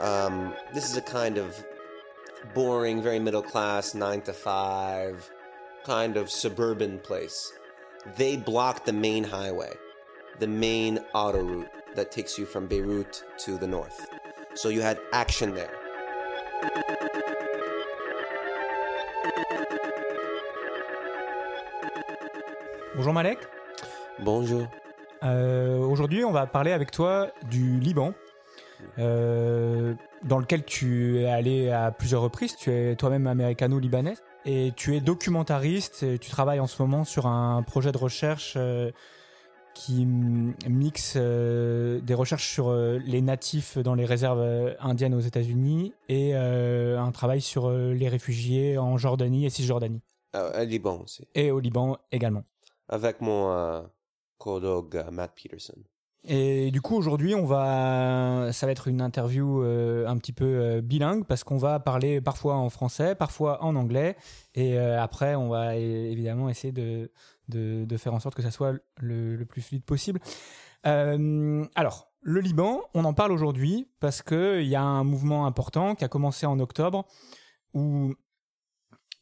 Um, 0.00 0.54
this 0.72 0.88
is 0.90 0.96
a 0.96 1.02
kind 1.02 1.38
of 1.38 1.64
boring, 2.54 3.02
very 3.02 3.18
middle 3.18 3.42
class, 3.42 3.94
nine 3.94 4.20
to 4.22 4.32
five, 4.32 5.30
kind 5.84 6.16
of 6.16 6.30
suburban 6.30 6.98
place. 7.00 7.52
They 8.16 8.36
block 8.36 8.84
the 8.84 8.92
main 8.92 9.24
highway, 9.24 9.74
the 10.38 10.46
main 10.46 11.00
auto 11.14 11.42
route 11.42 11.70
that 11.96 12.12
takes 12.12 12.38
you 12.38 12.46
from 12.46 12.66
Beirut 12.66 13.24
to 13.38 13.58
the 13.58 13.66
north. 13.66 14.08
So 14.54 14.68
you 14.68 14.82
had 14.82 14.98
action 15.12 15.54
there. 15.54 15.74
Bonjour 22.94 23.12
Malek. 23.12 23.46
Bonjour. 24.20 24.68
Euh, 25.22 25.78
Aujourd'hui, 25.78 26.24
on 26.24 26.32
va 26.32 26.46
parler 26.46 26.72
avec 26.72 26.90
toi 26.90 27.28
du 27.50 27.78
Liban, 27.80 28.12
euh, 28.98 29.94
dans 30.24 30.38
lequel 30.38 30.64
tu 30.64 31.20
es 31.20 31.26
allé 31.26 31.70
à 31.70 31.90
plusieurs 31.90 32.22
reprises. 32.22 32.56
Tu 32.56 32.70
es 32.70 32.94
toi-même 32.96 33.26
américano-libanais 33.26 34.14
et 34.44 34.72
tu 34.76 34.96
es 34.96 35.00
documentariste. 35.00 36.02
Et 36.02 36.18
tu 36.18 36.30
travailles 36.30 36.60
en 36.60 36.66
ce 36.66 36.80
moment 36.82 37.04
sur 37.04 37.26
un 37.26 37.62
projet 37.62 37.92
de 37.92 37.98
recherche 37.98 38.54
euh, 38.56 38.90
qui 39.74 40.06
mixe 40.06 41.16
des 41.16 42.14
recherches 42.14 42.48
sur 42.52 42.72
les 42.74 43.20
natifs 43.22 43.78
dans 43.78 43.94
les 43.94 44.04
réserves 44.04 44.74
indiennes 44.80 45.14
aux 45.14 45.20
États-Unis 45.20 45.92
et 46.08 46.34
un 46.34 47.12
travail 47.12 47.40
sur 47.40 47.70
les 47.70 48.08
réfugiés 48.08 48.76
en 48.76 48.96
Jordanie 48.96 49.46
et 49.46 49.50
Cisjordanie 49.50 50.00
Euh, 50.34 50.50
à 50.52 50.64
Liban 50.64 51.00
aussi. 51.04 51.28
et 51.36 51.52
au 51.52 51.60
Liban 51.60 51.96
également. 52.10 52.42
Avec 52.88 53.20
mon 53.20 53.84
collègue 54.38 54.96
euh, 54.96 55.10
Matt 55.10 55.32
Peterson. 55.34 55.78
Et 56.24 56.70
du 56.72 56.80
coup, 56.80 56.96
aujourd'hui, 56.96 57.34
on 57.34 57.46
va, 57.46 58.48
ça 58.52 58.66
va 58.66 58.72
être 58.72 58.88
une 58.88 59.00
interview 59.00 59.62
euh, 59.62 60.06
un 60.06 60.18
petit 60.18 60.32
peu 60.32 60.44
euh, 60.44 60.80
bilingue 60.80 61.24
parce 61.24 61.44
qu'on 61.44 61.58
va 61.58 61.78
parler 61.78 62.20
parfois 62.20 62.56
en 62.56 62.70
français, 62.70 63.14
parfois 63.14 63.62
en 63.62 63.76
anglais, 63.76 64.16
et 64.54 64.76
après, 64.78 65.36
on 65.36 65.48
va 65.48 65.76
évidemment 65.76 66.48
essayer 66.48 66.72
de, 66.72 67.12
de, 67.48 67.84
de 67.84 67.96
faire 67.96 68.14
en 68.14 68.20
sorte 68.20 68.34
que 68.34 68.42
ça 68.42 68.50
soit 68.50 68.72
le, 68.96 69.36
le 69.36 69.44
plus 69.46 69.62
fluide 69.62 69.84
possible. 69.84 70.20
Alors, 70.82 72.10
le 72.20 72.40
Liban, 72.40 72.80
on 72.94 73.04
en 73.04 73.14
parle 73.14 73.30
aujourd'hui 73.30 73.88
parce 74.00 74.20
que 74.20 74.60
il 74.60 74.68
y 74.68 74.76
a 74.76 74.82
un 74.82 75.04
mouvement 75.04 75.46
important 75.46 75.94
qui 75.94 76.04
a 76.04 76.08
commencé 76.08 76.46
en 76.46 76.58
octobre 76.58 77.06
où 77.74 78.14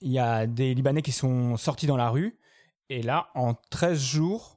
il 0.00 0.10
y 0.10 0.18
a 0.18 0.46
des 0.46 0.74
Libanais 0.74 1.02
qui 1.02 1.12
sont 1.12 1.56
sortis 1.56 1.86
dans 1.86 1.96
la 1.96 2.08
rue, 2.08 2.38
et 2.88 3.02
là, 3.02 3.28
en 3.34 3.54
13 3.54 3.98
jours, 3.98 4.55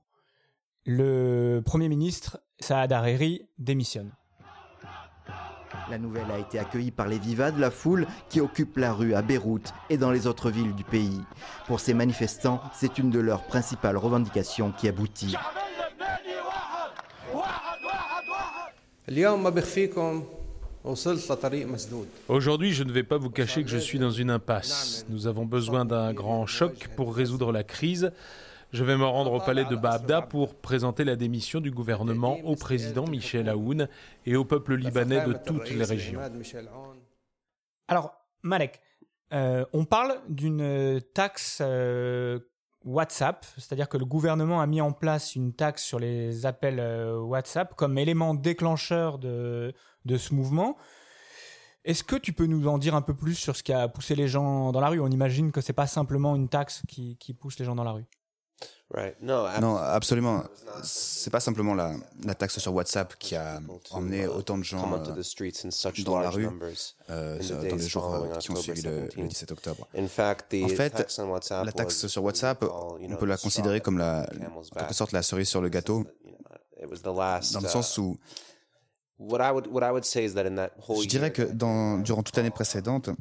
le 0.86 1.62
Premier 1.66 1.90
ministre 1.90 2.40
Saad 2.60 2.92
Hariri 2.92 3.48
démissionne. 3.58 4.12
La 5.90 5.98
nouvelle 5.98 6.30
a 6.32 6.38
été 6.38 6.60
accueillie 6.60 6.92
par 6.92 7.08
les 7.08 7.18
vivas 7.18 7.52
de 7.52 7.60
la 7.60 7.72
foule 7.72 8.06
qui 8.30 8.42
occupe 8.42 8.78
la 8.78 8.94
rue 8.94 9.14
à 9.14 9.22
Beyrouth 9.22 9.74
et 9.90 9.98
dans 9.98 10.12
les 10.12 10.28
autres 10.28 10.52
villes 10.52 10.76
du 10.76 10.84
pays. 10.84 11.22
Pour 11.68 11.80
ces 11.80 11.94
manifestants, 11.94 12.62
c'est 12.74 12.98
une 12.98 13.10
de 13.10 13.20
leurs 13.20 13.44
principales 13.44 13.98
revendications 13.98 14.72
qui 14.72 14.88
aboutit. 14.88 15.36
Aujourd'hui, 22.28 22.74
je 22.74 22.84
ne 22.84 22.92
vais 22.92 23.04
pas 23.04 23.18
vous 23.18 23.30
cacher 23.30 23.64
que 23.64 23.70
je 23.70 23.78
suis 23.78 24.00
dans 24.00 24.12
une 24.12 24.30
impasse. 24.30 25.06
Nous 25.10 25.28
avons 25.28 25.46
besoin 25.46 25.86
d'un 25.86 26.14
grand 26.14 26.46
choc 26.46 26.90
pour 26.96 27.16
résoudre 27.16 27.52
la 27.52 27.64
crise. 27.64 28.12
Je 28.72 28.84
vais 28.84 28.98
me 28.98 29.06
rendre 29.06 29.34
au 29.34 29.40
palais 29.40 29.66
de 29.66 29.76
Baabda 29.76 30.22
pour 30.22 30.54
présenter 30.56 31.04
la 31.04 31.16
démission 31.16 31.60
du 31.60 31.72
gouvernement 31.72 32.38
au 32.44 32.56
président 32.56 33.08
Michel 33.08 33.50
Aoun 33.50 33.88
et 34.28 34.36
au 34.36 34.46
peuple 34.46 34.76
libanais 34.76 35.26
de 35.26 35.34
toutes 35.34 35.70
les 35.72 35.84
régions. 35.84 36.20
Alors, 37.88 38.14
Malek, 38.44 38.80
euh, 39.34 39.66
on 39.74 39.86
parle 39.86 40.20
d'une 40.30 41.02
taxe 41.16 41.62
euh, 41.66 42.40
WhatsApp, 42.86 43.44
c'est-à-dire 43.58 43.90
que 43.90 43.98
le 43.98 44.06
gouvernement 44.06 44.62
a 44.62 44.68
mis 44.68 44.82
en 44.82 44.92
place 44.92 45.36
une 45.36 45.54
taxe 45.54 45.84
sur 45.84 45.98
les 45.98 46.46
appels 46.46 46.80
euh, 46.80 47.20
WhatsApp 47.20 47.74
comme 47.76 47.98
élément 47.98 48.36
déclencheur 48.36 49.18
de, 49.18 49.74
de 50.06 50.18
ce 50.18 50.36
mouvement. 50.36 50.78
Est-ce 51.86 52.04
que 52.04 52.16
tu 52.16 52.34
peux 52.34 52.46
nous 52.46 52.68
en 52.68 52.78
dire 52.78 52.94
un 52.94 53.02
peu 53.02 53.16
plus 53.16 53.34
sur 53.34 53.56
ce 53.56 53.64
qui 53.64 53.74
a 53.74 53.88
poussé 53.88 54.14
les 54.14 54.28
gens 54.28 54.72
dans 54.72 54.82
la 54.82 54.90
rue? 54.90 55.00
On 55.00 55.10
imagine 55.10 55.52
que 55.52 55.62
c'est 55.62 55.74
pas 55.74 55.88
simplement 55.88 56.36
une 56.36 56.50
taxe 56.50 56.84
qui, 56.88 57.18
qui 57.18 57.34
pousse 57.34 57.58
les 57.58 57.66
gens 57.66 57.74
dans 57.74 57.84
la 57.84 57.92
rue. 57.92 58.06
Right. 58.92 59.16
No, 59.22 59.46
ab- 59.46 59.62
Non, 59.62 59.78
absolument. 59.78 60.44
C'est 60.82 61.30
pas 61.30 61.40
simplement 61.40 61.76
la, 61.76 61.94
la 62.24 62.34
taxe 62.34 62.58
sur 62.58 62.74
WhatsApp 62.74 63.16
qui 63.20 63.36
a 63.36 63.62
emmené 63.92 64.26
autant 64.26 64.58
de 64.58 64.64
gens 64.64 64.92
euh, 64.92 66.04
dans 66.04 66.20
la 66.20 66.30
rue 66.32 66.50
euh, 67.12 67.40
dans 67.40 67.76
les 67.76 67.88
jours 67.88 68.16
euh, 68.16 68.36
qui 68.38 68.50
ont 68.50 68.56
suivi 68.56 68.82
le, 68.82 69.02
17. 69.02 69.16
le 69.18 69.28
17 69.28 69.52
octobre. 69.52 69.88
In 69.96 70.08
fact, 70.08 70.50
the 70.50 70.64
En 70.64 70.70
fait, 70.70 70.90
tax 70.90 71.20
on 71.20 71.30
WhatsApp 71.30 71.66
La 71.66 71.72
taxe 71.72 72.08
sur 72.08 72.24
WhatsApp, 72.24 72.64
on 72.64 73.16
peut 73.16 73.28
la 73.28 73.38
considérer 73.38 73.80
comme 73.80 74.00
la, 74.00 74.28
en 74.56 74.62
quelque 74.80 74.96
sorte 74.96 75.12
la 75.12 75.22
cerise 75.22 75.50
sur 75.50 75.62
le 75.62 75.70
gâteau, 75.70 76.06
You 76.26 76.32
know, 76.32 76.86
it 76.86 76.90
was 76.90 77.02
the 77.04 77.16
last. 77.16 77.54
dans 77.54 77.60
le 77.62 77.68
uh, 77.68 77.70
sens 77.70 77.96
où 78.00 78.18
what 79.20 79.40
I 79.48 79.52
would 79.52 79.68
what 79.68 79.88
I 79.88 79.92
would 79.92 80.06
say 80.06 80.26
is 80.26 80.34
that 80.34 80.48
in 80.48 80.56
that 80.56 80.72
whole 80.88 81.04
je 81.04 81.08
dirais 81.08 81.32
que 81.32 81.44
dans, 81.44 82.00
durant 82.00 82.24
toute 82.24 82.36
l'année 82.38 82.50
précédente, 82.50 83.12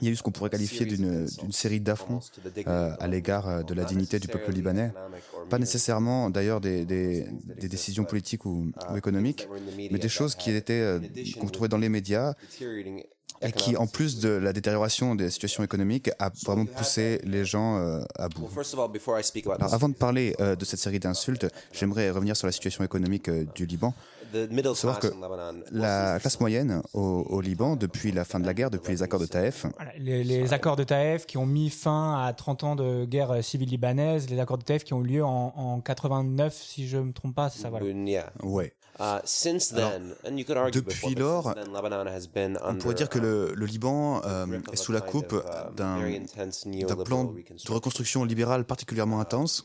il 0.00 0.06
y 0.06 0.10
a 0.10 0.12
eu 0.12 0.16
ce 0.16 0.22
qu'on 0.22 0.30
pourrait 0.30 0.50
qualifier 0.50 0.86
d'une 0.86 1.26
série 1.50 1.80
d'affronts 1.80 2.20
euh, 2.66 2.94
à 2.98 3.06
l'égard 3.06 3.48
euh, 3.48 3.62
de 3.62 3.74
la 3.74 3.84
dignité 3.84 4.18
du 4.18 4.28
peuple 4.28 4.52
libanais. 4.52 4.92
Pas 5.48 5.58
nécessairement 5.58 6.30
d'ailleurs 6.30 6.60
des, 6.60 6.84
des, 6.84 7.26
des 7.60 7.68
décisions 7.68 8.04
politiques 8.04 8.44
ou, 8.46 8.70
ou 8.90 8.96
économiques, 8.96 9.48
mais 9.76 9.98
des 9.98 10.08
choses 10.08 10.34
qui 10.34 10.50
étaient 10.50 10.72
euh, 10.74 11.00
qu'on 11.40 11.46
trouvait 11.48 11.68
dans 11.68 11.78
les 11.78 11.88
médias 11.88 12.34
et 13.42 13.52
qui, 13.52 13.76
en 13.76 13.86
plus 13.86 14.18
de 14.20 14.30
la 14.30 14.52
détérioration 14.54 15.14
des 15.14 15.30
situations 15.30 15.62
économiques, 15.62 16.10
a 16.18 16.30
vraiment 16.44 16.64
poussé 16.64 17.20
les 17.24 17.44
gens 17.44 17.76
euh, 17.76 18.02
à 18.16 18.28
bout. 18.28 18.48
Alors, 19.58 19.74
avant 19.74 19.88
de 19.90 19.94
parler 19.94 20.34
euh, 20.40 20.56
de 20.56 20.64
cette 20.64 20.80
série 20.80 20.98
d'insultes, 21.00 21.46
j'aimerais 21.72 22.10
revenir 22.10 22.34
sur 22.36 22.46
la 22.46 22.52
situation 22.52 22.82
économique 22.82 23.30
du 23.54 23.66
Liban. 23.66 23.94
The 24.32 24.50
middle 24.50 24.74
savoir 24.74 24.98
class 25.00 25.12
que 25.12 25.16
in 25.16 25.20
Lebanon, 25.20 25.60
La 25.72 26.18
classe 26.20 26.40
moyenne 26.40 26.82
au, 26.94 27.00
au 27.28 27.40
Liban, 27.40 27.76
depuis 27.76 28.12
la 28.12 28.24
fin 28.24 28.40
de 28.40 28.46
la 28.46 28.54
guerre, 28.54 28.70
depuis 28.70 28.92
les 28.92 29.02
accords 29.02 29.20
de 29.20 29.26
Taïf, 29.26 29.66
Voilà, 29.76 29.92
les, 29.98 30.24
les 30.24 30.52
accords 30.52 30.76
de 30.76 30.84
Taïf 30.84 31.26
qui 31.26 31.38
ont 31.38 31.46
mis 31.46 31.70
fin 31.70 32.24
à 32.24 32.32
30 32.32 32.64
ans 32.64 32.76
de 32.76 33.04
guerre 33.04 33.30
euh, 33.30 33.42
civile 33.42 33.68
libanaise, 33.70 34.28
les 34.30 34.38
accords 34.40 34.58
de 34.58 34.64
Taïf 34.64 34.84
qui 34.84 34.94
ont 34.94 35.02
eu 35.02 35.06
lieu 35.08 35.24
en, 35.24 35.52
en 35.56 35.80
89, 35.80 36.54
si 36.54 36.88
je 36.88 36.98
me 36.98 37.12
trompe 37.12 37.34
pas, 37.34 37.50
c'est 37.50 37.60
ça, 37.62 37.70
voilà. 37.70 37.86
ouais. 38.42 38.72
Uh, 38.98 39.20
since 39.24 39.74
Alors, 39.74 39.90
then, 39.90 40.14
and 40.26 40.38
you 40.38 40.44
could 40.44 40.56
argue 40.56 40.80
depuis 40.80 41.14
lors, 41.14 41.54
On 42.64 42.74
pourrait 42.76 42.94
dire 42.94 43.10
que 43.10 43.18
le, 43.18 43.52
le 43.54 43.66
Liban 43.66 44.22
euh, 44.24 44.46
est 44.72 44.76
sous 44.76 44.92
la 44.92 45.02
coupe 45.02 45.32
um, 45.34 45.74
d'un 45.74 45.98
intense 46.86 47.04
plan 47.04 47.24
de 47.24 47.72
reconstruction. 47.72 48.24
libérale 48.24 48.64
particulièrement 48.64 49.20
intense. 49.20 49.64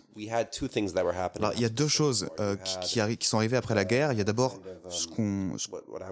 Happening. 1.18 1.46
Alors, 1.46 1.54
il 1.56 1.62
y 1.62 1.66
a 1.66 1.70
deux 1.70 1.88
choses 1.88 2.28
euh, 2.40 2.56
qui, 2.58 2.78
qui, 2.80 3.00
arri- 3.00 3.18
qui 3.18 3.28
sont 3.28 3.38
arrivées 3.38 3.58
après 3.58 3.76
la 3.76 3.86
guerre. 3.86 4.12
Il 4.12 4.18
y 4.18 4.22
a 4.22 4.26
d'abord 4.26 4.60
ce 4.90 5.08
qu'on 5.08 5.56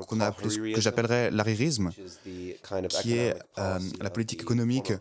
qu'on 0.08 0.20
a 0.22 0.28
appelé, 0.28 0.50
ce 0.50 0.60
que 0.74 0.82
j'appellerais 0.82 1.30
of 2.86 2.92
qui 3.02 3.18
est 3.18 3.36
euh, 3.58 3.80
la 4.02 4.10
politique 4.10 4.40
the 4.40 4.44
économique 4.44 4.94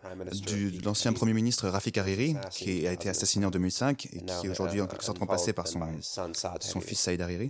du, 0.46 0.72
de 0.72 0.84
l'ancien 0.84 1.12
Premier 1.12 1.34
ministre 1.34 1.68
Rafik 1.68 1.98
Hariri, 1.98 2.36
qui 2.50 2.86
a 2.86 2.92
été 2.92 3.08
assassiné 3.08 3.46
en 3.46 3.50
2005 3.50 4.06
et 4.06 4.08
qui 4.24 4.46
est 4.46 4.50
aujourd'hui 4.50 4.80
en 4.80 4.86
uh, 4.86 4.88
quelque 4.88 5.04
sorte 5.04 5.18
remplacé 5.18 5.52
par 5.52 5.66
son, 5.68 5.80
fils 6.80 6.98
Saïd 7.00 7.20
Hariri. 7.20 7.48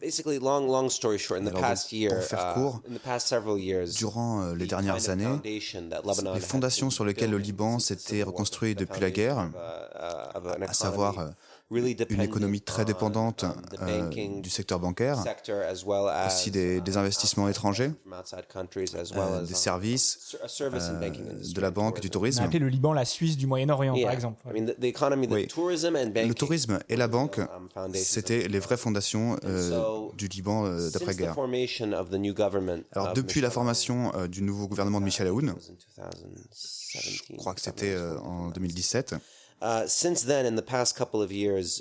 Basically, 0.59 0.73
long, 0.73 0.83
long 0.83 0.91
story 0.91 1.19
short, 1.19 1.41
in 1.41 1.45
the 1.45 1.51
Alors, 1.51 1.61
past 1.61 1.91
donc, 1.91 2.01
year, 2.01 2.15
pour 2.15 2.25
faire 2.25 2.51
uh, 2.51 2.55
court, 2.55 2.83
in 2.89 2.95
the 2.95 3.01
past 3.01 3.29
several 3.29 3.59
years, 3.59 3.95
Durant 3.95 4.55
les 4.55 4.67
dernières 4.67 5.09
années, 5.11 5.41
les 5.45 6.41
fondations 6.41 6.91
sur 6.91 7.05
lesquelles 7.05 7.31
le 7.31 7.39
Liban 7.39 7.79
s'était 7.79 8.23
reconstruit 8.23 8.75
depuis 8.75 9.01
la 9.01 9.11
guerre, 9.11 9.51
uh, 9.55 10.39
uh, 10.39 10.65
à 10.69 10.73
savoir 10.73 11.19
euh, 11.19 11.29
une 11.71 12.21
économie 12.21 12.61
très 12.61 12.85
dépendante 12.85 13.45
the 13.45 13.83
euh, 13.83 14.03
banking 14.03 14.43
du 14.43 14.51
secteur 14.51 14.79
bancaire, 14.79 15.23
sector 15.23 15.61
as 15.63 15.85
well 15.85 16.09
as, 16.09 16.27
aussi 16.27 16.51
des, 16.51 16.81
des 16.81 16.95
uh, 16.95 16.99
investissements 16.99 17.49
étrangers, 17.49 17.91
from 18.03 18.19
outside 18.19 18.47
countries 18.49 18.95
as 18.95 19.13
well 19.13 19.29
euh, 19.31 19.43
as, 19.43 19.47
des 19.47 19.53
um, 19.53 19.57
services, 19.57 20.37
euh, 20.61 21.53
de 21.55 21.61
la 21.61 21.69
and 21.69 21.73
banque, 21.73 22.01
du 22.01 22.11
tourism. 22.11 22.41
On 22.41 22.45
a 22.45 22.45
tourisme. 22.45 22.45
appelé 22.45 22.59
le 22.59 22.69
Liban 22.69 22.93
la 22.93 23.05
Suisse 23.05 23.37
du 23.37 23.47
Moyen-Orient, 23.47 23.95
par 24.03 24.13
exemple. 24.13 24.43
Oui. 24.53 24.61
Le 24.61 26.33
tourisme 26.35 26.79
et 26.89 26.97
la 26.97 27.09
banque, 27.09 27.39
um, 27.39 27.69
foundations 27.73 28.05
c'était 28.05 28.49
les 28.49 28.59
vraies 28.59 28.77
fondations 28.77 29.37
euh, 29.45 30.09
du 30.17 30.29
Liban 30.29 30.65
euh, 30.67 30.91
d'après-guerre. 30.91 31.37
Alors 32.93 33.13
depuis 33.13 33.41
la 33.41 33.51
formation 33.51 34.13
euh, 34.15 34.27
du 34.27 34.43
nouveau 34.43 34.69
gouvernement 34.69 35.01
de 35.01 35.05
Michel 35.05 35.27
Aoun, 35.27 35.39
Aoun, 35.39 35.49
it 35.49 35.57
was 35.57 35.71
in 35.71 36.09
2017, 36.25 37.29
je 37.31 37.37
crois 37.37 37.55
que 37.55 37.61
c'était 37.61 37.95
euh, 37.95 38.19
en 38.21 38.49
2017, 38.49 39.15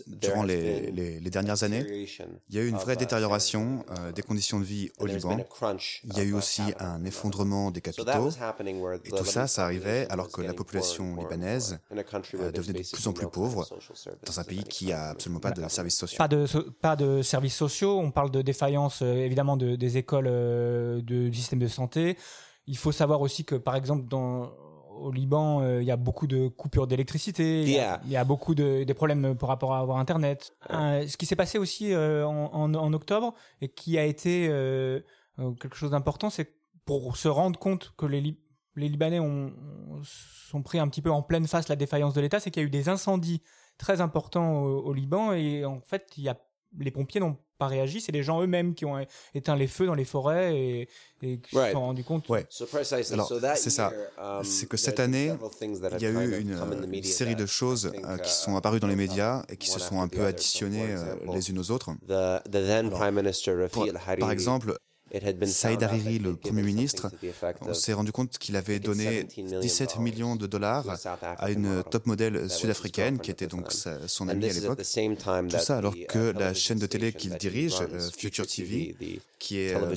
Durant 0.07 0.43
les, 0.43 0.91
les, 0.91 1.19
les, 1.19 1.29
dernières 1.29 1.63
années, 1.63 1.85
il 2.49 2.55
y 2.55 2.57
a 2.57 2.61
eu 2.63 2.69
une 2.69 2.77
vraie 2.77 2.95
uh, 2.95 2.97
détérioration 2.97 3.85
euh, 3.91 4.11
des 4.11 4.23
conditions 4.23 4.59
de 4.59 4.65
vie 4.65 4.89
au 4.97 5.05
Liban. 5.05 5.37
Il 6.03 6.17
y 6.17 6.19
a 6.19 6.23
eu 6.23 6.33
aussi 6.33 6.61
un 6.79 7.03
effondrement 7.05 7.69
des 7.69 7.81
capitaux. 7.81 8.29
Et 9.05 9.09
tout 9.11 9.25
ça, 9.25 9.47
ça 9.47 9.63
arrivait 9.63 10.07
alors 10.09 10.29
que 10.29 10.41
la 10.41 10.53
population 10.53 11.15
libanaise 11.17 11.79
euh, 11.91 12.51
devenait 12.51 12.81
de 12.81 12.89
plus 12.91 13.07
en 13.07 13.13
plus 13.13 13.27
pauvre 13.27 13.67
dans 14.25 14.39
un 14.39 14.43
pays 14.43 14.63
qui 14.63 14.91
a 14.91 15.09
absolument 15.09 15.39
pas 15.39 15.51
de 15.51 15.67
services 15.67 15.97
sociaux. 15.97 16.17
Pas 16.17 16.27
de, 16.27 16.45
pas 16.81 16.95
de 16.95 17.21
services 17.21 17.55
sociaux. 17.55 17.99
On 17.99 18.11
parle 18.11 18.31
de 18.31 18.41
défaillance 18.41 19.01
euh, 19.03 19.17
évidemment 19.17 19.55
de, 19.55 19.75
des 19.75 19.97
écoles 19.97 20.25
de, 20.25 21.01
du 21.03 21.33
système 21.33 21.59
de 21.59 21.67
santé. 21.67 22.17
Il 22.65 22.77
faut 22.77 22.91
savoir 22.91 23.21
aussi 23.21 23.45
que, 23.45 23.55
par 23.55 23.75
exemple, 23.75 24.07
dans, 24.07 24.51
au 24.99 25.11
Liban, 25.11 25.61
euh, 25.61 25.81
il 25.81 25.85
y 25.87 25.91
a 25.91 25.97
beaucoup 25.97 26.27
de 26.27 26.47
coupures 26.47 26.87
d'électricité, 26.87 27.61
il 27.61 28.09
y, 28.09 28.15
a 28.15 28.23
beaucoup 28.23 28.55
de 28.55 28.83
des 28.83 28.93
problèmes 28.93 29.35
par 29.35 29.49
rapport 29.49 29.73
à 29.73 29.79
avoir 29.79 29.97
Internet. 29.97 30.53
ce 30.69 31.17
qui 31.17 31.25
s'est 31.25 31.35
passé 31.35 31.57
aussi 31.57 31.93
euh, 31.93 32.25
en, 32.25 32.73
en, 32.73 32.93
octobre 32.93 33.33
et 33.61 33.69
qui 33.69 33.97
a 33.97 34.05
été 34.05 34.47
euh, 34.49 34.99
quelque 35.59 35.75
chose 35.75 35.91
d'important, 35.91 36.29
c'est 36.29 36.53
pour 36.85 37.17
se 37.17 37.27
rendre 37.27 37.59
compte 37.59 37.93
que 37.97 38.05
les, 38.05 38.37
les 38.75 38.89
Libanais 38.89 39.19
ont, 39.19 39.53
sont 40.03 40.61
pris 40.61 40.79
un 40.79 40.87
petit 40.87 41.01
peu 41.01 41.11
en 41.11 41.21
pleine 41.21 41.47
face 41.47 41.67
la 41.67 41.75
défaillance 41.75 42.13
de 42.13 42.21
l'État, 42.21 42.39
c'est 42.39 42.51
qu'il 42.51 42.61
y 42.61 42.65
a 42.65 42.67
eu 42.67 42.71
des 42.71 42.89
incendies 42.89 43.41
très 43.77 44.01
importants 44.01 44.61
au, 44.61 44.79
au 44.79 44.93
Liban 44.93 45.33
et 45.33 45.65
en 45.65 45.81
fait, 45.81 46.11
il 46.17 46.23
y 46.23 46.29
a 46.29 46.37
les 46.77 46.91
pompiers 46.91 47.21
n'ont 47.21 47.37
pas 47.57 47.67
réagi, 47.67 48.01
c'est 48.01 48.11
les 48.11 48.23
gens 48.23 48.41
eux-mêmes 48.41 48.73
qui 48.73 48.85
ont 48.85 49.05
éteint 49.33 49.55
les 49.55 49.67
feux 49.67 49.85
dans 49.85 49.95
les 49.95 50.05
forêts 50.05 50.55
et, 50.55 50.89
et 51.21 51.39
qui 51.39 51.55
se 51.55 51.71
sont 51.71 51.79
rendus 51.79 52.03
compte. 52.03 52.29
Ouais. 52.29 52.45
Alors, 53.11 53.31
c'est 53.55 53.69
ça. 53.69 53.91
Um, 54.17 54.43
c'est 54.43 54.67
que 54.67 54.77
cette 54.77 54.99
année, 54.99 55.33
il 55.61 56.01
y 56.01 56.05
a 56.05 56.09
eu 56.09 56.41
une, 56.41 57.03
série 57.03 57.35
de 57.35 57.45
choses 57.45 57.91
euh, 58.05 58.17
qui 58.17 58.31
sont 58.31 58.55
apparues 58.55 58.79
dans 58.79 58.87
les 58.87 58.95
médias 58.95 59.43
et 59.49 59.57
qui 59.57 59.69
se 59.69 59.79
sont 59.79 60.01
un 60.01 60.07
peu 60.07 60.25
additionnées 60.25 60.85
euh, 60.89 61.15
les 61.33 61.49
unes 61.49 61.59
aux 61.59 61.71
autres. 61.71 61.91
par 64.19 64.31
exemple, 64.31 64.77
Saïd 65.45 65.83
Hariri, 65.83 66.19
le 66.19 66.35
Premier 66.35 66.63
ministre, 66.63 67.11
on 67.61 67.73
s'est 67.73 67.93
rendu 67.93 68.11
compte 68.11 68.37
qu'il 68.37 68.55
avait 68.55 68.79
donné 68.79 69.23
17 69.23 69.99
millions 69.99 70.35
de 70.35 70.47
dollars 70.47 70.85
à 71.21 71.51
une 71.51 71.83
top 71.89 72.05
modèle 72.05 72.49
sud-africaine, 72.49 73.19
qui 73.19 73.31
était 73.31 73.47
donc 73.47 73.71
son 74.07 74.29
amie 74.29 74.49
à 74.49 74.53
l'époque. 74.53 74.77
Tout 74.77 75.59
ça 75.59 75.77
alors 75.77 75.95
que 76.07 76.31
la 76.37 76.53
chaîne 76.53 76.79
de 76.79 76.85
télé 76.85 77.13
qu'il 77.13 77.35
dirige, 77.37 77.75
euh, 77.81 78.09
Future 78.17 78.47
TV, 78.47 78.95
qui 79.39 79.59
est 79.59 79.75
euh, 79.75 79.95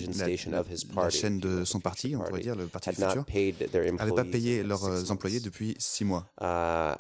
la, 0.97 1.11
chaîne 1.11 1.39
de 1.39 1.65
son 1.65 1.81
parti, 1.81 2.15
on 2.17 2.23
pourrait 2.23 2.41
dire, 2.41 2.57
le 2.57 2.67
Parti 2.67 2.91
du 2.91 2.97
Futur, 2.97 3.25
n'avait 3.99 4.13
pas 4.13 4.25
payé 4.25 4.63
leurs 4.63 4.85
euh, 4.85 5.03
employés 5.11 5.41
depuis 5.41 5.75
six 5.79 6.05
mois. 6.05 6.27
Alors, 6.39 6.97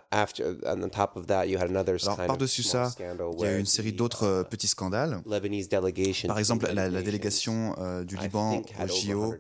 par-dessus 2.27 2.63
ça, 2.63 2.93
il 2.99 3.05
y 3.41 3.45
a 3.45 3.57
eu 3.57 3.61
une 3.61 3.67
série 3.67 3.93
d'autres 3.93 4.47
petits 4.51 4.69
scandales. 4.69 5.21
Par 6.27 6.39
exemple, 6.39 6.71
la, 6.73 7.03
délégation 7.03 7.75
du 8.11 8.17
Liban 8.17 8.63
au 8.83 8.87
JO 8.87 9.35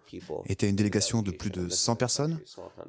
était 0.46 0.69
une 0.69 0.76
délégation 0.76 1.22
de 1.22 1.31
plus 1.31 1.50
de 1.50 1.69
100 1.69 1.96
personnes. 1.96 2.38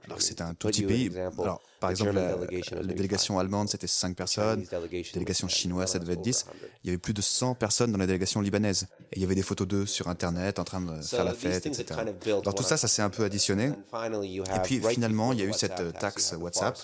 Alors 0.06 0.22
c'était 0.22 0.44
un 0.44 0.54
tout 0.54 0.68
petit 0.68 0.84
pays. 0.84 1.12
Alors, 1.18 1.62
par 1.82 1.90
exemple, 1.90 2.14
la, 2.14 2.94
délégation 2.94 3.40
allemande, 3.40 3.68
c'était 3.68 3.88
5 3.88 4.16
personnes. 4.16 4.64
La 4.72 4.80
délégation 5.14 5.48
chinoise, 5.48 5.92
ça 5.92 6.00
devait 6.00 6.14
être 6.14 6.22
10. 6.22 6.46
Il 6.84 6.88
y 6.88 6.90
avait 6.92 7.00
plus 7.00 7.16
de 7.16 7.22
100 7.22 7.56
personnes 7.56 7.92
dans 7.92 7.98
la 7.98 8.06
délégation 8.06 8.40
libanaise. 8.40 8.86
Et 9.12 9.16
il 9.16 9.22
y 9.22 9.26
avait 9.26 9.34
des 9.34 9.42
photos 9.42 9.68
d'eux 9.68 9.88
sur 9.88 10.08
Internet 10.08 10.60
en 10.60 10.64
train 10.64 10.80
de 10.80 11.02
faire 11.02 11.26
la 11.26 11.34
fête, 11.34 11.66
etc. 11.66 11.86
Alors 12.26 12.54
tout 12.54 12.64
ça, 12.64 12.78
ça 12.78 12.88
s'est 12.88 13.02
un 13.02 13.10
peu 13.10 13.24
additionné. 13.24 13.72
Et 13.94 14.60
puis 14.64 14.80
finalement, 14.80 15.34
il 15.34 15.40
y 15.40 15.42
a 15.42 15.46
eu 15.46 15.54
cette 15.54 15.98
taxe 15.98 16.36
WhatsApp. 16.40 16.78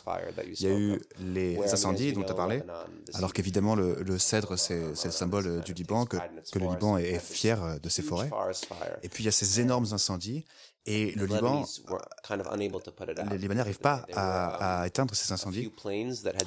Il 0.47 0.61
y 0.61 0.67
a 0.67 0.75
eu 0.75 0.99
les 1.19 1.59
incendies 1.71 2.13
dont 2.13 2.23
tu 2.23 2.31
as 2.31 2.35
parlé. 2.35 2.63
Alors 3.13 3.33
qu'évidemment, 3.33 3.75
le, 3.75 4.17
cèdre, 4.17 4.57
c'est 4.57 4.81
le 4.81 5.11
symbole 5.11 5.61
du 5.61 5.73
Liban, 5.73 6.05
que, 6.05 6.17
que 6.51 6.57
le 6.57 6.67
Liban 6.67 6.97
est 6.97 7.19
fier 7.19 7.79
de 7.79 7.89
ses 7.89 8.01
forêts. 8.01 8.31
Et 9.03 9.09
puis 9.09 9.23
il 9.23 9.27
y 9.27 9.29
a 9.29 9.31
ces 9.31 9.61
énormes 9.61 9.87
incendies. 9.91 10.43
Et 10.89 11.11
le 11.11 11.25
Liban, 11.25 11.65
les 13.29 13.37
Libanais 13.37 13.57
n'arrivent 13.57 13.79
pas 13.79 14.05
à, 14.13 14.81
à, 14.81 14.87
éteindre 14.87 15.13
ces 15.13 15.33
incendies. 15.33 15.69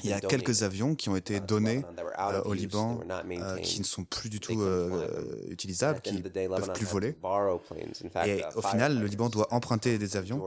Il 0.02 0.08
y 0.08 0.14
a 0.14 0.20
quelques 0.20 0.62
avions 0.62 0.94
qui 0.94 1.10
ont 1.10 1.16
été 1.16 1.36
uh, 1.36 1.40
donnés 1.40 1.84
euh, 2.18 2.42
au 2.44 2.54
Liban 2.54 3.00
euh, 3.10 3.58
qui 3.58 3.80
ne 3.80 3.84
sont 3.84 4.04
plus 4.04 4.30
du 4.30 4.40
tout 4.40 4.62
euh, 4.62 5.46
utilisables, 5.50 6.00
qui 6.00 6.14
ne 6.14 6.20
peuvent 6.22 6.72
plus 6.72 6.86
voler. 6.86 7.14
Et 8.24 8.42
au 8.56 8.62
final, 8.62 8.98
le 8.98 9.06
Liban 9.06 9.28
doit 9.28 9.52
emprunter 9.52 9.98
des 9.98 10.16
avions, 10.16 10.42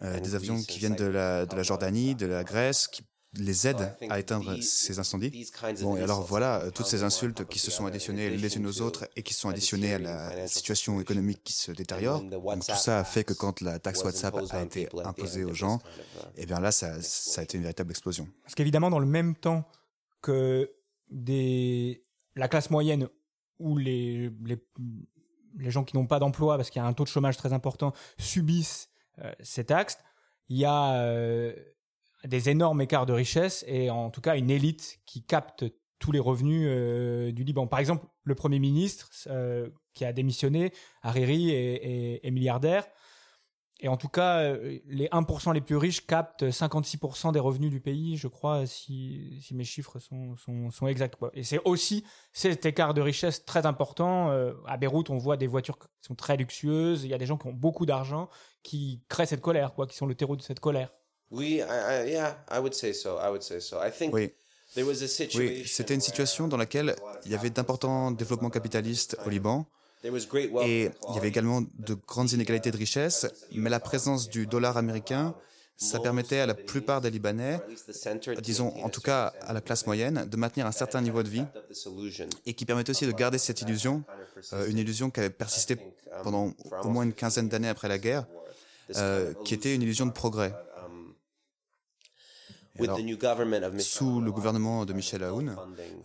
des 0.00 0.34
avions 0.36 0.62
qui 0.62 0.78
viennent 0.78 0.94
de 0.94 1.06
la, 1.06 1.46
de 1.46 1.56
la 1.56 1.62
Jordanie, 1.64 2.14
de 2.14 2.26
la 2.26 2.44
Grèce, 2.44 2.86
qui 2.86 3.02
les 3.38 3.66
aide 3.66 3.94
à 4.08 4.18
éteindre 4.18 4.56
ces 4.62 4.98
incendies. 4.98 5.46
Bon, 5.80 5.96
et 5.96 6.02
alors 6.02 6.22
voilà, 6.22 6.62
toutes 6.74 6.86
ces 6.86 7.02
insultes 7.02 7.44
qui 7.46 7.58
se 7.58 7.70
sont 7.70 7.86
additionnées 7.86 8.30
les 8.30 8.56
unes 8.56 8.66
aux 8.66 8.80
autres 8.82 9.08
et 9.16 9.22
qui 9.22 9.34
sont 9.34 9.48
additionnées 9.48 9.94
à 9.94 9.98
la 9.98 10.48
situation 10.48 11.00
économique 11.00 11.42
qui 11.44 11.52
se 11.52 11.72
détériore. 11.72 12.22
Donc 12.22 12.66
tout 12.66 12.76
ça 12.76 12.98
a 12.98 13.04
fait 13.04 13.24
que 13.24 13.32
quand 13.32 13.60
la 13.60 13.78
taxe 13.78 14.02
WhatsApp 14.02 14.34
a 14.50 14.62
été 14.62 14.88
imposée 15.04 15.44
aux 15.44 15.54
gens, 15.54 15.78
et 16.36 16.42
eh 16.42 16.46
bien 16.46 16.60
là, 16.60 16.72
ça, 16.72 17.00
ça 17.02 17.40
a 17.40 17.44
été 17.44 17.56
une 17.56 17.62
véritable 17.62 17.90
explosion. 17.90 18.28
Parce 18.42 18.54
qu'évidemment, 18.54 18.90
dans 18.90 18.98
le 18.98 19.06
même 19.06 19.34
temps 19.34 19.64
que 20.22 20.70
des... 21.10 22.04
la 22.34 22.48
classe 22.48 22.70
moyenne 22.70 23.08
ou 23.58 23.76
les, 23.76 24.30
les, 24.44 24.58
les 25.58 25.70
gens 25.70 25.84
qui 25.84 25.96
n'ont 25.96 26.06
pas 26.06 26.18
d'emploi 26.18 26.56
parce 26.56 26.70
qu'il 26.70 26.80
y 26.82 26.84
a 26.84 26.88
un 26.88 26.92
taux 26.92 27.04
de 27.04 27.08
chômage 27.08 27.36
très 27.36 27.52
important 27.52 27.92
subissent 28.18 28.88
euh, 29.18 29.32
ces 29.40 29.64
taxes, 29.64 29.98
il 30.48 30.58
y 30.58 30.64
a... 30.64 30.94
Euh, 30.94 31.54
des 32.26 32.50
énormes 32.50 32.80
écarts 32.80 33.06
de 33.06 33.12
richesse 33.12 33.64
et 33.68 33.90
en 33.90 34.10
tout 34.10 34.20
cas 34.20 34.36
une 34.36 34.50
élite 34.50 34.98
qui 35.06 35.22
capte 35.22 35.64
tous 35.98 36.12
les 36.12 36.18
revenus 36.18 36.66
euh, 36.66 37.32
du 37.32 37.44
Liban. 37.44 37.66
Par 37.66 37.78
exemple, 37.78 38.06
le 38.24 38.34
Premier 38.34 38.58
ministre 38.58 39.08
euh, 39.28 39.68
qui 39.94 40.04
a 40.04 40.12
démissionné, 40.12 40.72
Hariri, 41.02 41.50
est, 41.50 42.30
milliardaire. 42.30 42.86
Et 43.80 43.88
en 43.88 43.98
tout 43.98 44.08
cas, 44.08 44.40
euh, 44.40 44.78
les 44.86 45.06
1% 45.08 45.52
les 45.52 45.60
plus 45.60 45.76
riches 45.76 46.06
captent 46.06 46.44
56% 46.44 47.32
des 47.32 47.38
revenus 47.38 47.70
du 47.70 47.80
pays, 47.80 48.16
je 48.16 48.26
crois, 48.26 48.66
si, 48.66 49.42
mes 49.52 49.64
chiffres 49.64 49.98
sont 49.98 50.86
exacts. 50.86 51.16
Et 51.34 51.44
c'est 51.44 51.60
aussi 51.64 52.04
cet 52.32 52.64
écart 52.64 52.94
de 52.94 53.02
richesse 53.02 53.44
très 53.44 53.66
important. 53.66 54.30
à 54.66 54.76
Beyrouth, 54.76 55.10
on 55.10 55.18
voit 55.18 55.36
des 55.36 55.46
voitures 55.46 55.78
qui 55.78 55.86
sont 56.02 56.14
très 56.14 56.36
luxueuses. 56.36 57.04
Il 57.04 57.10
y 57.10 57.14
a 57.14 57.18
des 57.18 57.26
gens 57.26 57.36
qui 57.36 57.48
ont 57.48 57.52
beaucoup 57.52 57.84
d'argent 57.84 58.28
qui 58.62 59.02
créent 59.08 59.26
cette 59.26 59.42
colère, 59.42 59.74
quoi, 59.74 59.86
qui 59.86 59.96
sont 59.96 60.06
le 60.06 60.14
terreau 60.14 60.36
de 60.36 60.42
cette 60.42 60.60
colère. 60.60 60.90
Oui, 61.30 61.56
yeah, 61.56 62.38
I 62.50 62.58
would 62.58 62.74
say 62.74 62.92
so. 62.92 63.18
I 63.18 63.28
would 63.28 63.42
say 63.42 63.60
so. 63.60 63.78
I 63.78 63.90
think 63.90 64.14
oui. 64.14 64.32
Oui, 64.76 65.64
c'était 65.66 65.94
une 65.94 66.00
situation 66.00 66.48
dans 66.48 66.56
laquelle 66.56 66.96
il 67.24 67.32
y 67.32 67.34
avait 67.34 67.50
d'importants 67.50 68.10
développements 68.10 68.50
capitalistes 68.50 69.16
au 69.24 69.30
Liban. 69.30 69.66
Et 70.04 70.10
il 71.08 71.14
y 71.14 71.18
avait 71.18 71.28
également 71.28 71.62
de 71.78 71.94
grandes 71.94 72.32
inégalités 72.32 72.70
de 72.70 72.76
richesse, 72.76 73.26
mais 73.52 73.70
la 73.70 73.80
présence 73.80 74.28
du 74.28 74.46
dollar 74.46 74.76
américain, 74.76 75.34
ça 75.76 75.98
permettait 75.98 76.40
à 76.40 76.46
la 76.46 76.54
plupart 76.54 77.00
des 77.00 77.10
Libanais, 77.10 77.58
disons 78.40 78.72
en 78.84 78.88
tout 78.88 79.00
cas 79.00 79.32
à 79.40 79.52
la 79.52 79.60
classe 79.60 79.86
moyenne, 79.86 80.26
de 80.30 80.36
maintenir 80.36 80.66
un 80.66 80.72
certain 80.72 81.00
niveau 81.00 81.22
de 81.22 81.28
vie 81.28 81.44
et 82.44 82.54
qui 82.54 82.64
permettait 82.64 82.90
aussi 82.90 83.06
de 83.06 83.12
garder 83.12 83.38
cette 83.38 83.62
illusion, 83.62 84.04
euh, 84.52 84.68
une 84.68 84.78
illusion 84.78 85.10
qui 85.10 85.20
avait 85.20 85.30
persisté 85.30 85.76
pendant 86.22 86.52
au 86.82 86.88
moins 86.88 87.02
une 87.02 87.12
quinzaine 87.12 87.48
d'années 87.48 87.68
après 87.68 87.88
la 87.88 87.98
guerre, 87.98 88.26
euh, 88.96 89.34
qui 89.44 89.54
était 89.54 89.74
une 89.74 89.82
illusion 89.82 90.06
de 90.06 90.12
progrès 90.12 90.54
sous 93.78 94.20
le 94.20 94.32
gouvernement 94.32 94.84
de 94.84 94.92
Michel 94.92 95.22
Aoun, 95.22 95.56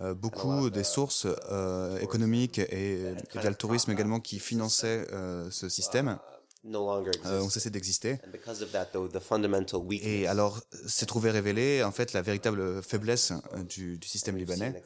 euh, 0.01 0.13
beaucoup 0.13 0.69
des 0.69 0.83
sources 0.83 1.27
euh, 1.51 1.97
économiques 1.99 2.59
et 2.59 2.99
il 3.35 3.41
y 3.41 3.45
a 3.45 3.49
le 3.49 3.55
tourisme 3.55 3.91
également 3.91 4.19
qui 4.19 4.39
finançaient 4.39 5.07
euh, 5.11 5.49
ce 5.49 5.69
système 5.69 6.17
ont 6.63 7.49
cessé 7.49 7.71
d'exister. 7.71 8.19
Et 10.03 10.27
alors, 10.27 10.59
s'est 10.85 11.07
trouvé 11.07 11.31
révélé 11.31 11.81
en 11.81 11.91
fait 11.91 12.13
la 12.13 12.21
véritable 12.21 12.83
faiblesse 12.83 13.33
du, 13.67 13.99
système 14.03 14.37
libanais. 14.37 14.83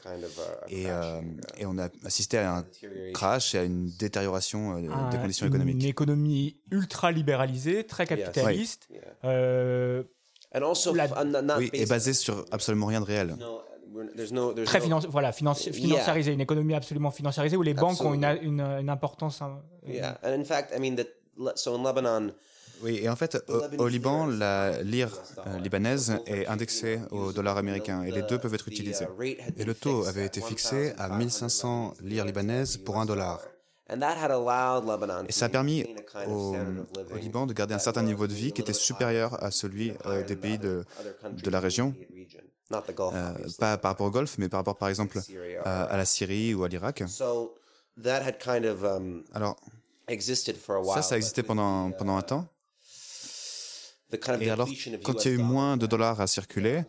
Et, 0.69 0.83
et, 0.83 1.65
on 1.65 1.77
a 1.77 1.89
assisté 2.05 2.37
à 2.37 2.59
un 2.59 2.65
crash 3.13 3.55
et 3.55 3.57
à 3.57 3.63
une 3.63 3.89
détérioration 3.99 4.79
des 5.09 5.17
conditions 5.17 5.47
économiques. 5.47 5.75
Une 5.75 5.89
économie 5.89 6.57
ultra 6.71 7.11
libéralisée, 7.11 7.85
très 7.85 8.07
capitaliste. 8.07 8.87
Oui, 11.57 11.69
et 11.73 11.85
basé 11.85 12.13
sur 12.13 12.45
absolument 12.51 12.87
rien 12.87 13.01
de 13.01 13.05
réel. 13.05 13.35
Très 14.65 14.81
voilà, 15.09 15.31
financiarisé, 15.31 16.33
une 16.33 16.41
économie 16.41 16.73
absolument 16.73 17.11
financiarisée 17.11 17.55
où 17.55 17.63
les 17.63 17.73
banques 17.73 18.01
ont 18.01 18.13
une, 18.13 18.25
une, 18.41 18.89
importance. 18.89 19.41
Oui, 22.81 22.99
et 23.01 23.09
en 23.09 23.15
fait, 23.15 23.37
au, 23.77 23.87
Liban, 23.87 24.25
la 24.25 24.81
lire 24.83 25.09
euh, 25.47 25.59
libanaise 25.59 26.17
est 26.25 26.45
indexée 26.47 26.99
au 27.11 27.31
dollar 27.31 27.57
américain 27.57 28.03
et 28.03 28.11
les 28.11 28.21
deux 28.23 28.37
peuvent 28.37 28.53
être 28.53 28.67
utilisés. 28.67 29.07
Et 29.57 29.63
le 29.63 29.73
taux 29.73 30.05
avait 30.05 30.25
été 30.25 30.41
fixé 30.41 30.93
à 30.97 31.09
1500 31.09 31.93
lire 32.03 32.25
libanaises 32.25 32.77
pour 32.77 32.97
un 32.99 33.05
dollar. 33.05 33.39
Et 35.27 35.31
ça 35.31 35.45
a 35.45 35.49
permis 35.49 35.85
au, 36.27 36.55
au 37.13 37.17
Liban 37.17 37.45
de 37.45 37.53
garder 37.53 37.75
un 37.75 37.79
certain 37.79 38.01
niveau 38.01 38.25
de 38.25 38.33
vie 38.33 38.51
qui 38.51 38.61
était 38.61 38.73
supérieur 38.73 39.43
à 39.43 39.51
celui 39.51 39.93
euh, 40.05 40.23
des 40.23 40.35
pays 40.35 40.57
de, 40.57 40.85
de 41.31 41.49
la 41.49 41.59
région. 41.59 41.93
Euh, 42.71 43.33
pas 43.59 43.77
par 43.77 43.91
rapport 43.91 44.07
au 44.07 44.11
Golfe, 44.11 44.37
mais 44.39 44.49
par 44.49 44.59
rapport 44.59 44.77
par 44.77 44.89
exemple 44.89 45.19
à, 45.63 45.83
à 45.83 45.97
la 45.97 46.05
Syrie 46.05 46.55
ou 46.55 46.63
à 46.63 46.67
l'Irak. 46.67 47.03
Alors, 49.33 49.55
ça, 50.93 51.01
ça 51.01 51.15
a 51.15 51.17
existé 51.17 51.43
pendant, 51.43 51.91
pendant 51.91 52.17
un 52.17 52.21
temps. 52.23 52.47
Et 54.39 54.49
alors, 54.49 54.69
quand 55.03 55.25
il 55.25 55.31
y 55.31 55.33
a 55.33 55.37
eu 55.37 55.41
moins 55.41 55.77
de 55.77 55.87
dollars 55.87 56.21
à 56.21 56.27
circuler, 56.27 56.83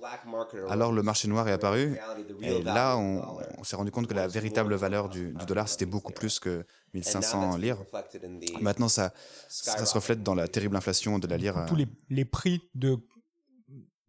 alors 0.69 0.93
le 0.93 1.03
marché 1.03 1.29
noir 1.29 1.49
est 1.49 1.53
apparu. 1.53 1.99
Et 2.43 2.63
là, 2.63 2.97
on, 2.97 3.65
s'est 3.65 3.77
rendu 3.77 3.91
compte 3.91 4.07
que 4.07 4.15
la 4.15 4.29
véritable 4.29 4.75
valeur 4.75 5.09
du, 5.09 5.35
dollar, 5.47 5.69
c'était 5.69 5.87
beaucoup 5.87 6.13
plus 6.13 6.39
que 6.39 6.65
1500 6.97 7.57
lire. 7.57 7.79
Maintenant, 8.61 8.89
ça, 8.89 9.13
ça 9.49 9.85
se 9.85 9.95
reflète 9.95 10.23
dans 10.23 10.35
la 10.35 10.49
terrible 10.49 10.77
inflation 10.77 11.19
de 11.19 11.27
la 11.27 11.37
lire. 11.37 11.65
Tous 11.69 11.77
les, 11.77 11.87
les 12.11 12.25
prix 12.25 12.63
de, 12.75 12.99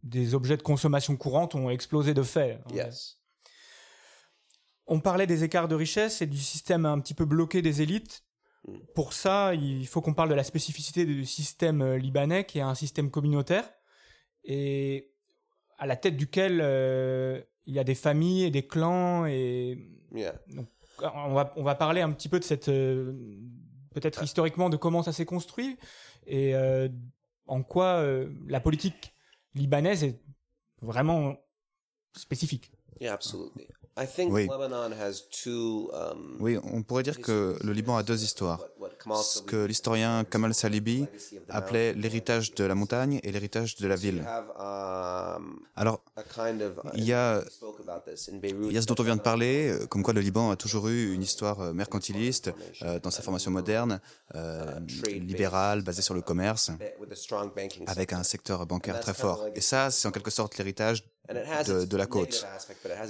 des 0.04 0.34
objets 0.34 0.58
de 0.58 0.62
consommation 0.62 1.16
courante 1.16 1.56
ont 1.56 1.70
explosé 1.70 2.14
de 2.14 2.24
fait. 2.24 2.60
On 4.88 5.00
parlait 5.02 5.28
des 5.28 5.44
écarts 5.44 5.68
de 5.68 5.76
richesse 5.76 6.22
et 6.22 6.28
du 6.28 6.38
système 6.38 6.86
un 6.86 7.00
petit 7.00 7.14
peu 7.14 7.26
bloqué 7.26 7.62
des 7.62 7.82
élites. 7.82 8.24
Pour 8.96 9.14
ça, 9.14 9.54
il 9.54 9.88
faut 9.88 10.02
qu'on 10.02 10.14
parle 10.14 10.30
de 10.30 10.34
la 10.34 10.44
spécificité 10.44 11.06
du 11.06 11.26
système 11.26 11.82
euh, 11.82 11.98
libanais, 11.98 12.46
qui 12.46 12.58
est 12.60 12.62
un 12.62 12.76
système 12.76 13.10
communautaire, 13.10 13.70
et 14.44 15.14
à 15.78 15.86
la 15.86 15.96
tête 15.96 16.18
duquel 16.18 16.60
euh, 16.62 17.42
il 17.66 17.76
y 17.76 17.80
a 17.80 17.86
des 17.86 17.96
familles 17.96 18.44
et 18.44 18.52
des 18.52 18.68
clans. 18.68 19.26
Et 19.26 19.88
on 21.02 21.34
va 21.34 21.54
on 21.56 21.64
va 21.64 21.76
parler 21.76 22.02
un 22.02 22.12
petit 22.12 22.30
peu 22.30 22.40
de 22.40 22.44
cette 22.44 22.70
euh, 22.70 23.14
peut-être 23.92 24.24
historiquement 24.24 24.70
de 24.70 24.78
comment 24.78 25.04
ça 25.04 25.14
s'est 25.14 25.26
construit 25.26 25.78
et 26.26 26.54
en 27.48 27.64
quoi 27.64 28.04
la 28.48 28.60
politique 28.60 29.14
libanaise 29.56 30.04
est 30.04 30.20
vraiment 30.82 31.38
spécifique. 32.14 32.72
Yeah. 33.00 33.18
Oui. 34.30 34.48
oui, 36.40 36.58
on 36.64 36.84
pourrait 36.84 37.04
dire 37.04 37.20
que 37.20 37.58
le 37.64 37.74
Liban 37.74 37.98
a 37.98 38.04
deux 38.04 38.24
histoires. 38.24 38.62
Ce 39.22 39.42
que 39.42 39.66
l'historien 39.66 40.24
Kamal 40.24 40.54
Salibi 40.54 41.06
appelait 41.50 41.94
l'héritage 41.94 42.54
de 42.54 42.64
la 42.64 42.76
montagne 42.76 43.20
et 43.24 43.32
l'héritage 43.32 43.76
de 43.78 43.88
la 43.88 43.96
ville. 43.96 44.26
Um, 44.60 45.60
Alors, 45.76 46.02
il 46.96 47.04
y, 47.04 47.14
a, 47.14 47.42
il 48.64 48.72
y 48.72 48.78
a 48.78 48.82
ce 48.82 48.88
dont 48.88 48.96
on 49.00 49.04
vient 49.04 49.16
de 49.16 49.22
parler, 49.22 49.70
euh, 49.70 49.86
comme 49.86 50.04
quoi 50.04 50.14
le 50.14 50.22
Liban 50.22 50.50
a 50.50 50.56
toujours 50.56 50.88
eu 50.88 51.14
une 51.14 51.22
histoire 51.22 51.62
euh, 51.62 51.74
mercantiliste 51.74 52.52
euh, 52.82 53.00
dans 53.00 53.12
sa 53.12 53.22
formation 53.22 53.52
moderne, 53.52 54.00
libérale, 55.08 55.82
basée 55.84 56.02
sur 56.02 56.14
le 56.14 56.22
commerce, 56.22 56.72
avec 57.86 58.14
un 58.14 58.24
secteur 58.24 58.66
bancaire 58.66 59.00
très 59.00 59.14
fort. 59.14 59.46
Et 59.56 59.62
ça, 59.62 59.92
c'est 59.92 60.08
en 60.08 60.12
quelque 60.12 60.32
sorte 60.32 60.58
l'héritage 60.58 61.04
de, 61.34 61.98
la 61.98 62.06
côte. 62.06 62.46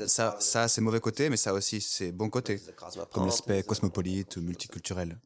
Ça, 0.07 0.37
ça 0.39 0.63
a 0.63 0.67
ses 0.67 0.81
mauvais 0.81 0.99
côtés, 0.99 1.29
mais 1.29 1.37
ça 1.37 1.51
a 1.51 1.53
aussi 1.53 1.81
ses 1.81 2.11
bons 2.11 2.29
côtés, 2.29 2.59
comme 3.11 3.25
l'aspect 3.25 3.63
cosmopolite 3.63 4.37
ou 4.37 4.41
multiculturel. 4.41 5.17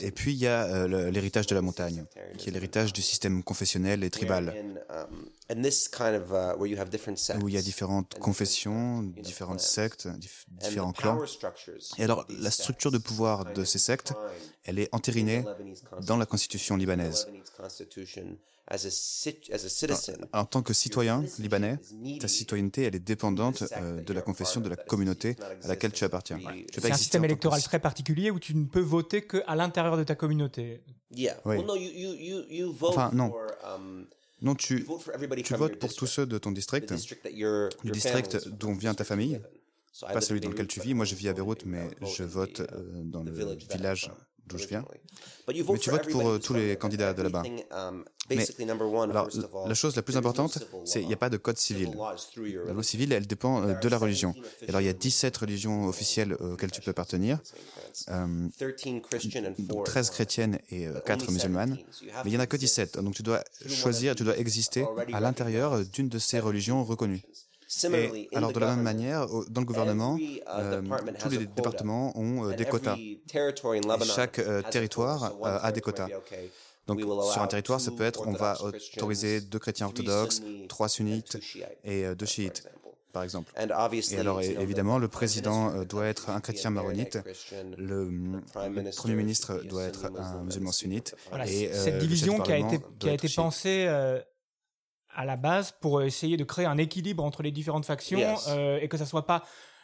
Et 0.00 0.10
puis 0.10 0.32
il 0.32 0.38
y 0.38 0.46
a 0.46 0.64
euh, 0.64 1.10
l'héritage 1.10 1.46
de 1.46 1.54
la 1.54 1.62
montagne, 1.62 2.04
qui 2.38 2.48
est 2.48 2.52
l'héritage 2.52 2.92
du 2.92 3.02
système 3.02 3.42
confessionnel 3.42 4.04
et 4.04 4.10
tribal, 4.10 4.54
où 7.40 7.48
il 7.48 7.54
y 7.54 7.58
a 7.58 7.62
différentes 7.62 8.18
confessions, 8.18 9.02
différentes 9.02 9.60
sectes, 9.60 10.08
différents 10.50 10.92
clans. 10.92 11.20
Et 11.98 12.04
alors 12.04 12.26
la 12.28 12.50
structure 12.50 12.90
de 12.90 12.98
pouvoir 12.98 13.52
de 13.52 13.64
ces 13.64 13.78
sectes, 13.78 14.12
elle 14.64 14.78
est 14.78 14.88
entérinée 14.92 15.44
dans 16.02 16.16
la 16.16 16.26
constitution 16.26 16.76
libanaise. 16.76 17.28
En 20.32 20.44
tant 20.44 20.62
que 20.62 20.72
citoyen 20.72 21.24
libanais, 21.38 21.78
ta 22.18 22.26
citoyenneté, 22.26 22.82
elle 22.82 22.96
est 22.96 23.00
dépendante 23.00 23.62
euh, 23.76 24.02
de 24.02 24.12
la 24.12 24.22
confession 24.22 24.60
de 24.60 24.68
la 24.68 24.74
communauté 24.74 25.36
à 25.62 25.68
laquelle 25.68 25.92
tu 25.92 26.02
appartiens. 26.02 26.40
C'est 26.74 26.90
un 26.90 26.96
système 26.96 27.24
électoral 27.24 27.62
très 27.62 27.78
particulier 27.78 28.32
où 28.32 28.40
tu 28.40 28.56
ne 28.56 28.64
peux 28.64 28.80
voter 28.80 29.24
qu'à 29.24 29.54
l'intérieur 29.54 29.96
de 29.96 30.02
ta 30.02 30.16
communauté. 30.16 30.82
Oui. 31.44 31.64
Enfin, 32.82 33.10
non. 33.12 33.32
Non, 34.46 34.54
tu, 34.54 34.86
tu 35.44 35.54
votes 35.54 35.76
pour 35.80 35.92
tous 35.92 36.06
ceux 36.06 36.24
de 36.24 36.38
ton 36.38 36.52
district, 36.52 36.94
du 36.94 37.90
district 37.90 38.48
dont 38.48 38.74
vient 38.74 38.94
ta 38.94 39.02
famille, 39.02 39.40
pas 40.00 40.20
celui 40.20 40.40
dans 40.40 40.50
lequel 40.50 40.68
tu 40.68 40.80
vis. 40.80 40.94
Moi, 40.94 41.04
je 41.04 41.16
vis 41.16 41.28
à 41.28 41.32
Beyrouth, 41.32 41.64
mais 41.66 41.90
je 42.16 42.22
vote 42.22 42.60
euh, 42.60 43.02
dans 43.02 43.24
le 43.24 43.32
village 43.32 44.10
d'où 44.46 44.58
je 44.58 44.66
viens. 44.66 44.84
Mais 45.48 45.78
tu 45.78 45.90
votes 45.90 46.08
pour 46.10 46.28
euh, 46.28 46.38
tous 46.38 46.54
les 46.54 46.76
candidats 46.76 47.14
de 47.14 47.22
là-bas. 47.22 47.42
Mais 48.28 48.44
alors, 49.10 49.28
la 49.66 49.74
chose 49.74 49.94
la 49.94 50.02
plus 50.02 50.16
importante, 50.16 50.58
c'est 50.84 51.00
qu'il 51.00 51.08
n'y 51.08 51.14
a 51.14 51.18
pas 51.18 51.30
de 51.30 51.36
code 51.36 51.58
civil. 51.58 51.96
La 52.66 52.72
loi 52.72 52.82
civile, 52.82 53.12
elle 53.12 53.26
dépend 53.26 53.62
euh, 53.62 53.74
de 53.74 53.88
la 53.88 53.98
religion. 53.98 54.34
Et 54.62 54.68
alors, 54.68 54.80
il 54.80 54.86
y 54.86 54.90
a 54.90 54.92
17 54.92 55.36
religions 55.36 55.86
officielles 55.86 56.34
auxquelles 56.34 56.72
tu 56.72 56.80
peux 56.80 56.90
appartenir, 56.90 57.38
euh, 58.08 58.48
13 59.84 60.10
chrétiennes 60.10 60.58
et 60.70 60.88
4 61.04 61.30
musulmanes. 61.30 61.78
Mais 62.02 62.10
il 62.24 62.30
n'y 62.30 62.36
en 62.36 62.40
a 62.40 62.46
que 62.46 62.56
17. 62.56 62.98
Donc, 62.98 63.14
tu 63.14 63.22
dois 63.22 63.44
choisir, 63.68 64.16
tu 64.16 64.24
dois 64.24 64.36
exister 64.36 64.84
à 65.12 65.20
l'intérieur 65.20 65.84
d'une 65.84 66.08
de 66.08 66.18
ces 66.18 66.40
religions 66.40 66.82
reconnues. 66.84 67.22
Et 67.68 68.28
alors 68.32 68.52
de 68.52 68.60
la 68.60 68.68
même 68.68 68.82
manière, 68.82 69.26
dans 69.48 69.60
le 69.60 69.66
gouvernement, 69.66 70.16
uh, 70.16 70.40
euh, 70.48 70.82
tous 71.20 71.30
les 71.30 71.46
départements 71.46 72.16
ont 72.16 72.48
euh, 72.50 72.54
des 72.54 72.64
quotas. 72.64 72.96
chaque 74.04 74.38
euh, 74.38 74.62
territoire 74.62 75.34
a 75.42 75.72
des 75.72 75.80
quotas. 75.80 76.08
Donc 76.86 77.00
sur 77.00 77.42
un 77.42 77.46
territoire, 77.48 77.80
ça 77.80 77.90
peut 77.90 78.04
être, 78.04 78.28
on 78.28 78.32
va 78.32 78.56
autoriser 78.62 79.40
deux 79.40 79.58
chrétiens 79.58 79.86
orthodoxes, 79.86 80.42
trois 80.68 80.88
sunnites 80.88 81.38
et 81.84 82.04
deux 82.14 82.26
chiites 82.26 82.68
par 83.12 83.22
exemple. 83.22 83.50
Et 83.58 84.18
alors, 84.18 84.42
évidemment, 84.42 84.98
le 84.98 85.08
président 85.08 85.82
doit 85.84 86.04
être 86.06 86.28
un 86.28 86.40
chrétien 86.40 86.70
maronite, 86.70 87.18
le, 87.78 88.42
premier 88.94 89.16
ministre 89.16 89.62
doit 89.64 89.84
être 89.84 90.04
un 90.16 90.42
musulman 90.42 90.70
sunnite. 90.70 91.16
et, 91.46 91.72
cette 91.72 91.98
division 91.98 92.38
qui 92.38 92.52
a 92.52 92.58
été, 92.58 92.78
qui 93.00 93.08
a 93.08 93.14
été 93.14 93.28
pensée 93.28 93.88
à 95.16 95.24
la 95.24 95.36
base 95.36 95.72
pour 95.80 96.02
essayer 96.02 96.36
de 96.36 96.44
créer 96.44 96.66
un 96.66 96.78
équilibre 96.78 97.24
entre 97.24 97.42
les 97.42 97.50
différentes 97.50 97.86
factions 97.86 98.20
euh, 98.48 98.78
et 98.80 98.88
que 98.88 98.96
ça 98.96 99.06
soit 99.06 99.26
pas 99.26 99.42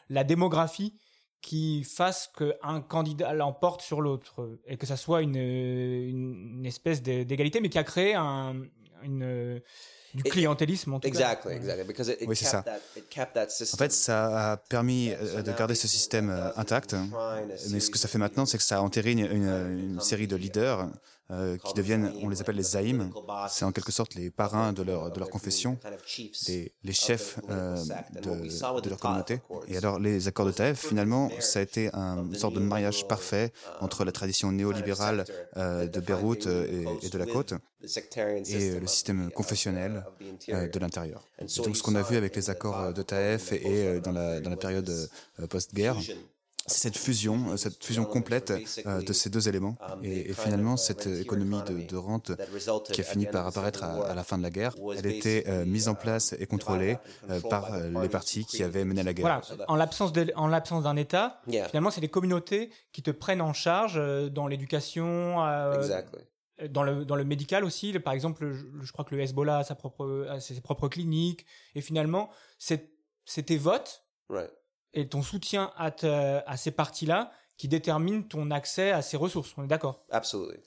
la 0.09 0.25
démographie 0.25 0.95
qui 1.41 1.83
fasse 1.83 2.31
qu'un 2.37 2.81
candidat 2.83 3.33
l'emporte 3.33 3.81
sur 3.83 4.01
l'autre 4.01 4.59
et 4.67 4.77
que 4.77 4.87
ça 4.87 4.97
soit 4.97 5.23
une, 5.23 5.37
une 5.37 6.65
espèce 6.67 7.03
d'égalité 7.03 7.61
mais 7.61 7.71
qui 7.71 7.79
a 7.79 7.85
créé 7.85 8.15
un, 8.15 8.62
une 9.03 9.61
du 10.15 10.23
clientélisme 10.25 10.93
en 10.93 11.01
tout 11.01 11.09
exactly, 11.09 11.53
cas. 11.53 11.57
Exactly, 11.57 12.27
oui, 12.27 12.37
c'est 12.37 12.45
ça. 12.45 12.62
en 12.62 13.77
fait, 13.77 13.93
ça 13.93 14.53
a 14.53 14.57
permis 14.59 15.11
euh, 15.11 15.43
de 15.43 15.53
garder 15.53 15.75
ce 15.75 15.89
système 15.89 16.29
euh, 16.31 16.51
intact. 16.57 16.95
Mais 17.71 17.81
ce 17.81 17.91
que 17.91 17.99
ça 17.99 18.09
fait 18.09 18.19
maintenant, 18.19 18.45
c'est 18.45 18.59
que 18.59 18.65
ça 18.65 18.83
entérine 18.83 19.21
une, 19.21 19.95
une 19.95 20.01
série 20.01 20.27
de 20.27 20.37
leaders 20.37 20.87
euh, 21.33 21.57
qui 21.57 21.73
deviennent, 21.73 22.12
on 22.23 22.29
les 22.29 22.43
appelle 22.43 22.57
les 22.57 22.62
zaïms, 22.62 23.11
c'est 23.49 23.65
en 23.65 23.73
quelque 23.73 23.91
sorte 23.91 24.15
les 24.15 24.31
parrains 24.31 24.75
de 24.75 24.83
leur, 24.83 25.11
de 25.11 25.19
leur 25.19 25.31
confession, 25.31 25.79
les, 26.47 26.73
les 26.85 26.93
chefs 26.93 27.39
euh, 27.49 27.77
de, 28.23 28.81
de, 28.81 28.89
leur 28.91 28.99
communauté. 28.99 29.41
Et 29.67 29.79
alors 29.79 29.99
les 29.99 30.29
accords 30.29 30.45
de 30.45 30.53
Taïf, 30.53 30.79
finalement, 30.79 31.31
ça 31.41 31.61
a 31.61 31.62
été 31.62 31.89
un, 31.95 32.25
une 32.27 32.35
sorte 32.35 32.55
de 32.55 32.61
mariage 32.61 33.09
parfait 33.09 33.51
entre 33.81 34.05
la 34.05 34.12
tradition 34.12 34.53
néolibérale 34.53 35.25
euh, 35.57 35.87
de 35.87 36.01
Beyrouth 36.01 36.47
et, 36.47 36.85
et, 37.03 37.09
de 37.09 37.19
la 37.19 37.27
côte 37.27 37.55
et 37.83 38.71
le 38.79 38.87
système 38.87 39.31
confessionnel 39.31 40.05
de 40.49 40.79
l'intérieur. 40.79 41.27
Donc 41.65 41.77
ce 41.77 41.83
qu'on 41.83 41.95
a 41.95 42.03
vu 42.03 42.17
avec 42.17 42.37
les 42.37 42.51
accords 42.51 42.93
de 42.93 43.03
Taïf 43.03 43.53
et, 43.53 44.01
dans, 44.01 44.12
la, 44.12 44.41
dans 44.41 44.51
la 44.51 44.57
période 44.57 45.09
post-guerre, 45.49 45.97
c'est 46.66 46.83
cette 46.83 46.97
fusion, 46.97 47.50
euh, 47.50 47.57
cette 47.57 47.83
fusion 47.85 48.04
complète 48.04 48.52
euh, 48.87 49.02
de 49.02 49.12
ces 49.12 49.31
deux 49.31 49.49
éléments. 49.49 49.76
Et, 50.02 50.33
finalement, 50.33 50.76
cette 50.76 51.07
économie 51.07 51.61
de, 51.62 51.97
rente 51.97 52.33
qui 52.92 53.00
a 53.00 53.04
fini 53.04 53.26
par 53.26 53.47
apparaître 53.47 53.85
à, 53.85 54.14
la 54.14 54.25
fin 54.25 54.38
de 54.38 54.42
la 54.42 54.50
guerre, 54.50 54.75
elle 54.97 55.07
était 55.07 55.45
euh, 55.49 55.64
mise 55.64 55.88
en 55.88 55.95
place 55.95 56.35
et 56.38 56.47
contrôlée 56.47 56.97
par 57.50 57.78
les 57.78 58.09
partis 58.09 58.45
qui 58.45 58.62
avaient 58.62 58.85
mené 58.85 59.02
la 59.02 59.14
guerre. 59.14 59.42
Voilà. 59.49 59.64
En 59.69 59.76
l'absence 60.49 60.83
d'un 60.83 60.97
État, 60.97 61.40
finalement, 61.47 61.90
c'est 61.90 62.00
les 62.00 62.09
communautés 62.09 62.71
qui 62.92 63.02
te 63.02 63.11
prennent 63.11 63.42
en 63.42 63.52
charge 63.52 64.00
dans 64.31 64.47
l'éducation. 64.47 65.37
Dans 66.71 66.85
le, 66.85 67.04
dans 67.04 67.16
le 67.16 67.25
médical 67.25 67.64
aussi, 67.64 67.99
par 67.99 68.12
exemple, 68.12 68.52
je, 68.52 68.92
crois 68.92 69.04
que 69.04 69.16
le 69.16 69.21
Hezbollah 69.21 69.59
a, 69.59 69.64
sa 69.64 69.75
propre, 69.75 70.28
ses 70.38 70.61
propres 70.61 70.87
cliniques, 70.87 71.45
et 71.75 71.81
finalement, 71.81 72.31
c'est 72.57 72.92
tes 73.45 73.57
votes 73.57 74.04
et 74.95 75.09
ton 75.09 75.23
soutien 75.23 75.73
à, 75.77 75.91
à 76.47 76.57
ces 76.57 76.71
partis-là 76.71 77.33
qui 77.62 77.69
détermine 77.69 78.25
ton 78.26 78.50
accès 78.50 78.90
à 78.90 79.02
ces 79.02 79.16
ressources. 79.16 79.50
On 79.57 79.62
est 79.62 79.69
d'accord? 79.69 80.00
Absolutely. 80.11 80.59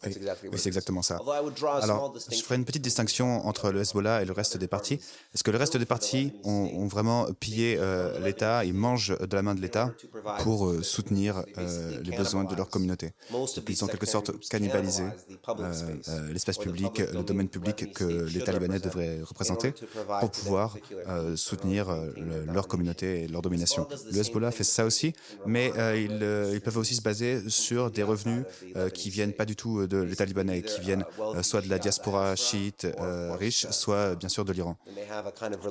Oui, 0.50 0.58
c'est 0.58 0.68
exactement 0.70 1.02
ça. 1.02 1.18
Although 1.20 1.36
I 1.36 1.44
would 1.44 1.54
draw 1.60 1.72
a 1.76 1.82
small 1.82 1.92
Alors, 1.92 2.08
je 2.14 2.20
distinction. 2.20 2.46
ferai 2.46 2.56
une 2.56 2.64
petite 2.64 2.84
distinction 2.84 3.46
entre 3.46 3.70
le 3.72 3.82
Hezbollah 3.82 4.22
et 4.22 4.26
le 4.26 4.32
reste 4.32 4.56
des 4.56 4.70
partis. 4.70 4.94
Est-ce 5.34 5.44
que 5.44 5.52
le 5.52 5.58
reste 5.58 5.76
des 5.76 5.86
partis 5.86 6.32
ont, 6.46 6.70
ont 6.74 6.88
vraiment 6.88 7.26
pillé 7.38 7.76
euh, 7.78 8.18
l'État, 8.22 8.64
ils 8.64 8.74
mangent 8.74 9.14
de 9.20 9.36
la 9.36 9.42
main 9.42 9.56
de 9.56 9.60
l'État 9.60 9.92
pour 10.40 10.68
euh, 10.68 10.82
soutenir 10.84 11.44
euh, 11.58 12.00
les 12.02 12.16
besoins 12.16 12.46
de 12.46 12.56
leur 12.56 12.70
communauté? 12.70 13.12
Most 13.30 13.58
of 13.58 13.66
these 13.66 13.76
Ils 13.80 13.84
ont 13.84 13.88
en 13.88 13.90
quelque 13.90 14.06
sorte 14.06 14.32
cannibalisé 14.48 15.04
euh, 15.04 15.74
euh, 16.08 16.32
l'espace 16.32 16.58
public, 16.58 16.94
public 16.94 17.08
le 17.08 17.12
domain 17.12 17.24
domaine 17.24 17.50
public 17.50 17.76
the 17.76 17.94
que 17.94 18.06
l'État 18.06 18.54
should 18.54 18.62
libanais 18.62 18.78
represent 18.78 18.86
devrait 18.86 19.20
représenter 19.22 19.74
pour 20.22 20.32
pouvoir 20.32 20.78
euh, 21.10 21.36
soutenir 21.36 21.90
euh, 21.90 22.06
le- 22.16 22.24
leur 22.24 22.46
domination. 22.46 22.64
communauté 22.70 23.24
et 23.24 23.28
leur 23.28 23.42
domination. 23.42 23.86
Le 24.14 24.18
Hezbollah 24.22 24.52
fait 24.52 24.64
ça 24.64 24.86
aussi, 24.86 25.12
mais 25.46 25.74
euh, 25.78 26.00
ils, 26.00 26.24
euh, 26.24 26.52
ils 26.54 26.62
peuvent 26.62 26.78
aussi 26.78 26.85
se 26.94 27.02
baser 27.02 27.50
sur 27.50 27.90
des 27.90 28.04
revenus 28.04 28.44
euh, 28.76 28.90
qui 28.90 29.10
viennent 29.10 29.34
pas 29.34 29.46
du 29.46 29.56
tout 29.56 29.88
de 29.88 29.98
l'État 29.98 30.26
libanais, 30.26 30.62
qui 30.62 30.82
viennent 30.82 31.06
euh, 31.20 31.42
soit 31.42 31.62
de 31.62 31.70
la 31.70 31.80
diaspora 31.80 32.36
chiite 32.36 32.86
euh, 33.00 33.36
riche, 33.36 33.68
soit 33.72 33.96
euh, 33.96 34.16
bien 34.16 34.30
sûr 34.30 34.46
de 34.46 34.54
l'Iran. 34.54 34.78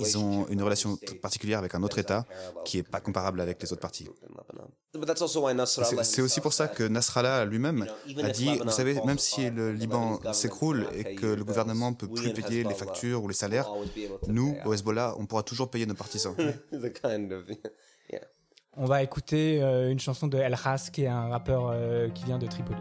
Ils 0.00 0.18
ont 0.18 0.46
une 0.48 0.62
relation 0.62 0.98
particulière 1.22 1.58
avec 1.58 1.74
un 1.74 1.82
autre 1.82 1.98
État 1.98 2.24
qui 2.64 2.78
est 2.78 2.82
pas 2.82 3.00
comparable 3.00 3.40
avec 3.40 3.62
les 3.62 3.72
autres 3.72 3.80
partis. 3.80 4.08
c'est 6.02 6.22
aussi 6.22 6.40
pour 6.40 6.52
ça 6.52 6.68
que 6.68 6.84
Nasrallah 6.84 7.44
lui-même 7.44 7.86
a 8.22 8.30
dit, 8.30 8.58
vous 8.58 8.70
savez, 8.70 9.00
même 9.04 9.18
si 9.18 9.50
le 9.50 9.72
Liban 9.72 10.20
s'écroule 10.32 10.86
et 10.94 11.14
que 11.14 11.26
le 11.26 11.44
gouvernement 11.44 11.90
ne 11.90 11.96
peut 11.96 12.08
plus 12.08 12.32
payer 12.32 12.64
les 12.64 12.74
factures 12.74 13.22
ou 13.22 13.28
les 13.28 13.34
salaires, 13.34 13.68
nous, 14.26 14.56
au 14.64 14.72
Hezbollah, 14.72 15.14
on 15.18 15.26
pourra 15.26 15.42
toujours 15.42 15.70
payer 15.70 15.86
nos 15.86 15.94
partisans. 15.94 16.34
On 18.76 18.86
va 18.86 19.04
écouter 19.04 19.62
euh, 19.62 19.90
une 19.90 20.00
chanson 20.00 20.26
de 20.26 20.36
El 20.36 20.54
Ras, 20.54 20.90
qui 20.92 21.04
est 21.04 21.08
un 21.08 21.28
rappeur 21.28 21.70
euh, 21.70 22.08
qui 22.08 22.24
vient 22.24 22.38
de 22.38 22.46
Tripoli. 22.46 22.80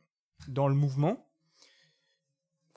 dans 0.47 0.67
le 0.67 0.75
mouvement. 0.75 1.27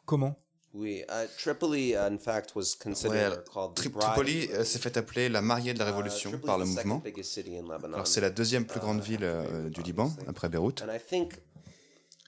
Comment? 0.07 0.37
We 0.73 1.05
uh, 1.09 1.29
Tripoli, 1.39 1.93
uh, 1.93 2.11
in 2.11 2.19
fact, 2.19 2.57
was 2.57 2.75
Ouais, 2.75 2.83
considered 2.83 3.45
called 3.45 3.75
the 3.77 3.81
Tri- 3.81 3.89
bride 3.91 4.05
Tripoli 4.15 4.49
euh, 4.53 4.65
s'est 4.65 4.81
fait 4.81 4.97
appeler 4.97 5.29
la 5.29 5.41
mariée 5.41 5.73
de 5.73 5.79
la 5.79 5.85
Uh, 5.85 5.89
révolution 5.91 6.37
par 6.41 6.59
le 6.59 6.65
mouvement. 6.65 7.01
Alors 7.95 8.07
c'est 8.09 8.21
la 8.21 8.31
deuxième 8.31 8.67
plus 8.67 8.81
grande 8.81 9.01
ville 9.01 9.23
euh, 9.23 9.69
du 9.71 9.83
Liban, 9.83 10.13
après 10.27 10.49
Beyrouth. 10.49 10.83
And 10.83 10.93
I 10.93 10.99
think 10.99 11.41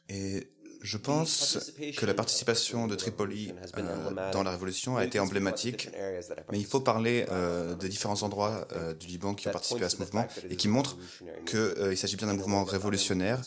Et 0.08 0.48
je 0.86 0.98
pense 0.98 1.72
que 1.96 2.06
la 2.06 2.14
participation 2.14 2.86
de 2.86 2.94
Tripoli 2.94 3.52
euh, 3.76 4.30
dans 4.32 4.44
la 4.44 4.52
révolution 4.52 4.96
a 4.96 5.04
été 5.04 5.18
emblématique. 5.18 5.90
Mais 6.52 6.60
il 6.60 6.64
faut 6.64 6.80
parler 6.80 7.26
euh, 7.30 7.74
des 7.74 7.88
différents 7.88 8.22
endroits 8.22 8.68
euh, 8.72 8.94
du 8.94 9.08
Liban 9.08 9.34
qui 9.34 9.48
ont 9.48 9.50
participé 9.50 9.84
à 9.84 9.88
ce 9.88 9.98
mouvement 9.98 10.26
et 10.48 10.54
qui 10.54 10.68
montrent 10.68 10.96
qu'il 11.44 11.96
s'agit 11.96 12.16
bien 12.16 12.28
d'un 12.28 12.34
mouvement 12.34 12.62
révolutionnaire 12.62 13.42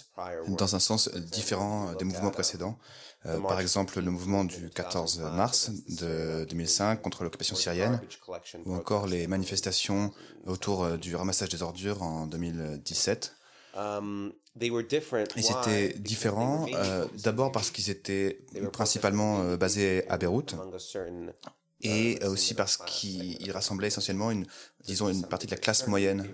dans 0.47 0.75
un 0.75 0.79
sens 0.79 1.09
différent 1.13 1.93
des 1.93 2.05
mouvements 2.05 2.31
précédents. 2.31 2.77
Par 3.23 3.59
exemple, 3.59 3.99
le 3.99 4.11
mouvement 4.11 4.43
du 4.43 4.69
14 4.69 5.19
mars 5.33 5.71
de 5.89 6.45
2005 6.49 7.01
contre 7.01 7.23
l'occupation 7.23 7.55
syrienne, 7.55 8.01
ou 8.65 8.75
encore 8.75 9.07
les 9.07 9.27
manifestations 9.27 10.13
autour 10.45 10.97
du 10.97 11.15
ramassage 11.15 11.49
des 11.49 11.63
ordures 11.63 12.01
en 12.01 12.27
2017. 12.27 13.35
Ils 15.35 15.51
étaient 15.51 15.97
différents, 15.99 16.67
euh, 16.73 17.05
d'abord 17.23 17.51
parce 17.51 17.71
qu'ils 17.71 17.89
étaient 17.89 18.39
principalement 18.71 19.41
euh, 19.41 19.57
basés 19.57 20.07
à 20.09 20.17
Beyrouth, 20.17 20.55
et 21.81 22.19
euh, 22.23 22.29
aussi 22.29 22.53
parce 22.53 22.77
qu'il 22.77 23.41
il 23.41 23.51
rassemblait 23.51 23.87
essentiellement 23.87 24.31
une, 24.31 24.45
disons, 24.85 25.09
une 25.09 25.23
partie 25.23 25.45
de 25.45 25.51
la 25.51 25.57
classe 25.57 25.87
moyenne. 25.87 26.27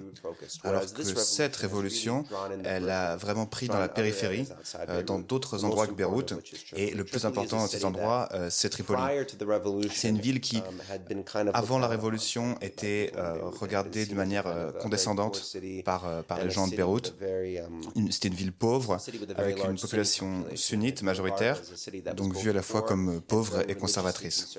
Alors 0.63 0.81
que 0.81 1.03
cette 1.03 1.55
révolution, 1.55 2.25
elle 2.63 2.89
a 2.89 3.15
vraiment 3.15 3.45
pris 3.45 3.67
dans 3.67 3.79
la 3.79 3.89
périphérie, 3.89 4.47
euh, 4.89 5.03
dans 5.03 5.19
d'autres 5.19 5.63
endroits 5.65 5.87
que 5.87 5.93
Beyrouth, 5.93 6.33
et 6.75 6.91
le 6.91 7.03
plus 7.03 7.25
important 7.25 7.57
dans 7.57 7.67
cet 7.67 7.85
endroit, 7.85 8.29
euh, 8.33 8.49
c'est 8.49 8.69
Tripoli. 8.69 9.01
C'est 9.91 10.09
une 10.09 10.19
ville 10.19 10.41
qui, 10.41 10.61
avant 11.53 11.79
la 11.79 11.87
révolution, 11.87 12.57
était 12.61 13.11
euh, 13.15 13.35
regardée 13.43 14.05
de 14.05 14.15
manière 14.15 14.45
condescendante 14.79 15.57
par, 15.83 16.23
par 16.23 16.43
les 16.43 16.49
gens 16.49 16.67
de 16.67 16.75
Beyrouth. 16.75 17.15
C'était 18.11 18.27
une 18.27 18.35
ville 18.35 18.53
pauvre, 18.53 18.97
avec 19.35 19.63
une 19.63 19.79
population 19.79 20.45
sunnite 20.55 21.01
majoritaire, 21.01 21.61
donc 22.15 22.35
vue 22.35 22.51
à 22.51 22.53
la 22.53 22.61
fois 22.61 22.81
comme 22.81 23.21
pauvre 23.21 23.63
et 23.67 23.75
conservatrice. 23.75 24.57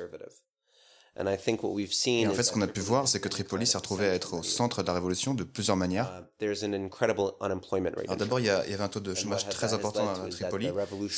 Et 2.22 2.26
en 2.26 2.30
fait, 2.34 2.42
ce 2.42 2.52
qu'on 2.52 2.60
a 2.62 2.66
pu 2.66 2.80
voir, 2.80 3.08
c'est 3.08 3.20
que 3.20 3.28
Tripoli 3.28 3.66
s'est 3.66 3.78
retrouvé 3.78 4.06
à 4.08 4.14
être 4.14 4.34
au 4.34 4.42
centre 4.42 4.82
de 4.82 4.86
la 4.86 4.92
révolution 4.94 5.34
de 5.34 5.44
plusieurs 5.44 5.76
manières. 5.76 6.10
Alors 8.08 8.16
d'abord, 8.18 8.40
il 8.40 8.46
y, 8.46 8.50
a- 8.50 8.62
il 8.66 8.70
y 8.70 8.74
avait 8.74 8.84
un 8.84 8.88
taux 8.88 9.00
de 9.00 9.14
chômage 9.14 9.48
très 9.48 9.72
important 9.72 10.10
à 10.10 10.14
Tripoli, 10.28 10.66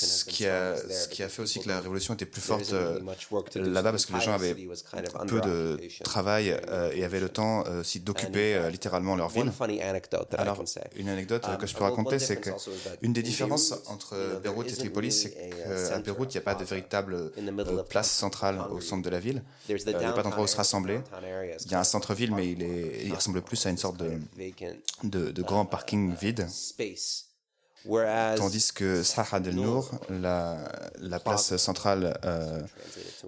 ce 0.07 0.25
qui 0.25 0.47
a, 0.47 0.77
ce 0.77 1.09
qui 1.09 1.23
a 1.25 1.29
fait 1.29 1.43
aussi 1.43 1.59
que 1.61 1.69
la 1.69 1.81
révolution 1.81 2.15
était 2.15 2.27
plus 2.27 2.41
forte 2.41 2.73
euh, 2.73 3.01
là-bas 3.75 3.91
parce 3.91 4.07
que 4.07 4.13
les 4.13 4.21
gens 4.21 4.33
avaient 4.35 4.55
peu 5.27 5.41
de 5.49 5.77
travail 6.05 6.57
euh, 6.69 6.93
et 6.95 7.05
avaient 7.05 7.19
le 7.21 7.29
temps 7.29 7.65
euh, 7.67 7.81
aussi 7.81 7.99
d'occuper 8.01 8.55
euh, 8.55 8.71
littéralement 8.71 9.17
leur 9.17 9.29
ville. 9.29 9.53
Alors, 10.39 10.57
une 10.97 11.09
anecdote 11.09 11.43
euh, 11.49 11.57
que 11.57 11.67
je 11.67 11.75
peux 11.75 11.83
raconter, 11.91 12.19
c'est 12.21 12.37
que 12.41 12.51
une 13.03 13.13
des 13.13 13.23
différences 13.23 13.73
entre 13.87 14.15
Beyrouth 14.43 14.67
et 14.69 14.77
Tripoli, 14.77 15.11
c'est 15.11 15.31
qu'à 15.31 15.99
Beyrouth, 16.05 16.33
il 16.35 16.37
n'y 16.37 16.43
a 16.43 16.45
pas 16.45 16.55
de 16.55 16.65
véritable 16.65 17.33
place 17.89 18.11
centrale 18.11 18.61
au 18.71 18.81
centre 18.81 19.03
de 19.03 19.11
la 19.11 19.19
ville. 19.19 19.43
Euh, 19.95 19.99
Il 19.99 19.99
n'y 19.99 20.05
a 20.05 20.13
pas 20.13 20.23
d'endroit 20.23 20.45
où 20.45 20.47
se 20.47 20.57
rassembler. 20.57 21.01
Il 21.67 21.71
y 21.73 21.75
a 21.75 21.81
un 21.81 21.85
centre-ville, 21.85 22.35
mais 22.35 22.47
il, 22.51 23.13
ressemble 23.15 23.43
plus 23.43 23.65
à 23.67 23.71
une 23.71 23.79
sorte 23.79 23.97
de, 23.97 25.43
grand 25.43 25.65
parking 25.67 26.15
vide. 26.15 26.47
Tandis 28.37 28.73
que 28.75 29.03
Saha 29.05 29.39
del 29.41 29.55
Nour, 29.55 29.91
la, 30.11 30.69
la 30.99 31.21
place 31.21 31.57
centrale 31.57 32.19
euh, 32.25 32.61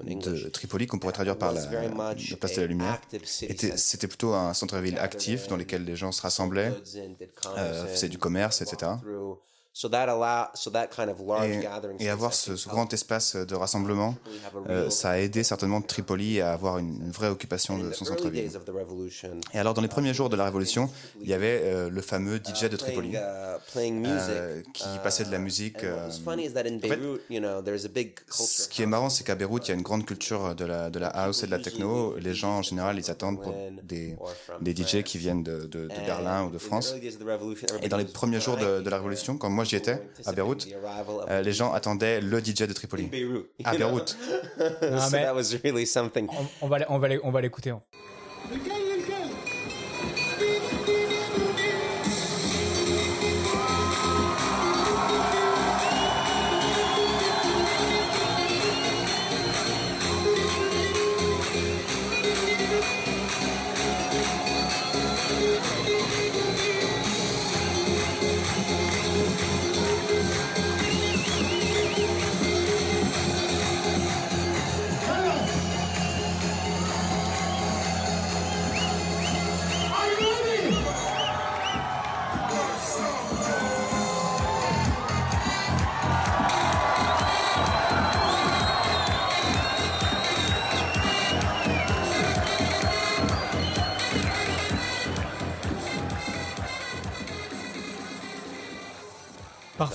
de 0.05 0.49
Tripoli, 0.49 0.87
qu'on 0.89 0.99
pourrait 0.99 1.13
traduire 1.13 1.39
par 1.39 1.53
la, 1.53 1.61
la 2.31 2.37
place 2.37 2.55
de 2.57 2.61
la 2.63 2.67
lumière, 2.67 3.01
était- 3.49 3.77
c'était 3.77 4.09
plutôt 4.09 4.35
un 4.35 4.53
centre-ville 4.53 4.99
actif 4.99 5.47
dans 5.47 5.57
lequel 5.57 5.85
les 5.85 5.95
gens 5.97 6.11
se 6.13 6.21
rassemblaient, 6.21 6.73
euh, 7.57 7.87
faisaient 7.87 8.09
du 8.09 8.19
commerce, 8.19 8.61
etc. 8.61 8.93
Et, 11.47 11.57
et 12.01 12.11
avoir 12.11 12.35
ce, 12.35 12.57
ce 12.57 12.69
grand 12.69 12.93
espace 12.93 13.37
de 13.37 13.55
rassemblement, 13.55 14.15
euh, 14.69 14.91
ça 14.91 15.11
a 15.11 15.19
aidé 15.19 15.43
certainement 15.43 15.81
Tripoli 15.81 16.41
à 16.41 16.53
avoir 16.53 16.79
une, 16.79 17.01
une 17.07 17.11
vraie 17.11 17.29
occupation 17.29 17.79
de 17.79 17.93
son 17.93 18.05
centre-ville. 18.17 18.45
Et 19.55 19.59
alors, 19.59 19.75
dans 19.75 19.83
les 19.83 19.89
premiers 19.89 20.13
jours 20.15 20.29
de 20.29 20.37
la 20.37 20.45
Révolution, 20.45 20.91
il 21.21 21.29
y 21.29 21.35
avait 21.35 21.61
euh, 21.65 21.89
le 21.91 22.01
fameux 22.03 22.37
DJ 22.37 22.65
de 22.69 22.77
Tripoli 22.77 23.13
euh, 24.29 24.63
qui 24.75 24.85
passait 25.03 25.25
de 25.25 25.31
la 25.31 25.39
musique. 25.39 25.83
euh, 25.85 26.09
ce 28.31 28.69
qui 28.69 28.83
est 28.83 28.87
marrant, 28.87 29.09
c'est 29.11 29.25
qu'à 29.25 29.35
Beyrouth, 29.35 29.67
il 29.67 29.71
y 29.71 29.73
a 29.73 29.77
une 29.77 29.83
grande 29.83 30.05
culture 30.05 30.55
de 30.55 30.65
la, 30.65 30.91
de 30.91 30.99
la 30.99 31.09
house 31.09 31.43
et 31.43 31.47
de 31.47 31.51
la 31.53 31.59
techno. 31.59 32.17
Les 32.19 32.35
gens, 32.35 32.59
en 32.59 32.63
général, 32.63 32.99
ils 32.99 33.11
attendent 33.11 33.41
pour 33.43 33.55
des, 33.83 34.17
des 34.61 34.75
DJ 34.77 35.03
qui 35.03 35.19
viennent 35.19 35.43
de, 35.43 35.61
de- 35.67 35.89
de 35.89 36.07
Berlin 36.07 36.45
ou 36.45 36.51
de 36.51 36.59
France. 36.59 36.93
Et 37.83 37.89
dans 37.89 37.97
les 37.97 38.05
premiers 38.05 38.41
jours 38.41 38.57
de, 38.57 38.81
de 38.83 38.91
la 38.91 38.97
Révolution, 38.97 39.37
quand 39.39 39.49
moi 39.51 39.65
j'y 39.71 39.77
étais, 39.77 39.99
à 40.27 40.33
Beyrouth, 40.33 40.67
euh, 41.29 41.43
les 41.43 41.53
gens 41.53 41.73
attendaient 41.73 42.21
le 42.21 42.41
DJ 42.41 42.63
de 42.67 42.73
Tripoli. 42.73 43.09
À 43.65 43.75
Beyrouth. 43.77 44.17
Non, 44.83 44.99
mais- 45.13 45.25
va, 46.99 47.09
on 47.23 47.31
va 47.31 47.41
l'écouter. 47.41 47.71
hein. 47.71 47.83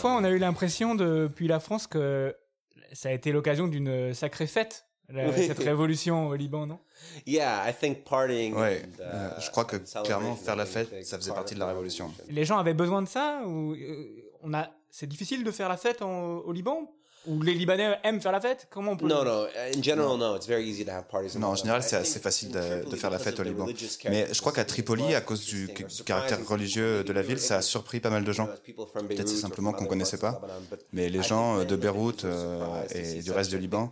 On 0.10 0.24
a 0.24 0.30
eu 0.30 0.38
l'impression 0.38 0.96
depuis 0.96 1.48
la 1.48 1.60
France 1.60 1.88
que 1.88 2.36
ça 2.94 3.10
a 3.10 3.12
été 3.12 3.32
l'occasion 3.32 3.68
d'une 3.68 4.14
sacrée 4.14 4.48
fête, 4.48 4.86
la- 5.10 5.30
Oui. 5.30 5.48
cette 5.48 5.60
révolution 5.60 6.28
au 6.30 6.36
Liban, 6.36 6.66
non? 6.68 6.80
Yeah, 7.26 7.70
I 7.70 7.74
think 7.74 8.04
partying. 8.04 8.56
Ouais, 8.56 8.84
and, 8.84 9.02
euh, 9.02 9.30
uh, 9.38 9.42
je 9.42 9.52
crois 9.52 9.66
que 9.66 9.78
clairement 10.04 10.34
is 10.36 10.44
faire 10.46 10.56
la 10.56 10.66
fête, 10.66 10.90
ça 11.06 11.18
faisait 11.18 11.30
part 11.32 11.38
partie 11.38 11.54
of 11.54 11.60
de 11.60 11.60
la 11.60 11.66
the 11.68 11.70
révolution. 11.70 12.12
Les 12.30 12.46
gens 12.46 12.58
avaient 12.58 12.74
besoin 12.74 13.02
de 13.02 13.08
ça 13.08 13.42
ou 13.46 13.74
euh, 13.74 14.32
on 14.42 14.54
a 14.54 14.70
c'est 14.90 15.08
difficile 15.08 15.44
de 15.44 15.52
faire 15.52 15.68
la 15.70 15.78
fête 15.78 16.02
en- 16.02 16.38
au 16.38 16.52
Liban? 16.54 16.90
Ou 17.28 17.42
les 17.42 17.54
Libanais 17.54 17.98
aiment 18.04 18.22
faire 18.22 18.32
la 18.32 18.42
fête? 18.42 18.68
Comment 18.70 18.92
on 18.92 18.98
peut 18.98 19.08
No, 19.08 19.24
no. 19.24 19.46
In 19.76 19.82
general, 19.82 20.18
no. 20.18 20.36
It's 20.36 20.48
very 20.48 20.68
easy 20.70 20.86
to 20.86 20.92
have 20.92 21.06
parties. 21.10 21.36
in 21.36 21.40
Non, 21.40 21.48
en 21.48 21.56
général, 21.56 21.84
c'est 21.84 21.96
assez 21.96 22.20
facile 22.20 22.52
de, 22.52 22.96
faire 22.96 23.10
la 23.10 23.18
because 23.18 23.24
fête 23.24 23.40
au 23.40 23.42
of 23.42 23.48
the 23.48 23.52
Liban. 23.52 23.66
religious 23.66 23.98
Mais 24.10 24.28
je 24.32 24.40
crois 24.40 24.52
qu'à 24.52 24.66
Tripoli, 24.66 25.16
à 25.16 25.22
cause 25.22 25.46
du 25.46 25.70
caractère 26.06 26.46
religieux 26.48 27.04
de 27.04 27.14
la 27.14 27.22
ville, 27.22 27.40
ça 27.40 27.58
a 27.58 27.62
surpris 27.62 28.00
pas 28.00 28.10
mal 28.10 28.24
de 28.24 28.32
gens. 28.32 28.48
Peut-être 29.08 29.30
c'est 29.30 29.36
simplement 29.36 29.74
qu'on 29.74 29.86
connaissait 29.86 30.18
pas, 30.18 30.42
mais 30.94 31.10
les 31.10 31.24
gens 31.24 31.60
euh, 31.60 31.66
de 31.66 31.76
Beyrouth 31.76 32.26
euh, 32.26 32.84
et 32.94 33.22
du 33.22 33.32
reste 33.32 33.50
du 33.50 33.58
Liban 33.58 33.92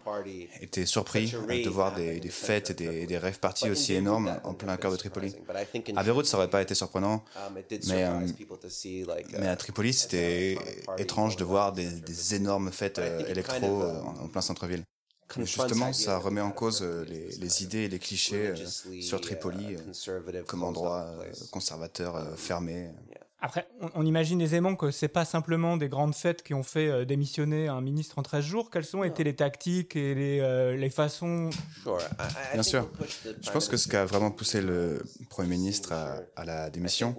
étaient 0.61 0.85
surpris 0.85 1.31
de 1.31 1.69
voir 1.69 1.93
des, 1.93 2.19
des 2.19 2.29
fêtes 2.29 2.71
et 2.71 2.73
des, 2.73 3.05
des 3.05 3.17
rêves 3.17 3.39
parties 3.39 3.69
aussi 3.69 3.93
énormes 3.93 4.35
en 4.43 4.53
plein 4.53 4.77
cœur 4.77 4.91
de 4.91 4.97
Tripoli. 4.97 5.35
À 5.95 6.03
Beyrouth, 6.03 6.25
ça 6.25 6.37
aurait 6.37 6.49
pas 6.49 6.61
été 6.61 6.75
surprenant, 6.75 7.23
mais, 7.87 8.03
euh, 8.03 8.19
mais 9.39 9.47
à 9.47 9.55
Tripoli, 9.55 9.93
c'était 9.93 10.57
étrange 10.97 11.35
de 11.37 11.43
voir 11.43 11.73
des, 11.73 11.89
des 11.89 12.35
énormes 12.35 12.71
fêtes 12.71 12.99
euh, 12.99 13.22
électro 13.27 13.83
euh, 13.83 14.01
en 14.01 14.27
plein 14.27 14.41
centre-ville. 14.41 14.83
Justement, 15.37 15.93
ça 15.93 16.17
remet 16.17 16.41
en 16.41 16.51
cause 16.51 16.81
euh, 16.83 17.05
les, 17.05 17.29
les 17.37 17.63
idées 17.63 17.83
et 17.85 17.87
les 17.87 17.99
clichés 17.99 18.49
euh, 18.49 19.01
sur 19.01 19.19
Tripoli 19.21 19.75
euh, 19.75 20.43
comme 20.43 20.63
endroit 20.63 21.07
euh, 21.21 21.31
conservateur 21.51 22.15
euh, 22.15 22.35
fermé. 22.35 22.91
Après, 23.45 23.67
on, 23.81 23.89
on 23.95 24.05
imagine 24.05 24.39
aisément 24.39 24.75
que 24.77 24.89
c'est 24.89 25.09
pas 25.09 25.25
simplement 25.25 25.75
des 25.75 25.89
grandes 25.89 26.15
fêtes 26.15 26.43
qui 26.43 26.53
ont 26.53 26.63
fait 26.63 26.87
euh, 26.87 27.03
démissionner 27.03 27.67
un 27.67 27.81
ministre 27.81 28.17
en 28.17 28.23
13 28.23 28.41
jours. 28.45 28.69
Quelles 28.71 28.95
ont 28.95 29.03
été 29.03 29.25
les 29.25 29.35
tactiques 29.35 29.97
et 29.97 30.15
les, 30.15 30.39
euh, 30.39 30.77
les 30.77 30.89
façons 30.89 31.49
Bien 32.53 32.63
sûr. 32.63 32.89
Je 33.41 33.51
pense 33.51 33.67
que 33.67 33.75
ce 33.75 33.89
qui 33.89 33.97
a 33.97 34.05
vraiment 34.05 34.31
poussé 34.31 34.61
le 34.61 35.03
Premier 35.29 35.49
ministre 35.49 35.91
à, 35.91 36.19
à 36.37 36.45
la 36.45 36.69
démission, 36.69 37.13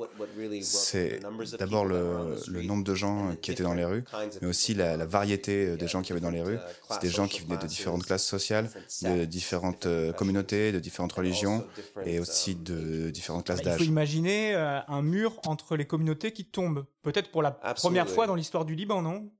c'est 0.62 1.20
d'abord 1.58 1.84
le, 1.84 2.36
le 2.48 2.62
nombre 2.62 2.84
de 2.84 2.94
gens 2.94 3.36
qui 3.42 3.50
étaient 3.50 3.62
dans 3.62 3.74
les 3.74 3.84
rues, 3.84 4.04
mais 4.40 4.48
aussi 4.48 4.72
la, 4.72 4.96
la 4.96 5.04
variété 5.04 5.76
des 5.76 5.88
gens 5.88 6.00
qui 6.00 6.12
avaient 6.12 6.22
dans 6.22 6.30
les 6.30 6.40
rues. 6.42 6.58
C'est 6.90 7.02
des 7.02 7.10
gens 7.10 7.26
qui 7.28 7.42
venaient 7.42 7.58
de 7.58 7.66
différentes 7.66 8.04
classes 8.04 8.24
sociales, 8.24 8.70
de 9.02 9.26
différentes 9.26 9.84
euh, 9.84 10.12
communautés, 10.14 10.72
de 10.72 10.78
différentes 10.80 11.12
religions, 11.12 11.66
et 12.06 12.18
aussi 12.18 12.54
de 12.54 13.10
différentes 13.10 13.44
classes 13.44 13.58
Bah, 13.62 13.64
Il 13.66 13.72
faut 13.72 13.78
d'âge. 13.80 13.88
imaginer 13.88 14.54
euh, 14.54 14.80
un 14.88 15.02
mur 15.02 15.38
entre 15.46 15.76
les 15.76 15.84
communautés 15.84 16.13
qui 16.14 16.44
tombe. 16.46 16.86
Peut-être 17.02 17.30
pour 17.30 17.42
la 17.42 17.50
première 17.50 18.08
fois 18.08 18.26
dans 18.26 18.34
l'histoire 18.34 18.64
du 18.64 18.74
Liban, 18.74 19.02
non? 19.02 19.30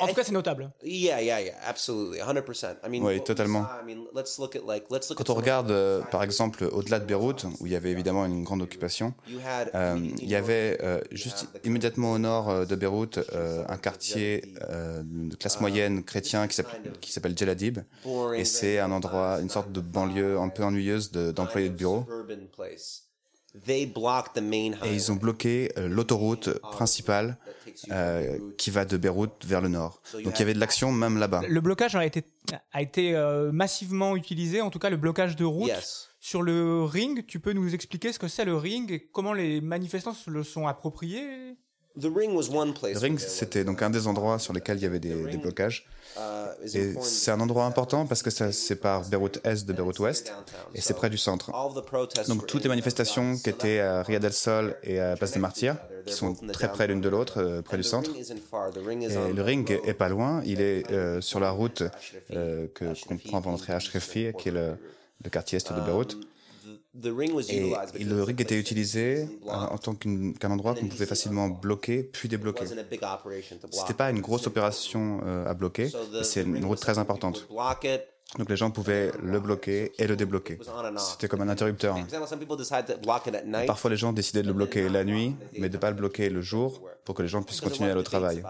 En 0.00 0.08
tout 0.08 0.14
cas, 0.14 0.24
c'est 0.24 0.32
notable. 0.32 0.72
Yeah, 0.82 1.22
yeah, 1.22 1.40
yeah, 1.40 1.54
absolutely, 1.64 2.18
100%. 2.20 2.78
I 2.84 2.88
mean, 2.90 3.00
Oui, 3.04 3.22
totalement. 3.22 3.62
saw, 3.62 3.80
I 3.80 3.86
mean, 3.94 4.06
let's 4.12 4.36
look 4.40 4.56
at 4.56 4.62
like 4.66 4.90
let's 4.90 5.08
look 5.08 5.18
Quand 5.18 5.30
at 5.30 5.30
on 5.30 5.36
regarde, 5.36 5.70
euh, 5.70 6.00
par 6.10 6.24
exemple, 6.24 6.64
au-delà 6.64 6.98
de 6.98 7.04
Beyrouth, 7.04 7.44
où 7.60 7.66
il 7.66 7.70
y 7.72 7.76
avait 7.76 7.92
évidemment 7.92 8.26
une 8.26 8.42
grande 8.42 8.60
occupation, 8.62 9.14
euh, 9.76 9.98
il 10.20 10.28
y 10.28 10.34
avait 10.34 10.78
euh, 10.82 11.00
juste 11.12 11.46
immédiatement 11.62 12.10
au 12.10 12.18
nord 12.18 12.66
de 12.66 12.74
Beyrouth 12.74 13.18
euh, 13.34 13.64
un 13.68 13.76
quartier 13.76 14.42
euh, 14.68 15.04
de 15.06 15.36
classe 15.36 15.60
moyenne 15.60 16.02
chrétien 16.02 16.48
qui 16.48 17.12
s'appelle 17.12 17.38
Jeladib, 17.38 17.78
et 18.34 18.44
c'est 18.44 18.80
un 18.80 18.90
endroit, 18.90 19.38
une 19.40 19.48
sorte 19.48 19.70
de 19.70 19.80
banlieue 19.80 20.40
un 20.40 20.48
peu 20.48 20.64
ennuyeuse 20.64 21.12
de- 21.12 21.30
d'employés 21.30 21.68
de 21.68 21.76
bureau. 21.76 22.04
Et 23.54 24.94
ils 24.94 25.12
ont 25.12 25.16
bloqué 25.16 25.70
euh, 25.76 25.88
l'autoroute 25.88 26.48
principale 26.60 27.36
euh, 27.90 28.38
qui 28.56 28.70
va 28.70 28.84
de 28.84 28.96
Beyrouth 28.96 29.44
vers 29.44 29.60
le 29.60 29.68
nord. 29.68 30.00
Donc 30.24 30.34
il 30.36 30.38
y 30.38 30.42
avait 30.42 30.54
de 30.54 30.60
l'action 30.60 30.90
même 30.90 31.18
là-bas. 31.18 31.42
Le 31.46 31.60
blocage 31.60 31.94
a 31.94 32.04
été, 32.04 32.24
a 32.72 32.82
été 32.82 33.14
euh, 33.14 33.52
massivement 33.52 34.16
utilisé, 34.16 34.60
en 34.60 34.70
tout 34.70 34.78
cas 34.78 34.90
le 34.90 34.96
blocage 34.96 35.36
de 35.36 35.44
route. 35.44 35.68
Yes. 35.68 36.08
Sur 36.18 36.42
le 36.42 36.84
ring, 36.84 37.26
tu 37.26 37.40
peux 37.40 37.52
nous 37.52 37.74
expliquer 37.74 38.12
ce 38.12 38.18
que 38.18 38.28
c'est 38.28 38.44
le 38.44 38.56
ring 38.56 38.90
et 38.92 39.00
comment 39.12 39.32
les 39.32 39.60
manifestants 39.60 40.14
se 40.14 40.30
le 40.30 40.44
sont 40.44 40.66
appropriés? 40.66 41.56
The 42.00 42.06
ring 42.06 42.34
was 42.34 42.48
one 42.50 42.72
place. 42.72 42.94
Le 42.94 43.00
ring, 43.00 43.18
c'était 43.18 43.64
donc 43.64 43.82
un 43.82 43.90
des 43.90 44.06
endroits 44.06 44.38
sur 44.38 44.54
lesquels 44.54 44.78
il 44.78 44.82
y 44.82 44.86
avait 44.86 44.98
des, 44.98 45.14
des 45.14 45.36
blocages. 45.36 45.84
uh, 46.16 46.20
Et 46.74 46.94
c'est 47.02 47.30
un 47.30 47.40
endroit 47.40 47.66
important 47.66 48.06
parce 48.06 48.22
que 48.22 48.30
ça 48.30 48.50
sépare 48.50 49.02
Beyrouth 49.10 49.40
Est 49.44 49.66
de 49.66 49.72
Beyrouth 49.74 49.98
Ouest 49.98 50.32
et 50.74 50.80
c'est 50.80 50.94
près 50.94 51.10
du 51.10 51.18
centre. 51.18 51.50
Donc 52.28 52.46
toutes 52.46 52.62
les 52.62 52.68
manifestations 52.70 53.36
qui 53.36 53.50
étaient 53.50 53.80
à 53.80 54.02
Riyad 54.02 54.24
El 54.24 54.32
Sol 54.32 54.74
et 54.82 55.00
à 55.00 55.16
Place 55.16 55.32
des 55.32 55.38
Martyrs, 55.40 55.76
qui 56.06 56.14
sont 56.14 56.34
très 56.52 56.72
près 56.72 56.86
l'une 56.86 57.02
de 57.02 57.08
l'autre, 57.10 57.42
euh, 57.42 57.62
près 57.62 57.76
du 57.76 57.82
centre. 57.84 58.10
Et 58.10 59.32
le 59.32 59.42
ring 59.42 59.78
est 59.84 59.94
pas 59.94 60.08
loin, 60.08 60.42
il 60.46 60.60
est 60.62 60.90
euh, 60.90 61.20
sur 61.20 61.40
la 61.40 61.50
route 61.50 61.82
euh, 62.32 62.68
que 62.74 62.84
qu'on 63.06 63.18
prend 63.18 63.42
pour 63.42 63.52
entrer 63.52 63.74
à 63.74 63.76
Ashrefi, 63.76 64.32
qui 64.38 64.48
est 64.48 64.52
le, 64.52 64.76
le 65.22 65.30
quartier 65.30 65.58
est 65.58 65.72
de 65.72 65.80
Beyrouth. 65.80 66.16
Et 66.94 68.04
le 68.04 68.22
ring 68.22 68.38
était 68.40 68.54
it 68.54 68.60
utilisé 68.60 69.26
en 69.46 69.78
tant 69.78 69.94
qu'un 69.94 70.50
endroit 70.50 70.74
qu'on 70.74 70.88
pouvait 70.88 71.06
facilement 71.06 71.48
bloquer 71.48 72.02
puis 72.02 72.28
débloquer. 72.28 72.66
C'était 73.70 73.94
pas 73.94 74.10
une 74.10 74.20
grosse 74.20 74.46
opération 74.46 75.20
euh, 75.24 75.48
à 75.48 75.54
bloquer, 75.54 75.90
c'est 76.22 76.42
une 76.42 76.64
route 76.64 76.80
très 76.80 76.98
importante. 76.98 77.48
Donc 78.38 78.48
les 78.48 78.56
gens 78.56 78.70
pouvaient 78.70 79.12
le 79.22 79.40
bloquer 79.40 79.92
et 79.98 80.06
le 80.06 80.16
débloquer. 80.16 80.58
C'était 80.96 81.28
comme 81.28 81.42
un 81.42 81.48
interrupteur. 81.48 81.96
Parfois 83.66 83.90
les 83.90 83.96
gens 83.96 84.12
décidaient 84.12 84.42
de 84.42 84.46
le 84.46 84.54
bloquer 84.54 84.88
la 84.88 85.04
nuit, 85.04 85.36
mais 85.58 85.68
de 85.68 85.76
pas 85.76 85.90
le 85.90 85.96
bloquer 85.96 86.30
le 86.30 86.40
jour 86.40 86.80
pour 87.04 87.14
que 87.14 87.22
les 87.22 87.28
gens 87.28 87.42
puissent 87.42 87.60
continuer 87.60 87.88
à 87.88 87.92
aller 87.92 88.00
au 88.00 88.04
travail. 88.04 88.42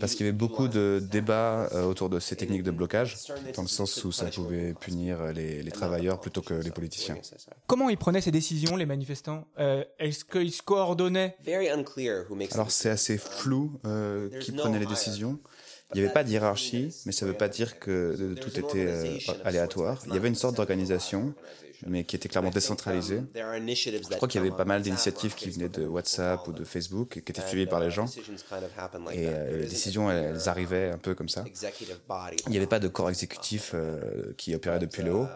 Parce 0.00 0.14
qu'il 0.14 0.26
y 0.26 0.28
avait 0.28 0.36
beaucoup 0.36 0.68
de 0.68 1.00
débats 1.02 1.68
euh, 1.72 1.84
autour 1.84 2.08
de 2.10 2.18
ces 2.18 2.36
techniques 2.36 2.64
de 2.64 2.70
blocage, 2.72 3.16
dans 3.54 3.62
le 3.62 3.68
sens 3.68 4.04
où 4.04 4.12
ça 4.12 4.26
pouvait 4.26 4.74
punir 4.74 5.32
les, 5.32 5.62
les 5.62 5.70
travailleurs 5.70 6.20
plutôt 6.20 6.42
que 6.42 6.54
les 6.54 6.70
politiciens. 6.70 7.16
Comment 7.66 7.88
ils 7.88 7.96
prenaient 7.96 8.20
ces 8.20 8.32
décisions, 8.32 8.76
les 8.76 8.86
manifestants? 8.86 9.46
Euh, 9.58 9.84
Est-ce 9.98 10.24
qu'ils 10.24 10.52
se 10.52 10.62
coordonnaient 10.62 11.36
Alors 12.52 12.70
c'est 12.70 12.90
assez 12.90 13.18
flou 13.18 13.78
euh, 13.86 14.28
qui 14.40 14.52
prenait 14.52 14.78
les 14.80 14.86
décisions. 14.86 15.38
Il 15.94 16.00
n'y 16.00 16.04
avait 16.04 16.12
pas 16.12 16.24
de 16.24 16.30
hiérarchie, 16.30 16.88
mais 17.06 17.12
ça 17.12 17.26
ne 17.26 17.30
veut 17.30 17.36
pas 17.36 17.48
dire 17.48 17.78
que 17.78 17.90
euh, 17.90 18.34
tout 18.34 18.58
était 18.58 18.86
euh, 18.86 19.18
aléatoire. 19.44 20.02
Il 20.06 20.14
y 20.14 20.16
avait 20.16 20.28
une 20.28 20.34
sorte 20.34 20.56
d'organisation, 20.56 21.34
mais 21.86 22.04
qui 22.04 22.16
était 22.16 22.28
clairement 22.28 22.50
décentralisée. 22.50 23.22
Je 23.34 24.16
crois 24.16 24.28
qu'il 24.28 24.40
y 24.40 24.46
avait 24.46 24.56
pas 24.56 24.64
mal 24.64 24.82
d'initiatives 24.82 25.34
qui 25.34 25.50
venaient 25.50 25.68
de 25.68 25.84
WhatsApp 25.86 26.46
ou 26.48 26.52
de 26.52 26.64
Facebook, 26.64 27.08
qui 27.10 27.18
étaient 27.18 27.46
suivies 27.46 27.66
par 27.66 27.80
les 27.80 27.90
gens. 27.90 28.06
Et 28.06 29.26
euh, 29.26 29.58
les 29.58 29.66
décisions, 29.66 30.10
elles, 30.10 30.48
arrivaient 30.48 30.90
un 30.90 30.98
peu 30.98 31.14
comme 31.14 31.28
ça. 31.28 31.44
Il 32.46 32.50
n'y 32.50 32.56
avait 32.56 32.66
pas 32.66 32.80
de 32.80 32.88
corps 32.88 33.10
exécutif 33.10 33.74
qui 34.36 34.54
opérait 34.54 34.78
depuis 34.78 35.02
le 35.02 35.14
haut. 35.14 35.26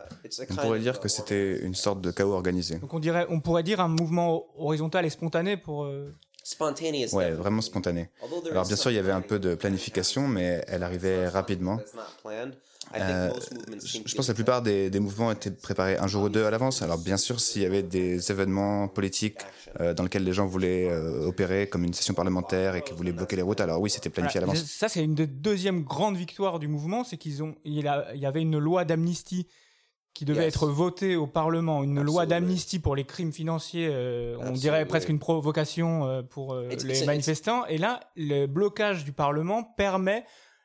On 0.50 0.54
pourrait 0.56 0.80
dire 0.80 1.00
que 1.00 1.08
c'était 1.08 1.58
une 1.58 1.74
sorte 1.74 2.00
de 2.00 2.10
chaos 2.10 2.32
organisé. 2.32 2.76
Donc 2.76 2.94
on, 2.94 2.98
dirait, 2.98 3.26
on 3.28 3.40
pourrait 3.40 3.62
dire 3.62 3.80
un 3.80 3.88
mouvement 3.88 4.46
horizontal 4.56 5.04
et 5.04 5.10
spontané 5.10 5.56
pour... 5.56 5.86
Ouais, 7.12 7.32
vraiment 7.32 7.60
spontané. 7.60 8.08
Alors 8.50 8.66
bien 8.66 8.76
sûr, 8.76 8.90
il 8.90 8.94
y 8.94 8.98
avait 8.98 9.10
un 9.10 9.20
planning, 9.20 9.28
peu 9.28 9.38
de 9.38 9.54
planification, 9.54 10.28
mais 10.28 10.64
elle 10.68 10.82
arrivait 10.82 11.28
rapidement. 11.28 11.80
Euh, 12.94 13.28
think 13.30 13.34
most 13.34 13.52
movements 13.52 14.06
je 14.06 14.14
pense 14.14 14.26
que 14.26 14.30
la 14.30 14.34
plupart 14.34 14.62
des, 14.62 14.90
des 14.90 15.00
mouvements 15.00 15.32
étaient 15.32 15.50
préparés 15.50 15.96
un 15.98 16.06
jour 16.06 16.22
ou 16.24 16.28
deux 16.28 16.44
à 16.44 16.50
l'avance. 16.52 16.82
Alors 16.82 16.98
bien 16.98 17.16
sûr, 17.16 17.40
s'il 17.40 17.62
y 17.62 17.66
avait 17.66 17.82
des 17.82 18.30
événements 18.30 18.86
politiques 18.86 19.40
euh, 19.80 19.92
dans 19.92 20.04
lesquels 20.04 20.22
les 20.22 20.32
gens 20.32 20.46
voulaient 20.46 20.88
euh, 20.88 21.26
opérer, 21.26 21.68
comme 21.68 21.82
une 21.84 21.92
session 21.94 22.14
parlementaire 22.14 22.76
et 22.76 22.82
qu'ils 22.82 22.96
voulaient 22.96 23.12
bloquer 23.12 23.34
les 23.36 23.42
routes, 23.42 23.60
alors 23.60 23.80
oui, 23.80 23.90
c'était 23.90 24.08
planifié 24.10 24.38
à 24.38 24.42
l'avance. 24.42 24.62
Ça, 24.64 24.88
c'est 24.88 25.02
une 25.02 25.16
des 25.16 25.26
deuxièmes 25.26 25.82
grandes 25.82 26.16
victoires 26.16 26.60
du 26.60 26.68
mouvement, 26.68 27.02
c'est 27.02 27.16
qu'ils 27.16 27.42
ont, 27.42 27.56
il, 27.64 27.88
a- 27.88 28.14
il 28.14 28.20
y 28.20 28.26
avait 28.26 28.42
une 28.42 28.56
loi 28.58 28.84
d'amnistie 28.84 29.48
qui 30.18 30.24
devait 30.24 30.44
Yes. 30.44 30.54
être 30.54 30.66
votée 30.68 31.16
au 31.16 31.26
Parlement, 31.26 31.82
une 31.82 32.02
loi 32.02 32.26
d'amnistie 32.26 32.78
pour 32.78 32.96
les 32.96 33.04
crimes 33.04 33.32
financiers, 33.32 33.88
euh, 33.90 34.36
on 34.40 34.52
dirait 34.52 34.84
presque 34.86 35.08
une 35.08 35.18
provocation 35.18 36.06
euh, 36.06 36.22
pour 36.22 36.54
euh, 36.54 36.68
It's- 36.70 36.84
les 36.84 37.00
it's- 37.02 37.06
manifestants. 37.06 37.66
Et 37.66 37.78
là, 37.78 38.00
le 38.16 38.46
blocage 38.46 39.04
du 39.04 39.12
Parlement 39.12 39.62
permet 39.62 40.24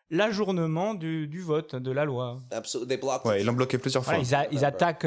l'ajournement 0.10 0.94
du, 0.94 1.28
du 1.28 1.42
vote 1.42 1.76
de 1.76 1.92
la 1.92 2.04
loi. 2.06 2.40
Absolutely. 2.52 2.90
They 2.90 2.98
blocked 3.00 3.26
Ouais, 3.30 3.42
ils 3.42 3.46
l'ont 3.46 3.54
bloqué 3.54 3.78
plusieurs 3.78 4.04
fois. 4.04 4.14
Voilà, 4.16 4.28
ils, 4.28 4.36
a- 4.36 4.48
ils 4.52 4.66
attaquent. 4.66 5.06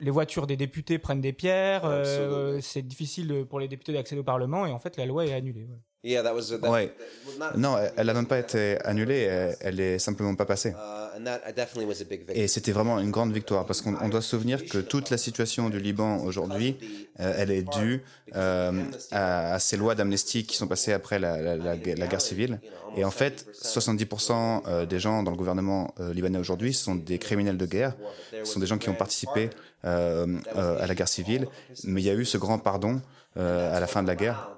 Les 0.00 0.10
voitures 0.10 0.46
des 0.46 0.56
députés 0.56 0.98
prennent 0.98 1.20
des 1.20 1.32
pierres. 1.32 1.82
euh, 1.84 2.58
c'est 2.62 2.82
difficile 2.82 3.44
pour 3.48 3.60
les 3.60 3.68
députés 3.68 3.92
d'accéder 3.92 4.20
au 4.20 4.24
Parlement 4.24 4.66
et 4.66 4.72
en 4.72 4.78
fait 4.78 4.96
la 4.96 5.06
loi 5.06 5.26
est 5.26 5.32
annulée. 5.34 5.62
ouais. 5.70 5.78
Yeah, 6.02 6.22
that 6.22 6.34
was 6.34 6.44
that, 6.58 6.66
Ouais. 6.70 6.86
that 6.86 6.94
was 7.26 7.38
not, 7.38 7.58
Non, 7.58 7.76
elle- 7.94 8.06
n'a 8.06 8.14
même 8.14 8.26
pas 8.26 8.38
été 8.38 8.78
annulée, 8.86 9.18
elle, 9.18 9.56
elle 9.60 9.80
est 9.80 9.98
simplement 9.98 10.34
pas 10.34 10.46
passée. 10.46 10.70
uh, 10.70 11.18
and 11.18 11.24
that 11.24 11.52
definitely 11.54 11.84
was 11.84 12.00
a 12.00 12.04
big 12.08 12.20
victory. 12.20 12.40
Et 12.40 12.48
c'était 12.48 12.72
vraiment 12.72 12.98
une 13.00 13.10
grande 13.10 13.34
victoire 13.34 13.66
parce 13.66 13.82
qu'on 13.82 13.94
on 14.00 14.08
doit 14.08 14.22
se 14.22 14.30
souvenir 14.30 14.64
que 14.64 14.78
toute 14.78 15.10
la 15.10 15.18
situation 15.18 15.68
du 15.68 15.78
Liban 15.78 16.24
aujourd'hui, 16.24 16.78
euh, 17.20 17.34
elle 17.36 17.50
est 17.50 17.68
due 17.70 18.00
euh, 18.34 18.82
à, 19.10 19.52
à 19.52 19.58
ces 19.58 19.76
lois 19.76 19.94
d'amnistie 19.94 20.46
qui 20.46 20.56
sont 20.56 20.66
passées 20.68 20.94
après 20.94 21.18
la, 21.18 21.36
la- 21.38 21.56
la 21.58 21.76
gue- 21.76 21.94
la 21.98 22.06
guerre 22.06 22.22
civile. 22.22 22.60
Et 22.96 23.04
en 23.04 23.10
fait, 23.10 23.44
70% 23.52 24.62
euh, 24.66 24.86
des 24.86 24.98
gens 25.00 25.22
dans 25.22 25.30
le 25.32 25.36
gouvernement 25.36 25.92
libanais 26.14 26.38
aujourd'hui 26.38 26.72
sont 26.72 26.94
des 26.94 27.18
criminels 27.18 27.58
de 27.58 27.66
guerre, 27.66 27.94
ce 28.32 28.44
sont 28.46 28.58
des 28.60 28.66
gens 28.66 28.78
qui 28.78 28.88
ont 28.88 28.94
participé 28.94 29.50
à 29.82 30.86
la 30.86 30.94
guerre 30.94 31.08
civile. 31.08 31.46
Mais 31.84 32.00
il 32.02 32.04
y 32.04 32.10
a 32.10 32.14
eu 32.14 32.24
ce 32.24 32.38
grand 32.38 32.58
pardon 32.58 33.00
euh, 33.36 33.76
à 33.76 33.80
la 33.80 33.86
fin 33.86 34.02
de 34.02 34.08
la 34.08 34.16
guerre 34.16 34.56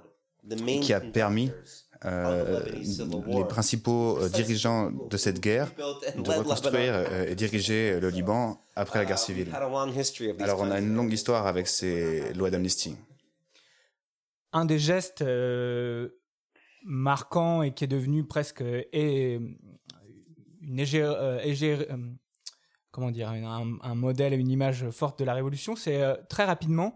qui 0.81 0.93
a 0.93 1.01
permis 1.01 1.51
euh, 2.05 2.61
les 3.29 3.45
principaux 3.45 4.19
euh, 4.19 4.29
dirigeants 4.29 4.91
de 4.91 5.17
cette 5.17 5.39
guerre 5.41 5.71
de 6.17 6.31
reconstruire 6.31 6.95
euh, 6.95 7.27
et 7.31 7.37
diriger 7.37 8.01
le 8.01 8.09
Liban 8.09 8.61
après 8.75 8.99
la 8.99 9.05
guerre 9.05 9.19
civile. 9.21 9.49
Alors 10.41 10.61
on 10.61 10.71
a 10.71 10.79
une 10.81 10.95
longue 10.97 11.13
histoire 11.13 11.47
avec 11.47 11.69
ces 11.69 12.33
lois 12.35 12.51
d'amnistie. 12.51 12.97
un 14.53 14.65
des 14.65 14.81
gestes 14.81 15.23
euh, 15.23 16.09
marquants 16.85 17.63
et 17.63 17.73
qui 17.73 17.85
est 17.85 17.89
devenu 17.99 18.25
presque 18.25 18.63
euh, 18.63 18.83
une 20.61 20.79
égé- 20.79 21.03
euh, 21.03 21.41
égé- 21.45 21.87
euh, 21.91 21.97
comment 22.93 23.11
dire 23.11 23.29
un, 23.31 23.79
un 23.83 23.95
modèle 23.97 24.33
une 24.35 24.51
image 24.51 24.89
forte 24.91 25.19
de 25.19 25.25
la 25.25 25.35
révolution 25.35 25.75
c'est 25.77 26.01
euh, 26.03 26.15
très 26.29 26.45
rapidement 26.45 26.95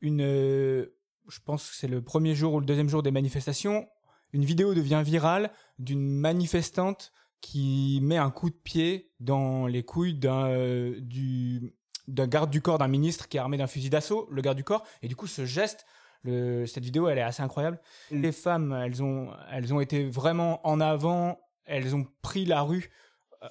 une 0.00 0.22
euh, 0.22 0.96
je 1.28 1.38
pense 1.44 1.70
que 1.70 1.76
c'est 1.76 1.88
le 1.88 2.02
premier 2.02 2.34
jour 2.34 2.54
ou 2.54 2.60
le 2.60 2.66
deuxième 2.66 2.88
jour 2.88 3.02
des 3.02 3.10
manifestations 3.12 3.86
une 4.32 4.44
vidéo 4.44 4.74
devient 4.74 5.02
virale 5.04 5.50
d'une 5.78 6.02
manifestante 6.02 7.12
qui 7.40 8.00
met 8.02 8.16
un 8.16 8.30
coup 8.30 8.50
de 8.50 8.54
pied 8.56 9.12
dans 9.20 9.66
les 9.66 9.84
couilles 9.84 10.14
d'un 10.18 10.46
euh, 10.48 10.96
du 11.00 11.74
d'un 12.08 12.26
garde 12.26 12.50
du 12.50 12.60
corps 12.62 12.78
d'un 12.78 12.88
ministre 12.88 13.28
qui 13.28 13.36
est 13.36 13.40
armé 13.40 13.56
d'un 13.56 13.66
fusil 13.66 13.90
d'assaut 13.90 14.28
le 14.30 14.40
garde 14.42 14.56
du 14.56 14.64
corps 14.64 14.84
et 15.02 15.08
du 15.08 15.16
coup 15.16 15.26
ce 15.26 15.44
geste 15.44 15.86
le- 16.22 16.66
cette 16.66 16.82
vidéo, 16.82 17.06
elle 17.08 17.18
est 17.18 17.22
assez 17.22 17.42
incroyable. 17.44 17.78
Les 18.10 18.32
femmes, 18.32 18.72
elles 18.84 19.00
ont, 19.00 19.30
elles 19.52 19.72
ont 19.72 19.78
été 19.78 20.08
vraiment 20.08 20.66
en 20.66 20.80
avant. 20.80 21.38
Elles 21.66 21.94
ont 21.94 22.04
pris 22.20 22.44
la 22.44 22.62
rue 22.62 22.90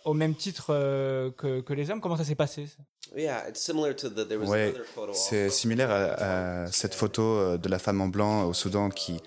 au 0.05 0.13
même 0.13 0.35
titre 0.35 0.67
euh, 0.69 1.31
que, 1.37 1.61
que 1.61 1.73
les 1.73 1.89
hommes. 1.91 2.01
Comment 2.01 2.17
ça 2.17 2.23
s'est 2.23 2.35
passé 2.35 2.67
ça? 2.67 2.83
Yeah, 3.15 3.47
it's 3.47 3.61
similar 3.61 3.95
to 3.95 4.09
the 4.09 4.27
there 4.27 4.37
was 4.39 4.47
Ouais, 4.49 4.69
another 4.69 4.83
photo 4.85 5.13
c'est 5.13 5.49
similaire 5.49 5.91
à, 5.91 6.63
à 6.63 6.67
cette 6.71 6.95
photo 6.95 7.21
euh, 7.21 7.57
de 7.57 7.69
la 7.69 7.77
femme 7.79 8.01
en 8.01 8.07
blanc 8.07 8.45
au 8.45 8.53
Soudan 8.53 8.89
qui, 8.89 9.21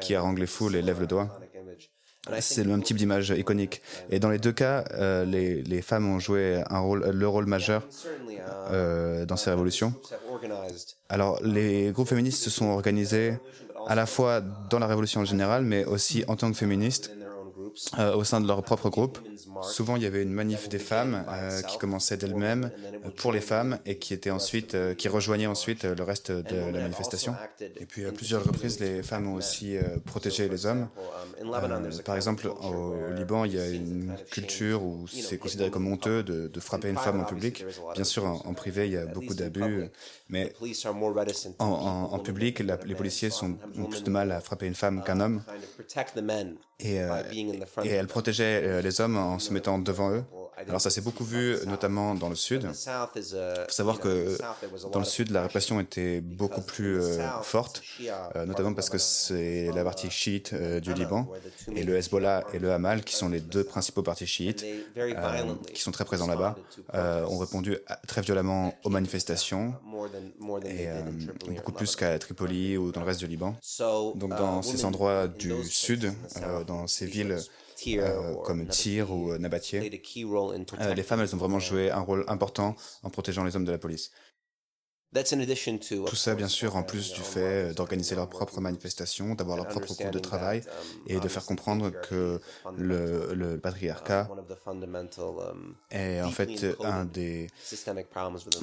qui 0.00 0.14
harangue 0.14 0.38
les 0.38 0.46
foules 0.46 0.76
et 0.76 0.82
lève 0.82 1.00
le 1.00 1.06
doigt. 1.06 1.24
Iconic 1.24 1.54
image. 1.60 1.90
And 2.30 2.36
I 2.38 2.42
C'est 2.42 2.62
le 2.64 2.70
même 2.70 2.82
type 2.82 2.96
d'image 2.96 3.30
iconique. 3.36 3.82
Et 4.08 4.18
dans 4.20 4.30
les 4.30 4.38
deux 4.38 4.52
cas, 4.52 4.84
euh, 4.92 5.24
les, 5.26 5.62
les 5.62 5.82
femmes 5.82 6.08
ont 6.08 6.20
joué 6.20 6.62
un 6.70 6.78
rôle, 6.78 7.04
le 7.10 7.28
rôle 7.28 7.46
majeur 7.46 7.82
certainly 7.90 8.38
euh, 8.70 9.26
dans 9.26 9.36
ces 9.36 9.50
révolutions. 9.50 9.90
groups 9.90 10.12
have 10.12 10.20
organized 10.32 10.94
Alors, 11.10 11.38
les 11.42 11.90
groupes 11.90 12.08
féministes 12.08 12.42
se 12.42 12.50
sont 12.50 12.66
organisés 12.66 13.34
à 13.88 13.94
la 13.94 14.06
fois 14.06 14.40
dans 14.40 14.78
la 14.78 14.86
révolution 14.86 15.20
en 15.22 15.24
général, 15.26 15.64
mais 15.64 15.84
aussi 15.84 16.24
en 16.28 16.36
tant 16.36 16.50
que 16.50 16.56
féministes 16.56 17.10
euh, 17.98 18.14
au 18.14 18.24
sein 18.24 18.40
de 18.40 18.46
leur 18.46 18.62
propre 18.62 18.88
groupe. 18.88 19.18
Souvent, 19.62 19.96
il 19.96 20.02
y 20.02 20.06
avait 20.06 20.22
une 20.22 20.32
manif 20.32 20.68
des 20.68 20.78
femmes 20.78 21.24
euh, 21.28 21.62
qui 21.62 21.78
commençait 21.78 22.16
d'elles-mêmes 22.16 22.70
euh, 23.04 23.10
pour 23.10 23.32
les 23.32 23.40
femmes 23.40 23.78
et 23.84 23.98
qui 23.98 24.14
était 24.14 24.30
ensuite, 24.30 24.76
qui 24.96 25.08
rejoignait 25.08 25.46
ensuite 25.46 25.84
le 25.84 26.02
reste 26.02 26.30
de 26.30 26.56
la 26.56 26.80
manifestation. 26.80 27.34
Et 27.60 27.86
puis, 27.86 28.04
à 28.06 28.12
plusieurs 28.12 28.44
reprises, 28.44 28.80
les 28.80 29.02
femmes 29.02 29.28
ont 29.28 29.34
aussi 29.34 29.76
protégé 30.04 30.48
les 30.48 30.66
hommes. 30.66 30.88
Par 32.04 32.16
exemple, 32.16 32.46
au 32.48 32.94
Liban, 33.16 33.44
il 33.44 33.54
y 33.54 33.58
a 33.58 33.68
une 33.68 34.14
culture 34.30 34.82
où 34.82 35.06
c'est 35.08 35.38
considéré 35.38 35.70
comme 35.70 35.86
honteux 35.86 36.22
de, 36.22 36.60
frapper 36.60 36.88
une 36.88 36.96
femme 36.96 37.20
en 37.20 37.24
public. 37.24 37.64
Bien 37.94 38.04
sûr, 38.04 38.24
en, 38.24 38.54
privé, 38.54 38.86
il 38.86 38.92
y 38.92 38.96
a 38.96 39.06
beaucoup 39.06 39.34
d'abus, 39.34 39.90
mais 40.28 40.52
en, 41.58 42.18
public, 42.18 42.60
les 42.60 42.94
policiers 42.94 43.30
ont 43.42 43.84
plus 43.86 44.02
de 44.02 44.10
mal 44.10 44.32
à 44.32 44.40
frapper 44.40 44.66
une 44.66 44.74
femme 44.74 45.02
qu'un 45.04 45.20
homme. 45.20 45.42
Et, 46.80 47.00
euh, 47.00 47.08
elle 47.84 48.06
protégeait 48.08 48.62
euh, 48.64 48.82
les 48.82 49.00
hommes 49.00 49.16
en 49.16 49.38
se 49.38 49.52
mettant 49.52 49.78
devant 49.78 50.10
eux. 50.10 50.24
Alors 50.68 50.80
ça 50.80 50.88
s'est 50.90 51.00
beaucoup 51.00 51.24
vu, 51.24 51.56
notamment 51.66 52.14
dans 52.14 52.28
le 52.28 52.36
sud. 52.36 52.68
Il 53.56 53.64
faut 53.66 53.72
savoir 53.72 53.98
que 53.98 54.36
dans 54.92 55.00
le 55.00 55.04
sud, 55.04 55.30
la 55.32 55.42
répression 55.42 55.80
était 55.80 56.20
beaucoup 56.20 56.60
plus 56.62 57.00
euh, 57.00 57.18
forte, 57.42 57.82
euh, 58.36 58.46
notamment 58.46 58.72
parce 58.72 58.88
que 58.88 58.98
c'est 58.98 59.70
la 59.74 59.82
partie 59.82 60.10
chiite 60.10 60.52
euh, 60.52 60.78
du 60.78 60.94
Liban, 60.94 61.28
et 61.74 61.82
le 61.82 61.96
Hezbollah 61.96 62.44
et 62.52 62.60
le 62.60 62.70
Hamal, 62.72 63.02
qui 63.02 63.16
sont 63.16 63.28
les 63.28 63.40
deux 63.40 63.64
principaux 63.64 64.02
partis 64.04 64.26
chiites, 64.28 64.64
qui 65.72 65.80
sont 65.82 65.90
très 65.90 66.04
présents 66.04 66.28
là-bas, 66.28 66.54
ont 67.28 67.38
répondu 67.38 67.76
à- 67.88 67.96
très 68.06 68.20
violemment 68.22 68.74
aux 68.84 68.90
manifestations, 68.90 69.74
et 70.64 70.88
euh, 70.88 71.02
beaucoup 71.54 71.72
plus 71.72 71.96
qu'à 71.96 72.18
Tripoli 72.18 72.76
ou 72.76 72.92
dans 72.92 73.00
le 73.00 73.06
reste 73.06 73.20
du 73.20 73.26
Liban. 73.26 73.56
Donc 74.14 74.30
dans 74.30 74.62
ces 74.62 74.84
endroits 74.84 75.28
du 75.28 75.52
sud, 75.64 76.12
euh, 76.42 76.64
dans 76.64 76.86
ces 76.86 77.06
villes 77.06 77.38
euh, 77.86 78.34
comme 78.44 78.66
Tyr 78.66 79.10
ou 79.10 79.36
Nabatier, 79.36 79.80
les 79.90 81.02
femmes, 81.02 81.20
elles 81.20 81.34
ont 81.34 81.38
vraiment 81.38 81.58
joué 81.58 81.90
un 81.90 82.00
rôle 82.00 82.24
important 82.28 82.76
en 83.02 83.10
protégeant 83.10 83.44
les 83.44 83.56
hommes 83.56 83.64
de 83.64 83.72
la 83.72 83.78
police. 83.78 84.10
Tout 86.06 86.16
ça, 86.16 86.34
bien 86.34 86.48
sûr, 86.48 86.76
en 86.76 86.82
plus 86.82 87.12
du 87.12 87.20
fait 87.20 87.70
euh, 87.70 87.72
d'organiser 87.74 88.14
leurs 88.14 88.28
propres 88.28 88.60
manifestations, 88.60 89.34
d'avoir 89.34 89.56
leur 89.56 89.68
propre 89.68 89.94
groupe 89.94 90.10
de 90.10 90.18
travail 90.18 90.62
et 91.06 91.20
de 91.20 91.28
faire 91.28 91.44
comprendre 91.44 91.90
que 91.90 92.40
le, 92.76 93.34
le 93.34 93.58
patriarcat 93.58 94.28
est 95.90 96.20
en 96.22 96.30
fait 96.30 96.66
un 96.82 97.04
des 97.04 97.46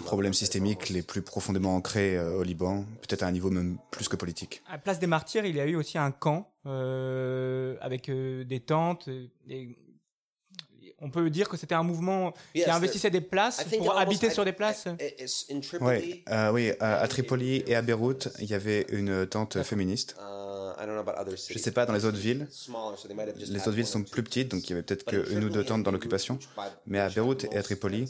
problèmes 0.05 0.33
systémiques 0.33 0.89
les 0.89 1.01
plus 1.01 1.21
profondément 1.21 1.75
ancrés 1.75 2.17
euh, 2.17 2.39
au 2.39 2.43
Liban, 2.43 2.85
peut-être 3.01 3.23
à 3.23 3.27
un 3.27 3.31
niveau 3.31 3.49
même 3.49 3.77
plus 3.89 4.07
que 4.07 4.15
politique. 4.15 4.61
À 4.69 4.77
Place 4.77 4.99
des 4.99 5.07
Martyrs, 5.07 5.45
il 5.45 5.55
y 5.55 5.61
a 5.61 5.65
eu 5.65 5.75
aussi 5.75 5.97
un 5.97 6.11
camp 6.11 6.51
euh, 6.65 7.75
avec 7.81 8.09
euh, 8.09 8.43
des 8.43 8.59
tentes. 8.59 9.09
et 9.49 9.75
on 11.01 11.09
peut 11.09 11.29
dire 11.29 11.49
que 11.49 11.57
c'était 11.57 11.75
un 11.75 11.83
mouvement 11.83 12.33
qui 12.53 12.63
investissait 12.69 13.09
des 13.09 13.21
places 13.21 13.63
pour 13.77 13.97
habiter 13.97 14.29
sur 14.29 14.45
des 14.45 14.53
places. 14.53 14.85
Oui, 15.81 16.23
euh, 16.29 16.51
oui 16.51 16.71
à, 16.79 16.99
à 16.99 17.07
Tripoli 17.07 17.63
et 17.67 17.75
à 17.75 17.81
Beyrouth, 17.81 18.29
il 18.39 18.49
y 18.49 18.53
avait 18.53 18.85
une 18.89 19.25
tente 19.27 19.61
féministe. 19.63 20.15
Je 20.79 21.53
ne 21.53 21.59
sais 21.59 21.71
pas 21.71 21.85
dans 21.85 21.93
les 21.93 22.05
autres 22.05 22.17
villes. 22.17 22.47
Les 23.49 23.59
autres 23.61 23.71
villes 23.71 23.85
sont 23.85 24.03
plus 24.03 24.23
petites, 24.23 24.49
donc 24.51 24.63
il 24.65 24.69
y 24.71 24.73
avait 24.73 24.83
peut-être 24.83 25.05
qu'une 25.05 25.43
ou 25.43 25.49
deux 25.49 25.63
tentes 25.63 25.83
dans 25.83 25.91
l'occupation. 25.91 26.39
Mais 26.85 26.99
à 26.99 27.09
Beyrouth 27.09 27.45
et 27.51 27.57
à 27.57 27.63
Tripoli, 27.63 28.05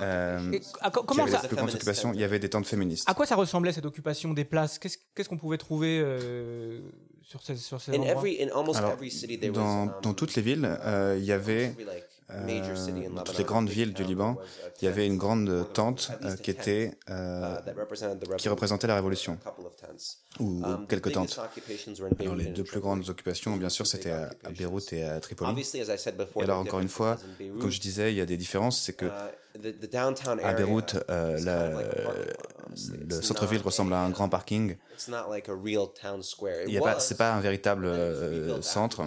euh, 0.00 0.52
Et 0.52 0.60
à- 0.80 0.90
comment 0.90 1.26
ça, 1.26 1.40
la 1.42 1.48
plus 1.48 1.56
grande 1.56 1.70
occupation, 1.74 2.12
il 2.12 2.20
y 2.20 2.24
avait 2.24 2.38
des 2.38 2.50
tentes 2.50 2.66
féministes. 2.66 3.08
à 3.08 3.14
quoi 3.14 3.26
ça 3.26 3.36
ressemblait 3.36 3.72
cette 3.72 3.86
occupation 3.86 4.32
des 4.32 4.44
places? 4.44 4.78
Qu'est-ce 4.78 5.28
qu'on 5.28 5.38
pouvait 5.38 5.58
trouver 5.58 6.00
euh, 6.02 6.80
sur 7.22 7.42
ces, 7.42 7.56
sur 7.56 7.80
ces 7.80 7.92
endroits? 8.00 8.22
Alors, 8.76 8.96
dans, 9.52 9.86
dans 10.02 10.14
toutes 10.14 10.34
les 10.34 10.42
villes, 10.42 10.68
euh, 10.84 11.16
il 11.18 11.24
y 11.24 11.32
avait, 11.32 11.74
euh, 12.34 12.46
dans 13.08 13.22
toutes 13.24 13.38
les 13.38 13.44
grandes 13.44 13.68
villes 13.68 13.92
du 13.94 14.02
Liban, 14.04 14.36
il 14.80 14.84
y 14.84 14.88
avait 14.88 15.06
une 15.06 15.18
grande 15.18 15.72
tente 15.72 16.10
euh, 16.24 16.36
qui 16.36 16.50
était, 16.50 16.92
euh, 17.10 17.56
qui 18.38 18.48
représentait 18.48 18.86
la 18.86 18.94
révolution, 18.94 19.38
ou 20.40 20.62
quelques 20.88 21.12
tentes. 21.12 21.38
Alors, 22.20 22.34
les 22.36 22.44
deux 22.46 22.64
plus 22.64 22.80
grandes 22.80 23.08
occupations, 23.08 23.56
bien 23.56 23.68
sûr, 23.68 23.86
c'était 23.86 24.10
à, 24.10 24.30
à 24.44 24.50
Beyrouth 24.50 24.92
et 24.92 25.04
à 25.04 25.20
Tripoli. 25.20 25.50
Et 26.40 26.42
alors, 26.44 26.58
encore 26.60 26.80
une 26.80 26.88
fois, 26.88 27.18
comme 27.60 27.70
je 27.70 27.80
disais, 27.80 28.12
il 28.12 28.16
y 28.16 28.20
a 28.20 28.26
des 28.26 28.36
différences, 28.36 28.80
c'est 28.80 28.94
que 28.94 29.06
à 30.44 30.52
Beyrouth, 30.54 30.94
la- 31.38 31.70
le 33.08 33.22
centre-ville 33.22 33.60
ressemble 33.62 33.92
à 33.92 34.00
un 34.00 34.10
grand 34.10 34.28
parking. 34.28 34.76
Il 36.66 36.74
y 36.74 36.78
a 36.78 36.80
pas, 36.80 37.00
c'est 37.00 37.16
pas 37.16 37.32
un 37.32 37.40
véritable 37.40 37.86
euh, 37.86 38.62
centre. 38.62 39.04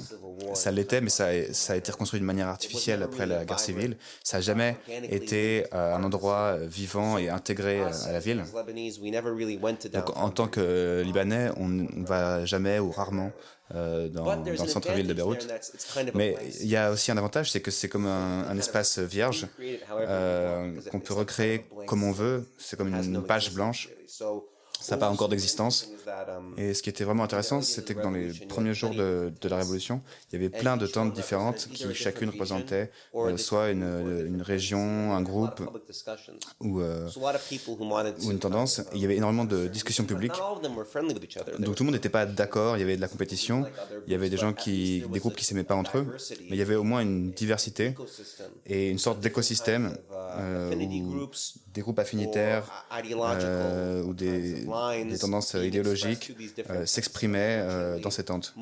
Ça 0.53 0.71
l'était, 0.71 1.01
mais 1.01 1.09
ça 1.09 1.27
a, 1.27 1.53
ça 1.53 1.73
a 1.73 1.75
été 1.75 1.91
reconstruit 1.91 2.19
d'une 2.19 2.27
manière 2.27 2.47
artificielle 2.47 3.03
après 3.03 3.25
la 3.25 3.45
guerre 3.45 3.59
civile. 3.59 3.97
Ça 4.23 4.37
n'a 4.37 4.41
jamais 4.41 4.77
été 5.09 5.65
euh, 5.73 5.95
un 5.95 6.03
endroit 6.03 6.57
vivant 6.57 7.17
et 7.17 7.29
intégré 7.29 7.81
euh, 7.81 7.89
à 8.07 8.11
la 8.11 8.19
ville. 8.19 8.43
Donc, 9.93 10.17
en 10.17 10.29
tant 10.29 10.47
que 10.47 11.01
Libanais, 11.05 11.51
on 11.57 11.67
ne 11.67 12.05
va 12.05 12.45
jamais 12.45 12.79
ou 12.79 12.91
rarement 12.91 13.31
euh, 13.73 14.09
dans, 14.09 14.25
dans 14.25 14.43
le 14.43 14.57
centre-ville 14.57 15.07
de 15.07 15.13
Beyrouth. 15.13 15.47
Mais 16.13 16.35
il 16.61 16.67
y 16.67 16.75
a 16.75 16.91
aussi 16.91 17.11
un 17.11 17.17
avantage, 17.17 17.51
c'est 17.51 17.61
que 17.61 17.71
c'est 17.71 17.89
comme 17.89 18.05
un, 18.05 18.47
un 18.47 18.57
espace 18.57 18.99
vierge 18.99 19.47
euh, 19.91 20.79
qu'on 20.91 20.99
peut 20.99 21.13
recréer 21.15 21.65
comme 21.87 22.03
on 22.03 22.11
veut. 22.11 22.47
C'est 22.57 22.77
comme 22.77 22.93
une 22.93 23.23
page 23.23 23.51
blanche. 23.53 23.89
Ça 24.85 24.95
n'a 24.95 24.99
pas 24.99 25.09
encore 25.09 25.29
d'existence. 25.29 25.89
Et 26.57 26.75
ce 26.75 26.83
qui 26.83 26.91
était 26.91 27.03
vraiment 27.03 27.23
intéressant, 27.23 27.63
c'était 27.63 27.95
que 27.95 28.03
dans 28.03 28.11
les 28.11 28.31
premiers 28.47 28.75
jours 28.75 28.91
de, 28.91 29.31
la 29.49 29.57
Révolution, 29.57 30.01
il 30.31 30.39
y 30.39 30.45
avait 30.45 30.55
plein 30.55 30.77
de 30.77 30.85
tentes 30.85 31.13
différentes 31.13 31.67
qui 31.73 31.91
chacune 31.95 32.29
représentait 32.29 32.91
euh, 33.15 33.35
soit 33.37 33.71
une, 33.71 34.41
région, 34.41 35.15
un 35.15 35.21
groupe 35.23 35.61
ou, 36.59 36.81
euh, 36.81 37.09
une 38.29 38.37
tendance. 38.37 38.81
Il 38.93 39.01
y 39.01 39.05
avait 39.05 39.17
énormément 39.17 39.45
de 39.45 39.67
discussions 39.67 40.05
publiques. 40.05 40.33
Donc 41.59 41.75
tout 41.75 41.83
le 41.83 41.85
monde 41.85 41.95
n'était 41.95 42.09
pas 42.09 42.27
d'accord, 42.27 42.77
il 42.77 42.81
y 42.81 42.83
avait 42.83 42.95
de 42.95 43.01
la 43.01 43.07
compétition, 43.07 43.65
il 44.05 44.11
y 44.11 44.15
avait 44.15 44.29
des 44.29 44.37
gens 44.37 44.53
qui, 44.53 45.03
des 45.11 45.19
groupes 45.19 45.35
qui 45.35 45.45
s'aimaient 45.45 45.63
pas 45.63 45.75
entre 45.75 45.97
eux, 45.97 46.07
mais 46.41 46.55
il 46.55 46.57
y 46.57 46.61
avait 46.61 46.75
au 46.75 46.83
moins 46.83 47.01
une 47.01 47.31
diversité 47.31 47.95
et 48.67 48.89
une 48.89 48.99
sorte 48.99 49.19
d'écosystème 49.19 49.97
euh, 50.37 50.73
des 51.73 51.81
groupes 51.81 51.99
affinitaires 51.99 52.85
euh, 53.13 54.03
ou 54.03 54.13
des, 54.13 54.65
des 55.07 55.17
tendances 55.17 55.53
idéologiques 55.53 56.33
euh, 56.69 56.85
s'exprimaient 56.85 57.59
euh, 57.61 57.99
dans 57.99 58.11
ces 58.11 58.25
tentes. 58.25 58.53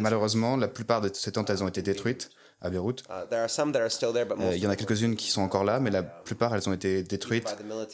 Malheureusement, 0.00 0.56
la 0.56 0.68
plupart 0.68 1.00
de 1.00 1.10
ces 1.12 1.32
tentes, 1.32 1.50
elles 1.50 1.62
ont 1.62 1.68
été 1.68 1.82
détruites 1.82 2.30
à 2.60 2.70
Beyrouth. 2.70 3.04
Euh, 3.10 3.36
Il 4.52 4.58
y 4.58 4.66
en 4.66 4.70
a 4.70 4.76
quelques-unes 4.76 5.16
qui 5.16 5.30
sont 5.30 5.42
encore 5.42 5.64
là, 5.64 5.80
mais 5.80 5.90
la 5.90 6.02
plupart, 6.02 6.54
elles 6.54 6.68
ont 6.68 6.72
été 6.72 7.02
détruites, 7.02 7.46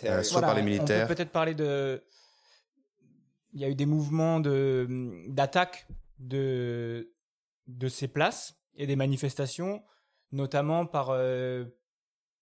euh, 0.04 0.22
soit 0.22 0.40
Voilà, 0.40 0.46
par 0.46 0.56
les 0.56 0.62
militaires. 0.62 1.04
On 1.04 1.08
peut 1.08 1.14
peut-être 1.14 1.32
parler 1.32 1.54
de. 1.54 2.02
Il 3.52 3.60
y 3.60 3.64
a 3.64 3.68
eu 3.68 3.74
des 3.74 3.86
mouvements 3.86 4.40
de 4.40 4.88
d'attaque 5.28 5.86
de 6.18 7.10
de 7.66 7.88
ces 7.88 8.08
places 8.08 8.54
et 8.76 8.86
des 8.86 8.96
manifestations, 8.96 9.82
notamment 10.32 10.86
par. 10.86 11.10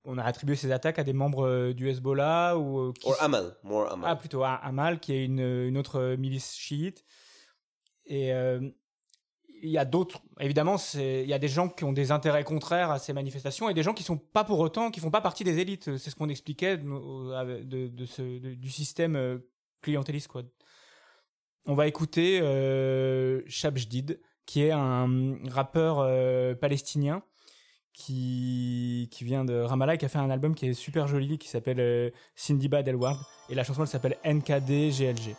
Euh, 0.07 0.11
on 0.13 0.19
a 0.19 0.23
attribué 0.25 0.57
ces 0.57 0.71
attaques 0.73 0.99
à 0.99 1.05
des 1.05 1.13
membres 1.13 1.47
euh, 1.47 1.73
du 1.75 1.89
Hezbollah 1.89 2.57
ou 2.59 2.79
euh, 2.81 2.93
qui- 2.93 3.09
ah 4.09 4.17
plutôt 4.17 4.43
à 4.45 4.55
Hamal 4.55 5.01
qui 5.01 5.13
est 5.13 5.25
une, 5.25 5.41
une 5.41 5.77
autre 5.79 6.17
milice 6.19 6.55
chiite. 6.55 7.05
Et 8.07 8.33
euh, 8.33 8.61
il 9.65 9.71
y 9.71 9.79
a 9.79 9.85
d'autres 9.85 10.21
évidemment 10.41 10.75
il 10.95 11.25
y 11.27 11.33
a 11.33 11.39
des 11.39 11.47
gens 11.49 11.69
qui 11.69 11.85
ont 11.85 11.93
des 11.93 12.11
intérêts 12.11 12.43
contraires 12.43 12.91
à 12.91 12.99
ces 12.99 13.13
manifestations 13.13 13.69
et 13.69 13.75
des 13.75 13.85
gens 13.85 13.95
qui 13.95 14.03
sont 14.03 14.19
pas 14.19 14.43
pour 14.43 14.59
autant 14.59 14.91
qui 14.91 14.99
font 14.99 15.13
pas 15.13 15.21
partie 15.21 15.45
des 15.45 15.59
élites. 15.61 15.97
C'est 15.99 16.11
ce 16.11 16.17
qu'on 16.17 16.29
expliquait 16.29 16.79
de, 16.79 17.63
de, 17.63 17.87
de 17.89 18.07
ce, 18.07 18.23
de- 18.23 18.55
du 18.55 18.71
système 18.71 19.15
euh, 19.15 19.39
clientéliste 19.81 20.27
quoi. 20.29 20.43
On 21.65 21.75
va 21.75 21.87
écouter 21.87 22.41
euh, 22.43 23.41
Chab 23.47 23.77
Jdid 23.79 24.21
qui 24.47 24.65
est 24.65 24.73
un 24.73 25.37
rappeur 25.49 26.01
euh, 26.01 26.57
palestinien 26.57 27.23
qui, 27.93 29.09
vient 29.21 29.45
de 29.45 29.61
Ramallah 29.61 29.95
et 29.95 29.99
qui 29.99 30.05
a 30.05 30.09
fait 30.09 30.19
un 30.19 30.31
album 30.31 30.55
qui 30.55 30.69
est 30.69 30.75
super 30.75 31.07
joli 31.07 31.39
qui 31.39 31.49
s'appelle 31.49 31.81
euh, 31.81 32.11
Cindy 32.35 32.69
Bad 32.69 32.89
Elward 32.89 33.19
et 33.49 33.55
la 33.55 33.65
chanson 33.65 33.83
elle 33.83 33.89
s'appelle 33.89 34.17
NKD 34.25 34.91
GLG. 34.91 35.37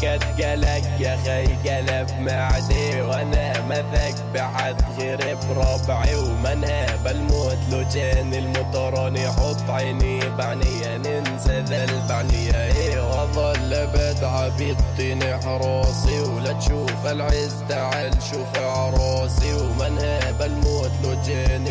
نكد 0.00 0.22
قلق 0.42 1.00
يا 1.00 1.16
خي 1.24 1.44
قلب 1.70 2.10
معدي 2.20 3.00
وأنا 3.02 3.60
مذق 3.60 4.14
بعد 4.34 4.82
غير 4.98 5.36
بربعي 5.48 6.14
ومنهب 6.16 7.06
الموت 7.06 7.58
لو 7.72 7.82
جاني 7.94 8.38
المطرون 8.38 9.16
يحط 9.16 9.70
عيني 9.70 10.20
بعنية 10.38 10.96
ننسى 10.96 11.60
ذا 11.60 11.84
البعنية 11.84 12.52
إيه 12.64 13.00
واظل 13.00 13.86
بدعى 13.94 14.50
بيطيني 14.58 15.38
حروسي 15.38 16.20
ولا 16.20 16.52
تشوف 16.52 17.06
العز 17.06 17.54
تعال 17.68 18.10
شوف 18.30 18.58
عروسي 18.62 19.54
ومنهب 19.54 20.42
الموت 20.42 20.90
لو 21.04 21.14
جاني 21.26 21.69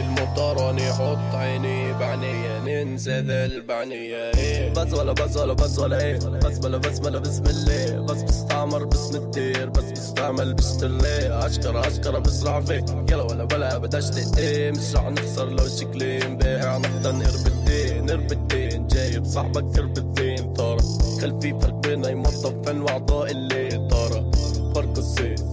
المطرون 0.50 0.80
يحط 0.80 1.36
عيني 1.36 1.94
بعنية 1.94 2.60
ننسى 2.84 3.20
ذا 3.20 3.46
البعنية 3.46 4.32
إيه 4.38 4.74
بس 4.74 4.94
ولا 4.94 5.14
بس 5.14 5.38
ولا 5.38 5.54
بس 5.54 5.80
ولا 5.80 6.02
إيه؟ 6.02 6.16
بس 6.18 6.60
ولا 6.66 6.78
بس 6.78 7.00
ولا 7.06 7.20
بسم 7.20 7.44
الله 7.44 8.02
بس 8.06 8.22
بستعمر 8.22 8.84
باسم 8.86 9.16
الدير 9.16 9.70
بس 9.70 9.84
بستعمل 9.84 10.54
بشتلي 10.54 11.46
أشكر 11.46 11.88
أشكر 11.88 12.20
بسرع 12.20 12.62
فيه 12.62 12.86
يلا 13.12 13.24
ولا 13.24 13.48
ولا 13.54 13.78
بداش 13.78 14.10
تقدم 14.10 14.72
مش 14.80 14.96
رح 14.96 15.10
نخسر 15.10 15.50
لو 15.50 15.68
شكلي 15.68 16.28
مبيع 16.28 16.78
نقدر 16.78 17.12
نهرب 17.12 17.48
الدين 17.48 18.06
نهرب 18.06 18.32
الدين 18.32 18.88
جايب 18.88 19.26
صاحبك 19.26 19.76
كرب 19.76 19.98
الدين 19.98 20.54
طارة 20.54 20.84
خلفي 21.22 21.60
فرق 21.60 21.74
بينا 21.74 22.10
يمطف 22.10 22.54
فن 22.66 22.82
واعضاء 22.82 23.32
اللي 23.32 23.88
طارة 23.92 24.32
فرق 24.76 24.98
الصيف 24.98 25.49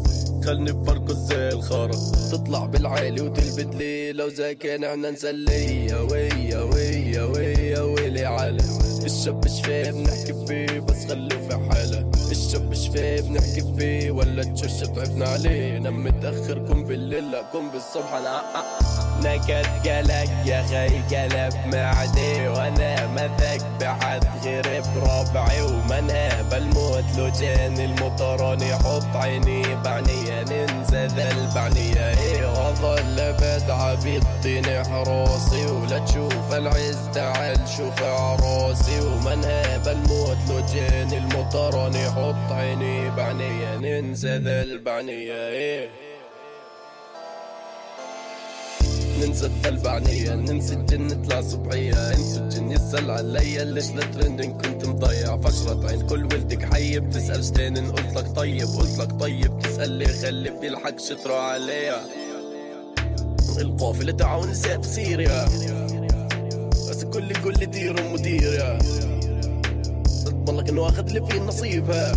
تدخلني 0.47 0.73
بفرق 0.73 1.13
زي 1.13 1.49
الخرا. 1.49 1.93
تطلع 2.33 2.65
بالعالي 2.67 3.21
وتلبد 3.21 3.75
لي 3.75 4.13
لو 4.13 4.29
زي 4.29 4.55
كان 4.55 4.85
إحنا 4.85 5.11
نسلية 5.11 6.03
ويا 6.03 6.63
ويا 6.63 7.23
ويا 7.25 7.81
ويلي 7.81 8.25
على 8.25 8.57
الشاب 9.05 9.45
مش 9.45 9.61
فاهم 9.67 10.03
نحكي 10.03 10.33
بيه 10.33 10.81
بس 10.81 11.07
خليه 11.09 11.49
في 11.49 11.55
حالة. 11.71 12.11
الشاب 12.31 12.71
مش 12.71 12.89
فاهم 12.89 13.33
نحكي 13.37 13.61
بيه 13.77 14.11
ولا 14.11 14.43
تشوش 14.43 14.81
تعبنا 14.89 15.29
عليه. 15.29 15.79
نام 15.79 16.05
متأخر 16.05 16.59
كون 16.67 16.85
بالليل 16.85 17.37
كون 17.53 17.71
بالصبح 17.71 18.13
أنا 18.15 18.43
نكد 19.23 19.67
قلق 19.89 20.31
يا 20.47 20.63
خي 20.63 21.17
قلب 21.17 21.75
معدي 21.75 22.49
وأنا 22.49 23.07
مثق 23.07 23.67
بحد 23.81 24.25
غير 24.45 24.83
بربعي 24.97 25.63
ومنهب 25.63 26.55
الموت 26.55 27.05
لو 27.19 27.29
جاني 27.29 27.85
المطراني 27.85 28.75
حط 28.77 29.17
عيني 29.17 29.63
بعنية 29.85 30.43
ننسى 30.43 31.07
ذا 31.07 31.31
البعنية. 31.31 32.09
إيه 32.11 32.47
وأظل 32.47 33.33
بدعى 33.41 33.97
بيطيني 33.97 34.85
حراسي 34.85 35.67
ولا 35.67 35.99
تشوف 35.99 36.53
العز 36.53 36.99
تعال 37.15 37.59
شوف 37.77 38.03
عروسي 38.03 39.01
ومنهب 39.01 39.89
الموت 39.89 40.37
لو 40.49 40.61
جاني 40.75 41.19
المطراني 41.19 42.11
حط 42.11 42.53
عيني 42.53 43.11
بعنية 43.11 43.77
ننسى 43.77 44.37
ذا 44.39 44.63
البعنية. 44.63 45.49
إيه. 45.49 46.06
ننسى 49.27 49.47
التلبعنية 49.47 50.35
ننسى 50.35 50.75
الجن 50.75 51.07
نطلع 51.07 51.41
صبحية. 51.41 52.11
انسى 52.11 52.39
الجن 52.39 52.71
يسأل 52.71 53.11
عليا 53.11 53.65
ليش 53.65 53.91
لا 53.91 54.05
ترندن 54.05 54.53
كنت 54.53 54.85
مضيع 54.85 55.37
فشرة 55.37 55.89
عين. 55.89 56.07
كل 56.07 56.25
ولدك 56.25 56.65
حي 56.65 57.01
بتسأل 57.01 57.45
شتين. 57.45 57.91
قلت 57.91 58.17
لك 58.17 58.37
طيب 58.37 58.69
قلت 58.69 58.99
لك 58.99 59.21
طيب. 59.21 59.59
تسأل 59.59 59.91
لي 59.91 60.07
خلي 60.07 60.51
في 60.61 60.69
الحق 60.69 60.99
شطرة 60.99 61.35
عليها 61.35 62.01
القافلة 63.59 64.13
تعاون 64.13 64.53
في 64.53 64.79
سيريا. 64.83 65.45
بس 66.91 67.05
كل 67.05 67.33
كل 67.33 67.67
دير 67.67 68.03
ومدير 68.03 68.53
يا 68.53 68.79
اضمن 70.27 70.57
لك 70.57 70.69
إنه 70.69 70.89
آخذ 70.89 71.09
لي 71.09 71.27
فيه 71.27 71.41
نصيبها 71.41 72.13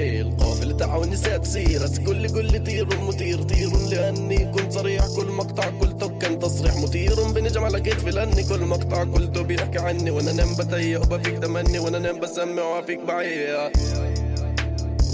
القافلة 0.00 0.76
تعاون 0.76 1.10
نساء 1.10 1.38
تصير 1.38 1.82
بس 1.82 1.98
كل 1.98 2.28
كل 2.28 2.64
طير 2.64 3.00
مطير. 3.00 3.42
طير 3.42 3.70
لأني 3.90 4.52
كنت 4.52 4.72
صريح. 4.72 5.06
كل 5.16 5.26
مقطع 5.26 5.64
قلته 5.64 6.18
كان 6.18 6.38
تصريح 6.38 6.76
مثير. 6.76 7.22
بنجم 7.22 7.64
على 7.64 7.80
كتفي 7.80 8.10
لأني 8.10 8.42
كل 8.44 8.60
مقطع 8.60 9.04
قلته 9.04 9.42
بيحكي 9.42 9.78
عني. 9.78 10.10
وأنا 10.10 10.32
نام 10.32 10.54
بتيأ 10.54 10.98
وبفيك 10.98 11.38
تمني 11.38 11.78
وأنا 11.78 11.98
نام 11.98 12.20
بسمع 12.20 12.62
وأفيك 12.62 13.00
بعيا. 13.08 13.70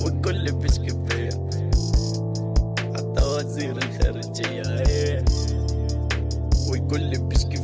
والكل 0.04 0.52
بيشكي 0.52 0.94
فيا 1.08 1.30
حتى 2.94 3.24
وزير 3.24 3.76
الخارجية. 3.76 5.24
والكل 6.68 7.18
بيشكي 7.18 7.55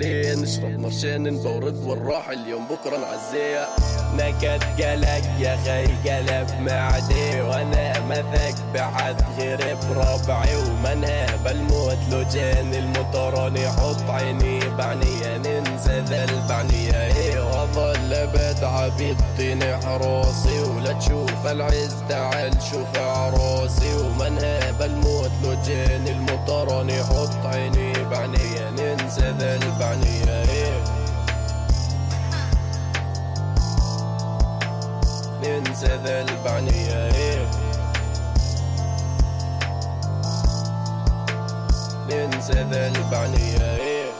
ليه 0.00 0.34
نشرب 0.34 0.78
مرشان 0.78 1.22
نبورد 1.22 1.76
والراحة 1.86 2.32
اليوم 2.32 2.64
بكرة 2.66 2.96
نعزيها. 2.96 3.68
نكد 4.14 4.62
قلق 4.82 5.24
يا 5.40 5.56
خي 5.64 6.10
قلب 6.10 6.48
معدي 6.60 7.40
وأنا 7.40 8.00
مثق 8.00 8.56
بعد 8.74 9.16
غير 9.38 9.76
بربعي. 9.90 10.56
ومنهب 10.56 11.46
الموت 11.46 11.98
لو 12.10 12.22
جاني 12.22 12.78
المطراني 12.78 13.68
حط 13.68 14.10
عيني 14.10 14.60
بعنية 14.78 15.36
ننسى 15.36 16.00
ذا 16.08 16.24
البعنية 16.24 16.92
إيه 17.16 17.40
وأظل 17.40 18.26
بدعى 18.34 18.90
بيطيني 18.98 19.76
حروسي 19.76 20.60
ولا 20.60 20.92
تشوف 20.92 21.46
العز 21.46 21.94
تعال 22.08 22.52
شوف 22.70 22.98
عروسي 22.98 23.96
ومنهب 23.96 24.82
الموت 24.82 25.30
لو 25.44 25.54
جاني 25.66 26.10
المطراني 26.10 27.04
حط 27.04 27.46
عيني 27.46 27.92
بعنية 28.10 28.70
تنسى 29.10 29.34
ذلك 29.38 29.82
عليا 29.82 30.84
ننسى 35.42 35.86
ذلك 36.04 36.46
عليا 36.46 37.50
ننسى 42.10 42.52
ذلك 42.52 43.14
عليا 43.14 44.10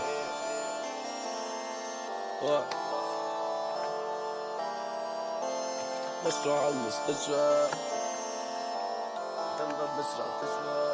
بسرعة 6.27 6.69
المستشفى. 6.69 7.69
تنضب 9.59 9.91
بسرعة 9.99 10.41
تشفى 10.43 10.90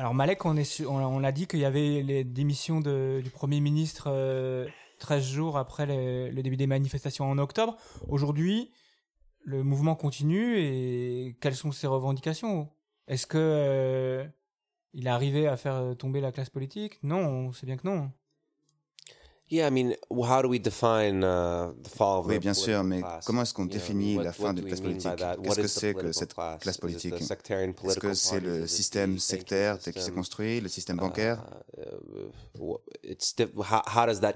Alors 0.00 0.14
Malek, 0.14 0.46
on, 0.46 0.56
est 0.56 1.32
dit 1.34 1.46
qu'il 1.46 1.58
y 1.58 1.66
avait 1.66 2.00
les 2.02 2.24
démissions 2.24 2.80
du 2.80 3.30
Premier 3.30 3.60
ministre 3.60 4.04
euh, 4.06 4.66
13 4.98 5.22
jours 5.22 5.58
après 5.58 5.84
le, 5.84 6.42
début 6.42 6.56
des 6.56 6.66
manifestations 6.66 7.30
en 7.30 7.36
octobre. 7.36 7.76
Aujourd'hui, 8.08 8.70
le 9.44 9.62
mouvement 9.62 9.96
continue 9.96 10.56
et 10.56 11.36
quelles 11.42 11.54
sont 11.54 11.70
ses 11.70 11.86
revendications? 11.86 12.70
Est-ce 13.08 13.26
que 13.26 13.36
euh, 13.36 14.26
est 14.94 15.06
arrivé 15.06 15.46
à 15.46 15.58
faire 15.58 15.94
tomber 15.98 16.22
la 16.22 16.32
classe 16.32 16.48
politique? 16.48 16.98
Non, 17.02 17.18
on 17.18 17.52
sait 17.52 17.66
bien 17.66 17.76
que 17.76 17.86
non. 17.86 18.10
Yeah, 19.50 19.66
I 19.66 19.70
mean, 19.70 19.96
how 20.12 20.42
do 20.42 20.48
we 20.48 20.60
define 20.60 21.24
uh, 21.24 21.72
the 21.82 21.90
fall 21.90 22.20
of 22.20 22.26
Oui, 22.26 22.36
the 22.36 22.40
bien 22.40 22.54
sûr, 22.54 22.84
mais 22.84 23.02
comment 23.26 23.42
est-ce 23.42 23.52
qu'on 23.52 23.66
définit 23.66 24.16
la 24.16 24.32
fin 24.32 24.54
do 24.54 24.62
classe 24.62 24.80
politique? 24.80 25.10
Qu'est-ce 25.42 25.60
que 25.60 25.66
c'est 25.66 25.94
que 25.94 26.12
cette 26.12 26.34
class? 26.34 26.56
classe 26.60 26.78
politique? 26.78 27.14
Est-ce 27.14 27.98
que 27.98 28.14
c'est 28.14 28.38
le 28.38 28.68
système 28.68 29.18
sectaire 29.18 29.80
tel 29.80 29.92
qu'il 29.92 30.02
s'est 30.02 30.12
construit, 30.12 30.60
le 30.60 30.68
système 30.68 30.98
bancaire? 30.98 31.44
Uh, 31.76 31.82
uh, 32.60 32.66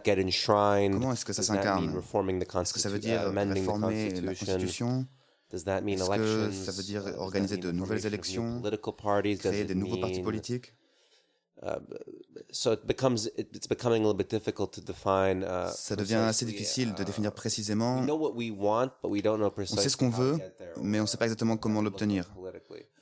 get 0.05 0.21
enshrined? 0.21 0.95
Comment 0.95 1.13
est-ce 1.13 1.25
que 1.25 1.33
ça 1.33 1.45
s'incarne 1.45 1.87
mean 1.87 1.95
reforming 1.95 2.41
the 2.41 2.53
Est-ce 2.53 2.73
que 2.73 2.81
ça 2.81 2.89
veut 2.89 2.99
constitution, 2.99 3.31
dire 3.33 3.33
uh, 3.33 3.53
réformer 3.53 4.11
la 4.21 4.35
constitution? 4.35 4.57
Constitution? 4.57 5.07
Does 5.53 5.63
that 5.65 5.83
mean 5.83 5.95
Est-ce 6.01 6.09
que 6.11 6.15
elections? 6.15 6.65
ça 6.65 6.73
veut 6.73 6.83
dire 6.83 7.07
Uh, 7.07 7.19
organiser 7.21 7.57
de 7.57 7.71
nouvelles 7.71 8.05
élections, 8.05 8.61
political 8.61 8.95
parties? 9.01 9.37
Does 9.37 9.51
créer 9.51 9.65
des 9.65 9.77
nouveaux 9.77 9.99
partis 9.99 10.23
politiques? 10.23 10.75
Uh, 11.63 11.77
so 12.51 12.73
it 12.73 12.87
becomes 12.87 13.27
it, 13.39 13.49
it's 13.55 13.69
becoming 13.69 14.03
a 14.03 14.07
little 14.07 14.17
bit 14.17 14.29
difficult 14.29 14.73
to 14.73 14.81
define. 14.81 15.45
Uh, 15.45 15.71
Ça 15.75 15.97
devient 15.97 16.17
assez 16.17 16.45
difficile 16.45 16.95
de 16.95 17.03
uh, 17.03 17.05
définir 17.05 17.33
précisément. 17.33 18.01
We 18.01 18.07
know 18.07 18.17
what 18.17 18.35
we 18.35 18.51
want, 18.51 18.91
but 19.03 19.11
we 19.11 19.23
don't 19.23 19.39
know 19.39 19.53
On 19.57 19.65
sait 19.65 19.89
ce 19.89 19.97
qu'on 19.97 20.09
how 20.09 20.17
to 20.17 20.23
veut, 20.23 20.39
mais 20.83 20.99
on 20.99 21.05
ne 21.05 21.09
sait 21.09 21.17
pas 21.17 21.25
exactement 21.27 21.57
comment 21.57 21.81
l'obtenir. 21.81 22.29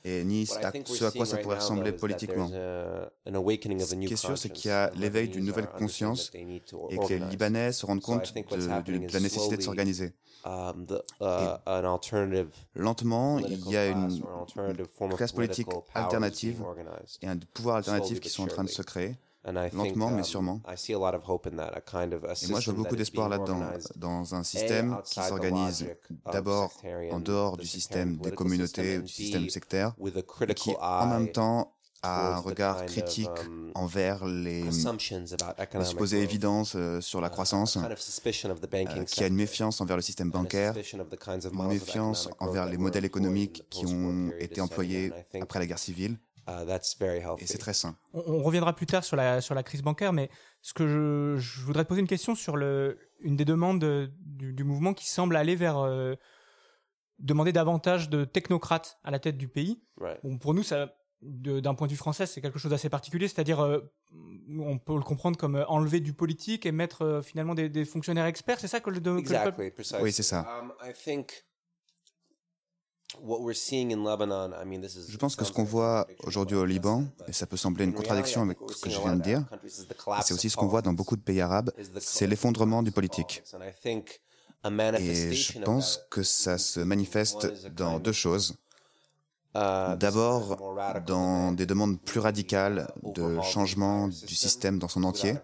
Et 0.05 0.23
ni 0.23 0.43
à 0.43 0.71
ce 0.85 1.05
à 1.05 1.11
quoi 1.11 1.25
ça 1.25 1.37
pourrait 1.37 1.57
ressembler 1.57 1.91
politiquement. 1.93 2.49
Ce 2.49 3.95
qui 3.95 4.13
est 4.13 4.15
sûr, 4.17 4.37
c'est 4.37 4.49
qu'il 4.49 4.69
y 4.69 4.73
a 4.73 4.91
l'éveil 4.95 5.29
d'une 5.29 5.45
nouvelle 5.45 5.67
conscience 5.67 6.31
et 6.33 6.97
que 6.97 7.13
les. 7.13 7.23
Libanais 7.33 7.71
se 7.71 7.85
rendent 7.85 8.01
compte 8.01 8.33
de, 8.35 9.13
la 9.13 9.19
nécessité 9.19 9.57
de 9.57 9.61
s'organiser. 9.61 10.13
Um, 10.45 10.85
the, 10.87 11.01
uh, 11.21 11.57
an 11.65 11.85
alternative 11.85 12.49
Lentement, 12.75 13.39
il 13.39 13.69
y 13.69 13.77
a 13.77 13.87
une, 13.87 14.21
classe 15.15 15.31
politique 15.31 15.69
alternative 15.93 16.61
et 17.21 17.27
un 17.27 17.37
pouvoir 17.53 17.77
alternatif 17.77 18.19
qui 18.19 18.29
sont 18.29 18.43
en 18.43 18.47
train 18.47 18.65
de 18.65 18.69
se 18.69 18.81
créer. 18.81 19.15
And 19.45 19.57
I 19.57 19.69
think, 19.69 19.73
lentement, 19.73 20.09
mais 20.09 20.19
um, 20.19 20.23
sûrement. 20.23 20.61
I 20.65 20.77
see 20.77 20.93
a 20.93 20.97
lot 20.97 21.13
of 21.13 21.23
hope 21.27 21.47
in 21.47 21.57
that, 21.57 21.73
a 21.75 21.81
kind 21.81 22.13
of 22.13 22.23
a 22.23 22.33
Et 22.41 22.47
moi, 22.47 22.61
je 22.61 22.71
vois 22.71 22.83
beaucoup 22.83 22.95
d'espoir 22.95 23.27
là-dedans, 23.27 23.59
dans 23.97 24.35
un 24.35 24.43
système 24.43 24.97
qui 25.03 25.21
s'organise 25.21 25.85
d'abord 26.31 26.71
en 27.11 27.19
dehors 27.19 27.57
du 27.57 27.67
système 27.67 28.17
des 28.17 28.31
communautés, 28.31 28.99
du 28.99 29.07
système 29.07 29.49
sectaire, 29.49 29.95
et 30.47 30.53
qui 30.53 30.75
en 30.79 31.07
même 31.07 31.31
temps 31.31 31.72
a 32.03 32.35
un 32.35 32.39
regard 32.39 32.85
critique 32.85 33.29
um, 33.47 33.71
envers 33.75 34.25
les, 34.25 34.67
assumptions 34.67 35.23
about 35.31 35.53
les 35.57 35.63
economic 35.63 35.89
supposées 35.89 36.21
évidences 36.21 36.75
euh, 36.75 37.01
sur 37.01 37.21
la 37.21 37.27
uh, 37.27 37.31
croissance, 37.31 37.77
a 37.77 37.81
kind 37.81 37.91
of 37.91 37.99
suspicion 37.99 38.49
of 38.51 38.59
the 38.59 38.69
banking 38.69 39.01
euh, 39.01 39.05
qui 39.05 39.23
a 39.23 39.27
une 39.27 39.35
méfiance 39.35 39.79
envers 39.81 39.95
le 39.95 40.01
système 40.01 40.29
bancaire, 40.29 40.73
suspicion 40.73 40.99
of 40.99 41.09
the 41.09 41.17
kinds 41.17 41.45
of 41.45 41.53
une 41.53 41.67
méfiance 41.67 42.29
envers 42.39 42.65
that 42.65 42.71
les 42.71 42.77
were 42.77 42.83
modèles 42.83 43.05
économiques 43.05 43.63
the 43.63 43.69
qui 43.69 43.85
ont 43.85 44.31
été 44.37 44.61
employés 44.61 45.11
après 45.41 45.59
la 45.59 45.65
guerre 45.65 45.79
civile, 45.79 46.17
uh, 46.47 46.65
that's 46.67 46.97
very 46.99 47.19
healthy. 47.19 47.45
et 47.45 47.47
c'est 47.47 47.57
très 47.57 47.73
sain. 47.73 47.95
On, 48.13 48.21
on 48.27 48.43
reviendra 48.43 48.75
plus 48.75 48.85
tard 48.85 49.03
sur 49.03 49.15
la, 49.15 49.39
sur 49.41 49.55
la 49.55 49.63
crise 49.63 49.81
bancaire, 49.81 50.11
mais 50.13 50.29
ce 50.61 50.73
que 50.73 50.87
je, 50.87 51.37
je 51.41 51.61
voudrais 51.61 51.83
te 51.83 51.89
poser 51.89 52.01
une 52.01 52.07
question 52.07 52.35
sur 52.35 52.57
le, 52.57 52.99
une 53.21 53.37
des 53.37 53.45
demandes 53.45 53.79
de- 53.79 54.11
du, 54.19 54.53
du 54.53 54.63
mouvement 54.65 54.93
qui 54.93 55.07
semble 55.07 55.35
aller 55.37 55.55
vers 55.55 55.77
euh, 55.77 56.15
demander 57.19 57.53
davantage 57.53 58.09
de 58.09 58.25
technocrates 58.25 58.99
à 59.03 59.11
la 59.11 59.19
tête 59.19 59.37
du 59.37 59.47
pays. 59.47 59.81
Right. 59.97 60.19
Bon, 60.23 60.37
pour 60.37 60.53
nous, 60.53 60.63
ça, 60.63 60.93
d'un 61.25 61.73
point 61.73 61.87
de 61.87 61.91
vue 61.91 61.97
français, 61.97 62.25
c'est 62.25 62.41
quelque 62.41 62.59
chose 62.59 62.71
d'assez 62.71 62.89
particulier, 62.89 63.27
c'est-à-dire, 63.27 63.61
euh, 63.63 63.79
on 64.59 64.77
peut 64.77 64.95
le 64.95 65.01
comprendre 65.03 65.37
comme 65.37 65.55
euh, 65.55 65.65
enlever 65.67 65.99
du 66.01 66.13
politique 66.13 66.65
et 66.65 66.71
mettre 66.71 67.03
euh, 67.03 67.21
finalement 67.21 67.55
des, 67.55 67.69
des 67.69 67.85
fonctionnaires 67.85 68.25
experts. 68.25 68.59
C'est 68.59 68.67
ça 68.67 68.79
que 68.81 68.89
le, 68.89 68.99
que 68.99 69.07
le 69.09 69.15
peuple- 69.15 69.29
Exactly, 69.29 69.71
precisely. 69.71 70.03
Oui, 70.03 70.11
c'est 70.11 70.23
ça. 70.23 70.39
Um, 70.61 70.73
I 70.83 70.91
think 70.93 71.45
what 73.21 73.39
we're 73.41 73.55
seeing 73.55 73.91
in 73.93 74.03
Lebanon, 74.03 74.51
I 74.53 74.65
mean, 74.65 74.81
this 74.81 74.95
is 74.95 75.05
Je 75.09 75.17
pense 75.17 75.35
que 75.35 75.45
ce 75.45 75.51
qu'on 75.51 75.63
voit 75.63 76.07
aujourd'hui 76.23 76.57
au 76.57 76.65
Liban, 76.65 77.05
et 77.27 77.33
ça 77.33 77.45
peut 77.45 77.57
sembler 77.57 77.85
une 77.85 77.93
contradiction 77.93 78.41
avec 78.41 78.57
ce 78.69 78.81
que 78.81 78.89
je 78.89 78.99
viens 78.99 79.15
de 79.15 79.21
dire, 79.21 79.45
c'est 80.23 80.33
aussi 80.33 80.49
ce 80.49 80.57
qu'on 80.57 80.67
voit 80.67 80.81
dans 80.81 80.93
beaucoup 80.93 81.15
de 81.15 81.21
pays 81.21 81.39
arabes, 81.41 81.71
c'est 81.99 82.27
l'effondrement 82.27 82.81
du 82.83 82.91
politique. 82.91 83.43
Et 84.65 85.33
je 85.33 85.59
pense 85.59 85.99
que 86.09 86.23
ça 86.23 86.57
se 86.57 86.79
manifeste 86.79 87.69
dans 87.73 87.99
deux 87.99 88.13
choses. 88.13 88.55
Uh, 89.55 89.95
D'abord, 89.99 90.57
dans 91.05 91.51
des 91.51 91.67
demandes 91.67 91.99
plus 91.99 92.19
radicales 92.19 92.87
de 93.03 93.39
changement 93.41 94.07
du 94.07 94.33
système 94.33 94.79
dans 94.79 94.87
son 94.87 95.03
entier, 95.03 95.35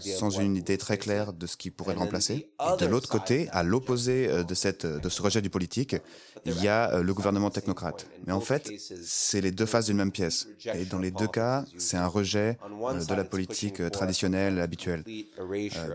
sans 0.00 0.30
une 0.30 0.56
idée 0.56 0.78
très 0.78 0.98
claire 0.98 1.32
de 1.32 1.46
ce 1.48 1.56
qui 1.56 1.72
pourrait 1.72 1.94
le 1.94 2.00
remplacer. 2.00 2.48
Et 2.60 2.76
de 2.80 2.86
l'autre 2.86 3.08
côté, 3.08 3.48
à 3.50 3.64
l'opposé 3.64 4.28
euh, 4.28 4.44
de, 4.44 4.54
cette, 4.54 4.86
de 4.86 5.08
ce 5.08 5.20
rejet 5.20 5.42
du 5.42 5.50
politique, 5.50 5.96
il 6.44 6.62
y 6.62 6.68
a 6.68 6.92
euh, 6.92 7.02
le 7.02 7.12
gouvernement 7.12 7.50
technocrate. 7.50 8.06
Mais 8.24 8.32
en 8.32 8.40
fait, 8.40 8.70
c'est 9.04 9.40
les 9.40 9.50
deux 9.50 9.66
faces 9.66 9.86
d'une 9.86 9.96
même 9.96 10.12
pièce. 10.12 10.46
Et 10.74 10.84
dans 10.84 11.00
les 11.00 11.10
deux 11.10 11.26
cas, 11.26 11.64
c'est 11.76 11.96
un 11.96 12.06
rejet 12.06 12.58
euh, 12.70 13.04
de 13.04 13.14
la 13.14 13.24
politique 13.24 13.90
traditionnelle, 13.90 14.60
habituelle. 14.60 15.02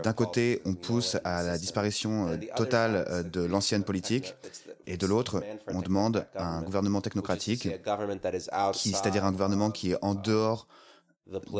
D'un 0.02 0.12
côté, 0.12 0.60
on 0.66 0.74
pousse 0.74 1.16
à 1.24 1.42
la 1.42 1.56
disparition 1.56 2.38
totale 2.54 3.30
de 3.32 3.42
l'ancienne 3.42 3.82
politique, 3.82 4.34
et 4.86 4.96
de 4.96 5.06
l'autre, 5.06 5.42
on 5.68 5.80
demande 5.80 6.26
un 6.34 6.62
gouvernement 6.62 7.00
technocratique, 7.00 7.68
c'est-à-dire 8.74 9.24
un 9.24 9.32
gouvernement 9.32 9.70
qui 9.70 9.92
est 9.92 9.98
en 10.02 10.14
dehors 10.14 10.66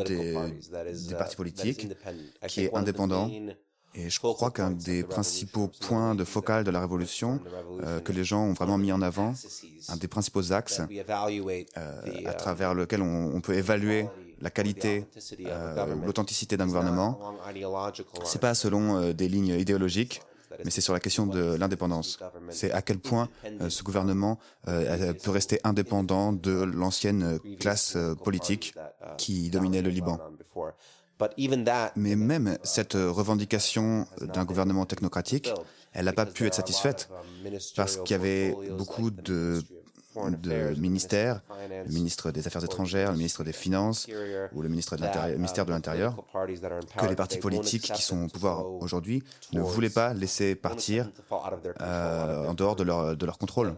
des, 0.06 0.34
des 1.08 1.14
partis 1.14 1.36
politiques, 1.36 1.88
qui 2.48 2.64
est 2.64 2.74
indépendant. 2.74 3.30
Et 3.94 4.08
je 4.08 4.20
crois 4.20 4.50
qu'un 4.50 4.70
des 4.70 5.02
principaux 5.02 5.68
points 5.68 6.14
de 6.14 6.24
focal 6.24 6.64
de 6.64 6.70
la 6.70 6.80
révolution 6.80 7.40
euh, 7.82 8.00
que 8.00 8.12
les 8.12 8.24
gens 8.24 8.42
ont 8.42 8.54
vraiment 8.54 8.78
mis 8.78 8.90
en 8.90 9.02
avant, 9.02 9.34
un 9.88 9.96
des 9.96 10.08
principaux 10.08 10.52
axes 10.52 10.80
euh, 10.80 11.66
à 12.26 12.32
travers 12.32 12.72
lequel 12.72 13.02
on, 13.02 13.34
on 13.34 13.40
peut 13.42 13.54
évaluer 13.54 14.08
la 14.40 14.50
qualité, 14.50 15.04
euh, 15.40 15.94
l'authenticité 16.06 16.56
d'un 16.56 16.66
gouvernement, 16.66 17.20
c'est 18.24 18.40
pas 18.40 18.54
selon 18.54 19.12
des 19.12 19.28
lignes 19.28 19.58
idéologiques, 19.58 20.22
mais 20.64 20.70
c'est 20.70 20.80
sur 20.80 20.92
la 20.92 21.00
question 21.00 21.26
de 21.26 21.54
l'indépendance. 21.54 22.18
C'est 22.50 22.72
à 22.72 22.82
quel 22.82 22.98
point 22.98 23.28
euh, 23.60 23.68
ce 23.68 23.82
gouvernement 23.82 24.38
euh, 24.68 25.12
peut 25.14 25.30
rester 25.30 25.60
indépendant 25.64 26.32
de 26.32 26.52
l'ancienne 26.52 27.38
classe 27.58 27.96
euh, 27.96 28.14
politique 28.14 28.74
qui 29.18 29.50
dominait 29.50 29.82
le 29.82 29.90
Liban. 29.90 30.18
Mais 31.96 32.16
même 32.16 32.58
cette 32.64 32.94
revendication 32.94 34.06
d'un 34.20 34.44
gouvernement 34.44 34.86
technocratique, 34.86 35.52
elle 35.92 36.06
n'a 36.06 36.12
pas 36.12 36.26
pu 36.26 36.46
être 36.46 36.54
satisfaite 36.54 37.08
parce 37.76 37.96
qu'il 37.98 38.10
y 38.16 38.18
avait 38.18 38.56
beaucoup 38.76 39.10
de 39.10 39.62
de 40.16 40.78
ministères, 40.78 41.40
le 41.86 41.92
ministre 41.92 42.30
des 42.30 42.46
Affaires 42.46 42.64
étrangères, 42.64 43.12
le 43.12 43.18
ministre 43.18 43.44
des 43.44 43.52
Finances 43.52 44.08
ou 44.52 44.62
le 44.62 44.68
ministre 44.68 44.96
de 44.96 45.36
ministère 45.36 45.66
de 45.66 45.70
l'Intérieur, 45.70 46.16
que 46.98 47.06
les 47.06 47.16
partis 47.16 47.38
politiques 47.38 47.92
qui 47.92 48.02
sont 48.02 48.24
au 48.24 48.28
pouvoir 48.28 48.66
aujourd'hui 48.80 49.22
ne 49.52 49.60
voulaient 49.60 49.90
pas 49.90 50.14
laisser 50.14 50.54
partir 50.54 51.08
euh, 51.80 52.46
en 52.46 52.54
dehors 52.54 52.76
de 52.76 52.82
leur, 52.82 53.16
de 53.16 53.26
leur 53.26 53.38
contrôle. 53.38 53.74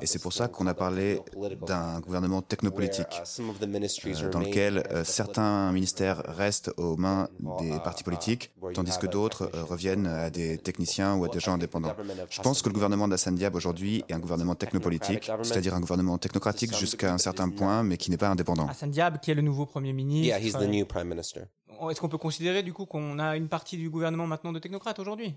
Et 0.00 0.06
c'est 0.06 0.20
pour 0.20 0.32
ça 0.32 0.48
qu'on 0.48 0.66
a 0.66 0.74
parlé 0.74 1.20
d'un 1.66 2.00
gouvernement 2.00 2.42
technopolitique, 2.42 3.22
euh, 3.40 4.30
dans 4.30 4.40
lequel 4.40 4.84
euh, 4.90 5.04
certains 5.04 5.72
ministères 5.72 6.22
restent 6.26 6.72
aux 6.76 6.96
mains 6.96 7.28
des 7.58 7.78
partis 7.80 8.04
politiques, 8.04 8.52
tandis 8.74 8.96
que 8.98 9.06
d'autres 9.06 9.50
reviennent 9.54 10.06
à 10.06 10.30
des 10.30 10.58
techniciens 10.58 11.14
ou 11.14 11.24
à 11.24 11.28
des 11.28 11.40
gens 11.40 11.54
indépendants. 11.54 11.94
Je 12.30 12.40
pense 12.42 12.62
que 12.62 12.68
le 12.68 12.74
gouvernement 12.74 13.08
d'Assad 13.08 13.34
Diab 13.34 13.54
aujourd'hui 13.54 14.04
est 14.08 14.14
un 14.14 14.18
gouvernement 14.18 14.54
technopolitique, 14.54 15.30
c'est-à-dire 15.42 15.67
un 15.74 15.80
gouvernement 15.80 16.18
technocratique 16.18 16.76
jusqu'à 16.76 17.12
un 17.12 17.18
certain 17.18 17.48
point, 17.48 17.82
mais 17.82 17.96
qui 17.96 18.10
n'est 18.10 18.16
pas 18.16 18.28
indépendant. 18.28 18.66
Hassan 18.68 18.90
Diab, 18.90 19.20
qui 19.20 19.30
est 19.30 19.34
le 19.34 19.42
nouveau 19.42 19.66
Premier 19.66 19.92
ministre. 19.92 20.26
Yeah, 20.26 20.38
he's 20.38 20.52
the 20.54 20.68
new 20.68 20.84
prime 20.84 21.08
minister. 21.08 21.42
Est-ce 21.90 22.00
qu'on 22.00 22.08
peut 22.08 22.18
considérer 22.18 22.62
du 22.62 22.72
coup 22.72 22.86
qu'on 22.86 23.18
a 23.18 23.36
une 23.36 23.48
partie 23.48 23.76
du 23.76 23.90
gouvernement 23.90 24.26
maintenant 24.26 24.52
de 24.52 24.58
technocrates 24.58 24.98
aujourd'hui? 24.98 25.34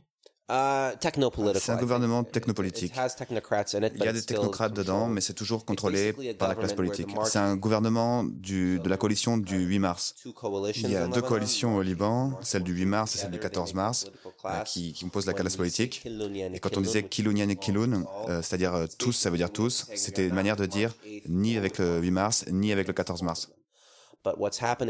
Uh, 0.49 0.97
technopolitical. 0.99 1.61
C'est 1.61 1.71
un 1.71 1.77
gouvernement 1.77 2.25
technopolitique. 2.25 2.91
It 2.91 2.97
has 2.99 3.15
technocrats 3.15 3.73
in 3.73 3.83
it, 3.83 3.93
Il 3.95 3.99
but 3.99 4.03
y 4.03 4.07
a 4.07 4.11
it's 4.11 4.25
des 4.25 4.25
technocrates 4.33 4.73
dedans, 4.73 4.93
controlled. 4.93 5.13
mais 5.13 5.21
c'est 5.21 5.33
toujours 5.33 5.63
contrôlé 5.63 6.11
par 6.37 6.49
la 6.49 6.55
classe 6.55 6.71
government 6.75 6.89
where 6.89 6.91
the 6.91 7.05
politique. 7.05 7.17
C'est 7.23 7.39
un 7.39 7.55
gouvernement 7.55 8.25
du, 8.25 8.79
de 8.79 8.89
la 8.89 8.97
coalition 8.97 9.37
du 9.37 9.59
8 9.63 9.79
mars. 9.79 10.13
Two 10.21 10.33
coalitions 10.33 10.89
Il 10.89 10.91
y 10.91 10.97
a 10.97 11.03
in 11.03 11.07
deux 11.07 11.15
Lebanon. 11.15 11.27
coalitions 11.29 11.75
au 11.77 11.81
Liban, 11.81 12.37
celle 12.41 12.63
du 12.63 12.73
8 12.73 12.85
mars 12.85 13.15
et 13.15 13.19
celle 13.19 13.31
du 13.31 13.39
14 13.39 13.73
mars, 13.75 14.11
euh, 14.43 14.61
qui, 14.63 14.91
qui 14.91 15.05
composent 15.05 15.27
la 15.27 15.33
classe 15.33 15.55
politique. 15.55 16.05
Et 16.05 16.59
quand 16.59 16.75
on 16.75 16.81
disait 16.81 17.03
Kilounian 17.03 17.47
et 17.47 17.55
Kiloun, 17.55 18.05
euh, 18.27 18.41
c'est-à-dire 18.41 18.73
euh, 18.75 18.87
tous, 18.97 19.13
ça 19.13 19.29
veut 19.29 19.37
dire 19.37 19.51
tous, 19.53 19.85
c'était 19.95 20.27
une 20.27 20.35
manière 20.35 20.57
de 20.57 20.65
dire 20.65 20.93
ni 21.29 21.55
avec 21.55 21.77
le 21.77 22.01
8 22.01 22.11
mars, 22.11 22.45
ni 22.51 22.73
avec 22.73 22.87
le 22.87 22.93
14 22.93 23.21
mars. 23.21 23.49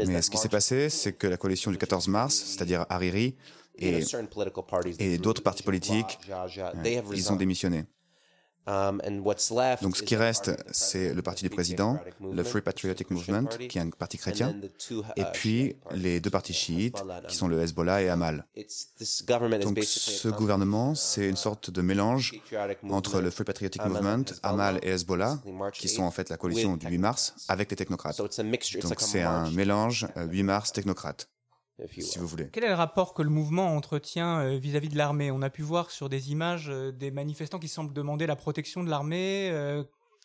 Mais 0.06 0.22
ce 0.22 0.30
qui 0.30 0.36
s'est 0.36 0.48
passé, 0.48 0.90
c'est 0.90 1.12
que 1.12 1.26
la 1.26 1.36
coalition 1.36 1.70
du 1.70 1.78
14 1.78 2.08
mars, 2.08 2.34
c'est-à-dire 2.34 2.86
Hariri 2.88 3.36
et, 3.76 4.02
et 4.98 5.18
d'autres 5.18 5.42
partis 5.42 5.62
politiques, 5.62 6.18
ils 7.14 7.32
ont 7.32 7.36
démissionné. 7.36 7.78
Um, 7.78 7.84
and 7.84 7.86
what's 7.86 7.86
left 7.86 8.51
Donc 8.66 9.96
ce 9.96 10.02
qui 10.02 10.16
reste, 10.16 10.52
c'est 10.70 11.12
le 11.14 11.22
parti 11.22 11.44
du 11.44 11.50
président, 11.50 11.98
le 12.20 12.42
Free 12.44 12.60
Patriotic 12.60 13.10
Movement, 13.10 13.48
qui 13.68 13.78
est 13.78 13.80
un 13.80 13.90
parti 13.90 14.18
chrétien, 14.18 14.54
two, 14.78 15.02
et 15.16 15.22
uh, 15.22 15.24
puis 15.32 15.76
les 15.92 16.20
deux 16.20 16.30
partis 16.30 16.52
chiites, 16.52 17.02
qui 17.28 17.36
sont 17.36 17.48
le 17.48 17.60
Hezbollah 17.60 18.02
et 18.02 18.08
Hamal. 18.08 18.46
Donc 19.60 19.78
ce 19.82 20.28
gouvernement, 20.28 20.94
c'est 20.94 21.28
une 21.28 21.36
sorte 21.36 21.70
de 21.70 21.82
mélange 21.82 22.34
entre 22.88 23.20
le 23.20 23.30
Free 23.30 23.44
Patriotic 23.44 23.84
Movement, 23.84 24.24
Hamal 24.42 24.78
et 24.82 24.90
Hezbollah, 24.90 25.38
qui 25.72 25.88
sont 25.88 26.02
en 26.02 26.10
8th, 26.10 26.12
fait 26.12 26.30
la 26.30 26.36
coalition 26.36 26.76
du 26.76 26.86
8 26.86 26.98
mars, 26.98 27.34
avec 27.48 27.70
les 27.70 27.76
technocrates. 27.76 28.18
Donc 28.18 29.00
c'est 29.00 29.22
un 29.22 29.50
mélange 29.50 30.06
euh, 30.16 30.26
8 30.26 30.42
mars 30.44 30.72
technocrate, 30.72 31.02
if 31.02 31.16
you 31.16 31.41
si 31.88 32.00
will. 32.00 32.20
vous 32.20 32.26
voulez. 32.26 32.48
Quel 32.52 32.64
est 32.64 32.68
le 32.68 32.74
rapport 32.74 33.14
que 33.14 33.22
le 33.22 33.30
mouvement 33.30 33.74
entretient 33.76 34.40
euh, 34.40 34.58
vis-à-vis 34.58 34.88
de 34.88 34.96
l'armée? 34.96 35.30
On 35.30 35.42
a 35.42 35.50
pu 35.50 35.62
voir 35.62 35.90
sur 35.90 36.08
des 36.08 36.30
images 36.32 36.68
euh, 36.68 36.92
des 36.92 37.10
manifestants 37.10 37.58
qui 37.58 37.68
semblent 37.68 37.92
demander 37.92 38.26
la 38.26 38.36
protection 38.36 38.84
de 38.84 38.90
l'armée. 38.90 39.50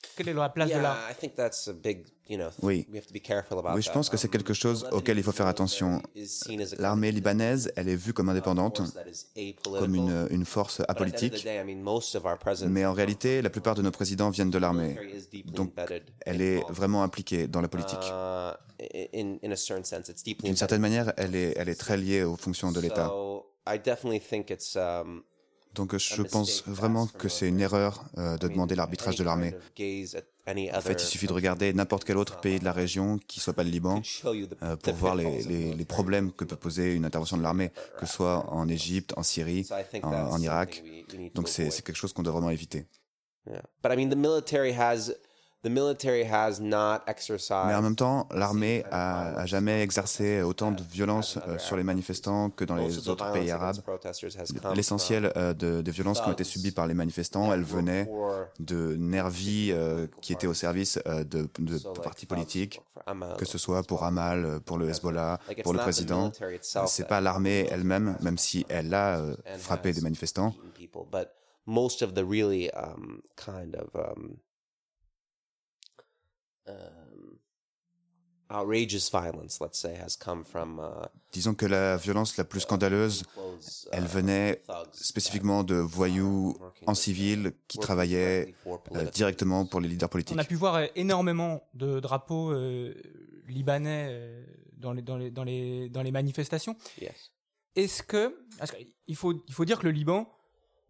Euh, 0.04 0.08
quelle 0.16 0.30
est 0.30 0.34
la 0.34 0.50
place 0.50 0.68
de 0.68 0.74
Yeah, 0.74 0.82
l'armée 0.82 1.02
I 1.12 1.16
think 1.16 1.36
that's 1.36 1.68
a 1.68 1.74
big, 1.74 2.06
you 2.30 2.38
know, 2.38 2.50
Oui. 2.62 2.86
we 2.90 2.98
have 2.98 3.06
to 3.08 3.14
be 3.14 3.22
careful 3.22 3.58
about 3.60 3.74
Oui, 3.76 3.82
je 3.82 3.92
pense 3.92 4.10
que 4.10 4.18
c'est 4.18 4.30
quelque 4.30 4.54
chose 4.54 4.84
Lebanese 4.84 4.98
auquel 4.98 5.18
il 5.18 5.24
faut 5.24 5.32
faire 5.32 5.48
attention. 5.48 6.02
is 6.16 6.28
seen 6.28 6.62
as 6.62 6.74
a 6.74 6.82
L'armée 6.82 7.12
libanaise, 7.12 7.72
elle 7.76 7.90
est 7.90 7.96
vue 7.96 8.14
comme 8.14 8.30
indépendante, 8.30 8.78
force 8.78 8.94
that 8.94 9.08
is 9.10 9.26
apolitical. 9.36 9.80
comme 9.80 9.96
une, 9.96 10.28
une 10.32 10.46
force 10.46 10.82
apolitique, 10.88 11.44
day, 11.44 11.60
I 11.62 11.64
mean, 11.64 11.82
most 11.82 12.16
of 12.16 12.26
our 12.26 12.38
presidents 12.38 12.70
mais 12.72 12.86
en 12.86 12.94
réalité, 12.94 13.42
la 13.42 13.50
plupart 13.50 13.76
de 13.76 13.82
nos 13.82 13.92
présidents 13.92 14.30
viennent 14.30 14.50
de 14.52 14.58
l'armée. 14.58 14.96
Donc, 15.46 15.74
Elle 16.26 16.36
in 16.36 16.40
est 16.40 16.56
politics. 16.60 16.76
vraiment 16.76 17.04
impliquée 17.04 17.48
dans 17.48 17.62
la 17.62 17.68
politique. 17.68 17.98
Uh, 18.10 18.54
D'une 20.44 20.56
certaine 20.56 20.82
manière, 20.82 21.14
elle 21.18 21.36
est, 21.36 21.54
elle 21.58 21.70
est 21.70 21.76
très 21.80 21.98
liée 21.98 22.24
aux 22.24 22.36
fonctions 22.36 22.72
de 22.72 22.80
l'État. 22.80 23.12
Donc 25.78 25.96
je 25.98 26.22
pense 26.24 26.64
vraiment 26.68 27.08
que 27.08 27.30
c'est 27.30 27.48
une 27.48 27.60
erreur 27.62 28.04
euh, 28.18 28.38
de 28.38 28.48
demander 28.48 28.76
l'arbitrage 28.76 29.16
de 29.16 29.24
l'armée. 29.24 29.54
En 30.74 30.82
fait, 30.82 30.94
il 31.04 31.06
suffit 31.06 31.28
de 31.28 31.34
regarder 31.34 31.72
n'importe 31.74 32.04
quel 32.04 32.18
autre 32.18 32.40
pays 32.40 32.60
de 32.60 32.66
la 32.66 32.72
région 32.72 33.20
qui 33.28 33.40
soit 33.40 33.54
pas 33.54 33.64
le 33.64 33.70
Liban 33.70 34.02
euh, 34.26 34.76
pour 34.78 34.94
voir 34.96 35.16
les, 35.16 35.44
les- 35.44 35.74
les 35.76 35.86
problèmes 35.86 36.32
que 36.32 36.46
peut 36.46 36.56
poser 36.56 36.94
une 36.94 37.06
intervention 37.06 37.38
de 37.38 37.44
l'armée, 37.44 37.72
que 38.00 38.06
ce 38.06 38.14
soit 38.14 38.50
en 38.52 38.68
Égypte, 38.68 39.14
en 39.18 39.24
Syrie, 39.24 39.68
en, 40.04 40.14
en 40.14 40.40
Irak. 40.42 40.84
Donc 41.36 41.48
c'est 41.50 41.70
c'est 41.70 41.84
quelque 41.86 41.98
chose 41.98 42.14
qu'on 42.14 42.24
doit 42.24 42.34
vraiment 42.34 42.50
éviter. 42.50 42.86
Yeah. 43.50 43.62
But 43.84 43.92
I 43.94 43.96
mean, 43.98 44.10
the 44.10 44.18
military 44.18 44.74
has 44.74 45.14
the 45.68 45.72
military 45.72 46.24
has 46.24 46.60
not 46.62 47.02
exercised. 47.08 47.68
Mais 47.68 47.76
en 47.76 47.82
même 47.82 47.96
temps, 47.96 48.28
l'armée 48.32 48.84
a, 48.92 49.40
a 49.42 49.46
jamais 49.46 49.82
exercé 49.82 50.42
autant 50.42 50.72
de 50.72 50.82
violence 50.84 51.38
euh, 51.48 51.58
sur 51.58 51.76
les 51.76 51.84
manifestants 51.84 52.50
que 52.50 52.64
dans 52.66 52.76
les 52.76 53.10
autres 53.10 53.32
pays 53.34 53.52
arabes. 53.52 53.78
L'essentiel 54.76 55.32
euh, 55.36 55.54
de- 55.54 55.82
des 55.82 55.92
violences 55.92 56.22
qui 56.22 56.30
ont 56.30 56.34
été 56.34 56.44
subies 56.44 56.72
par 56.72 56.88
les 56.88 56.94
manifestants, 56.94 57.52
elles 57.54 57.64
venaient 57.64 58.10
de 58.60 58.96
nervis 58.98 59.72
euh, 59.72 60.08
qui 60.22 60.34
étaient 60.34 60.48
au 60.48 60.54
service 60.54 61.00
de, 61.06 61.48
partis 62.04 62.26
politiques, 62.26 62.82
for 62.94 63.04
Amal, 63.06 63.38
que 63.38 63.46
ce 63.46 63.58
soit 63.58 63.84
pour 63.84 64.04
Hamal, 64.04 64.46
euh, 64.46 64.60
pour 64.60 64.78
le 64.78 64.90
Hezbollah, 64.90 65.40
pour 65.64 65.74
le 65.74 65.80
président. 65.80 66.32
C'est 66.88 67.08
pas 67.08 67.22
l'armée 67.22 67.68
elle-même, 67.72 68.18
même 68.22 68.38
si 68.38 68.66
elle 68.70 68.94
a 68.94 69.22
frappé 69.58 69.94
des 69.94 70.02
manifestants. 70.02 70.52
beaten 70.52 70.72
people, 70.74 71.04
but 71.12 71.30
most 71.66 72.02
of 72.02 72.14
the 72.14 72.24
really 72.24 72.70
um, 72.74 73.22
kind 73.36 73.76
of 73.76 73.90
um, 73.96 74.02
um, 74.24 74.38
outrageous 78.50 79.10
violence, 79.12 79.60
let's 79.60 79.78
say, 79.80 79.96
has 79.96 80.16
come 80.16 80.44
from 80.44 80.80
uh, 80.80 81.08
Disons 81.34 81.54
que 81.54 81.66
la 81.66 81.98
violence 81.98 82.38
la 82.38 82.46
plus 82.46 82.62
scandaleuse, 82.62 83.24
clothes, 83.34 83.90
elle 83.92 84.06
uh, 84.06 84.08
venait 84.08 84.62
spécifiquement 84.94 85.64
de 85.64 85.76
voyous 85.76 86.58
en 86.86 86.94
civil 86.94 87.54
qui 87.68 87.78
travaillaient 87.78 88.54
euh, 88.96 89.06
directement 89.14 89.66
pour 89.66 89.82
les 89.82 89.90
leaders 89.90 90.10
politiques. 90.10 90.36
On 90.36 90.40
a 90.40 90.46
pu 90.46 90.56
voir 90.56 90.76
euh, 90.76 90.86
énormément 90.96 91.62
de 91.74 92.00
drapeaux 92.00 92.52
euh, 92.52 92.94
libanais 93.48 94.08
euh, 94.10 94.46
dans, 94.78 94.94
les, 94.94 95.02
dans, 95.02 95.18
les, 95.18 95.32
dans, 95.32 95.44
les, 95.44 95.90
dans 95.90 96.02
les 96.02 96.12
manifestations. 96.12 96.76
Yes. 97.02 97.32
Est-ce 97.76 98.02
que. 98.02 98.36
Parce 98.58 98.72
qu'il 98.72 99.16
faut, 99.16 99.44
il 99.48 99.54
faut 99.54 99.66
dire 99.66 99.80
que 99.80 99.86
le 99.86 99.92
Liban, 99.92 100.28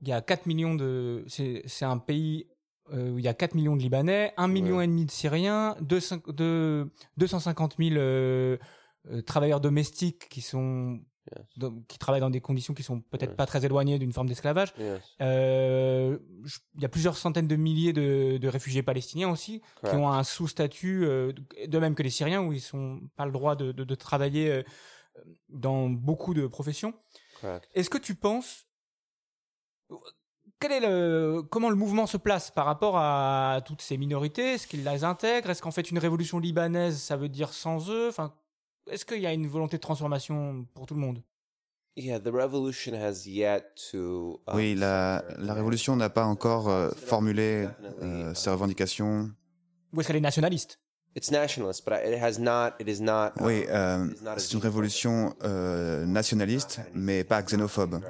il 0.01 0.07
y 0.07 0.13
a 0.13 0.21
4 0.21 0.45
millions 0.45 0.75
de. 0.75 1.25
C'est 1.27 1.63
c'est 1.65 1.85
un 1.85 1.97
pays 1.97 2.47
euh, 2.93 3.15
il 3.17 3.23
y 3.23 3.27
a 3.27 3.33
4 3.33 3.55
millions 3.55 3.75
de 3.75 3.81
Libanais, 3.81 4.33
1 4.37 4.47
million 4.47 4.77
Ouais. 4.77 4.85
et 4.85 4.87
demi 4.87 5.05
de 5.05 5.11
Syriens, 5.11 5.75
200 5.81 6.17
de- 6.27 6.89
250 7.17 7.75
000 7.79 7.95
euh, 7.97 8.57
euh, 9.11 9.21
travailleurs 9.21 9.59
domestiques 9.61 10.27
qui 10.29 10.41
sont 10.41 10.99
qui 11.89 11.99
travaillent 11.99 12.21
dans 12.21 12.29
des 12.29 12.39
conditions 12.39 12.73
qui 12.73 12.83
sont 12.83 13.01
peut-être 13.01 13.35
pas 13.35 13.45
très 13.45 13.65
éloignées 13.65 13.99
d'une 13.99 14.13
forme 14.13 14.29
d'esclavage. 14.29 14.73
Yes. 14.79 15.01
Euh, 15.19 16.17
je- 16.45 16.59
Il 16.75 16.81
y 16.81 16.85
a 16.85 16.87
plusieurs 16.89 17.17
centaines 17.17 17.49
de 17.49 17.57
milliers 17.57 17.91
de, 17.91 18.37
de 18.37 18.47
réfugiés 18.47 18.81
palestiniens 18.81 19.29
aussi, 19.29 19.61
qui 19.85 19.93
ont 19.95 20.07
un 20.09 20.23
sous-statut, 20.23 21.03
euh, 21.03 21.33
de 21.67 21.79
même 21.79 21.95
que 21.95 22.03
les 22.03 22.11
Syriens, 22.11 22.41
où 22.43 22.53
ils 22.53 22.61
sont 22.61 23.01
pas 23.17 23.25
le 23.25 23.33
droit 23.33 23.57
de, 23.57 23.73
de- 23.73 23.83
de 23.83 23.95
travailler 23.95 24.49
euh, 24.49 24.63
dans 25.49 25.89
beaucoup 25.89 26.33
de 26.33 26.47
professions. 26.47 26.93
Est-ce 27.73 27.89
que 27.89 27.97
tu 27.97 28.15
penses 28.15 28.65
quel 30.59 30.71
est 30.71 30.79
le, 30.79 31.41
comment 31.49 31.69
le 31.69 31.75
mouvement 31.75 32.07
se 32.07 32.17
place 32.17 32.51
par 32.51 32.65
rapport 32.65 32.97
à 32.97 33.61
toutes 33.65 33.81
ces 33.81 33.97
minorités? 33.97 34.53
Est-ce 34.53 34.67
qu'ils 34.67 34.83
les 34.83 35.03
intègrent 35.03 35.49
Est-ce 35.49 35.61
qu'en 35.61 35.71
fait 35.71 35.89
une 35.91 35.99
révolution 35.99 36.39
libanaise, 36.39 36.97
ça 36.99 37.15
veut 37.17 37.29
dire 37.29 37.53
sans 37.53 37.89
eux? 37.89 38.07
Enfin, 38.09 38.33
Est-ce 38.89 39.05
qu'il 39.05 39.21
y 39.21 39.27
a 39.27 39.33
une 39.33 39.47
volonté 39.47 39.77
de 39.77 39.81
transformation 39.81 40.65
pour 40.73 40.85
tout 40.85 40.93
le 40.95 40.99
monde? 41.01 41.21
Yeah, 41.95 42.19
the 42.19 42.27
revolution 42.31 42.93
has 42.93 43.25
yet 43.27 43.63
to. 43.91 44.39
um, 44.47 44.55
Oui, 44.55 44.75
la, 44.75 45.23
la 45.39 45.53
révolution 45.55 45.95
n'a 45.95 46.09
pas 46.11 46.25
encore 46.25 46.69
euh, 46.69 46.91
formulé 46.91 47.67
euh, 48.03 48.33
ses 48.35 48.51
revendications. 48.51 49.31
Ou 49.93 49.99
est-ce 49.99 50.07
qu'elle 50.07 50.17
est 50.17 50.21
nationaliste? 50.21 50.79
It's 51.15 51.31
nationalist, 51.31 51.83
but 51.83 51.95
it 52.05 52.21
has 52.21 52.39
not. 52.39 52.73
It 52.79 52.87
is 52.87 53.01
not. 53.01 53.31
Oui, 53.41 53.65
euh, 53.69 54.07
c'est 54.37 54.53
une 54.53 54.59
révolution 54.59 55.35
euh, 55.43 56.05
nationaliste, 56.05 56.79
mais 56.93 57.23
pas 57.23 57.41
xénophobe. 57.41 58.01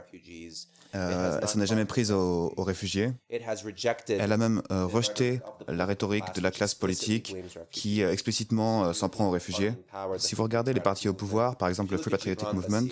Euh, 0.96 1.40
elle 1.42 1.48
s'en 1.48 1.62
est 1.62 1.68
jamais 1.68 1.86
prise 1.86 2.12
aux, 2.12 2.54
aux 2.56 2.64
réfugiés. 2.64 3.12
Elle 3.30 4.32
a 4.32 4.38
même 4.38 4.62
euh, 4.72 4.86
rejeté 4.86 5.42
la 5.68 5.86
rhétorique 5.86 6.34
de 6.36 6.42
la 6.42 6.52
classe 6.52 6.76
politique 6.76 7.36
qui 7.72 8.02
explicitement 8.02 8.94
s'en 8.94 9.10
prend 9.10 9.28
aux 9.28 9.32
réfugiés. 9.32 9.74
Si 10.18 10.36
vous 10.36 10.44
regardez 10.44 10.74
les 10.74 10.80
partis 10.80 11.10
au 11.10 11.14
pouvoir, 11.14 11.58
par 11.58 11.70
exemple 11.70 11.92
le 11.92 11.98
Free 11.98 12.10
Patriotic 12.12 12.52
Movement, 12.54 12.90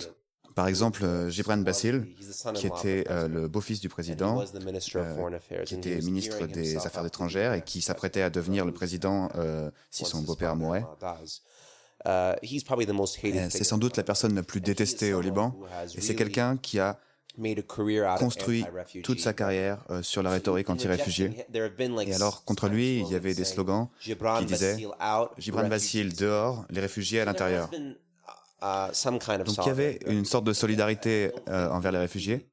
par 0.56 0.68
exemple 0.68 1.04
euh, 1.04 1.28
Gibran 1.28 1.58
Bassil, 1.58 2.08
qui 2.54 2.66
était 2.66 3.04
euh, 3.10 3.28
le 3.28 3.46
beau-fils 3.46 3.78
du 3.78 3.90
président, 3.90 4.42
euh, 4.42 5.38
qui 5.66 5.74
était 5.74 6.00
ministre 6.00 6.46
des 6.46 6.78
Affaires 6.78 7.06
étrangères 7.06 7.52
et 7.52 7.62
qui 7.62 7.82
s'apprêtait 7.82 8.22
à 8.22 8.30
devenir 8.30 8.64
le 8.64 8.72
président 8.72 9.28
euh, 9.36 9.70
si 9.90 10.04
son 10.04 10.22
beau-père 10.22 10.56
mourait. 10.56 10.84
Uh, 12.06 12.34
Et 12.42 13.50
C'est 13.50 13.64
sans 13.64 13.78
doute 13.78 13.96
la 13.96 14.02
personne 14.02 14.34
la 14.34 14.42
plus 14.42 14.60
détestée 14.60 15.12
au 15.12 15.20
Liban. 15.20 15.58
Et 15.94 16.00
c'est 16.00 16.14
quelqu'un 16.14 16.56
qui 16.56 16.78
a 16.78 16.98
construit 18.18 18.64
toute 19.02 19.20
sa 19.20 19.34
carrière 19.34 19.84
euh, 19.90 20.02
sur 20.02 20.22
la 20.22 20.30
rhétorique 20.30 20.70
anti-réfugiée. 20.70 21.32
Et 21.52 22.14
alors, 22.14 22.44
contre 22.44 22.68
lui, 22.68 23.00
il 23.00 23.08
y 23.08 23.14
avait 23.14 23.34
des 23.34 23.44
slogans 23.44 23.88
qui 24.00 24.14
disaient 24.46 24.78
Gibran 25.36 25.68
Bassil 25.68 26.14
dehors, 26.14 26.64
les 26.70 26.80
réfugiés 26.80 27.20
à 27.20 27.24
l'intérieur. 27.26 27.70
Donc 29.44 29.66
il 29.66 29.68
y 29.68 29.70
avait 29.70 29.98
une 30.06 30.24
sorte 30.24 30.44
de 30.44 30.52
solidarité 30.52 31.30
euh, 31.48 31.68
envers 31.70 31.92
les 31.92 31.98
réfugiés, 31.98 32.48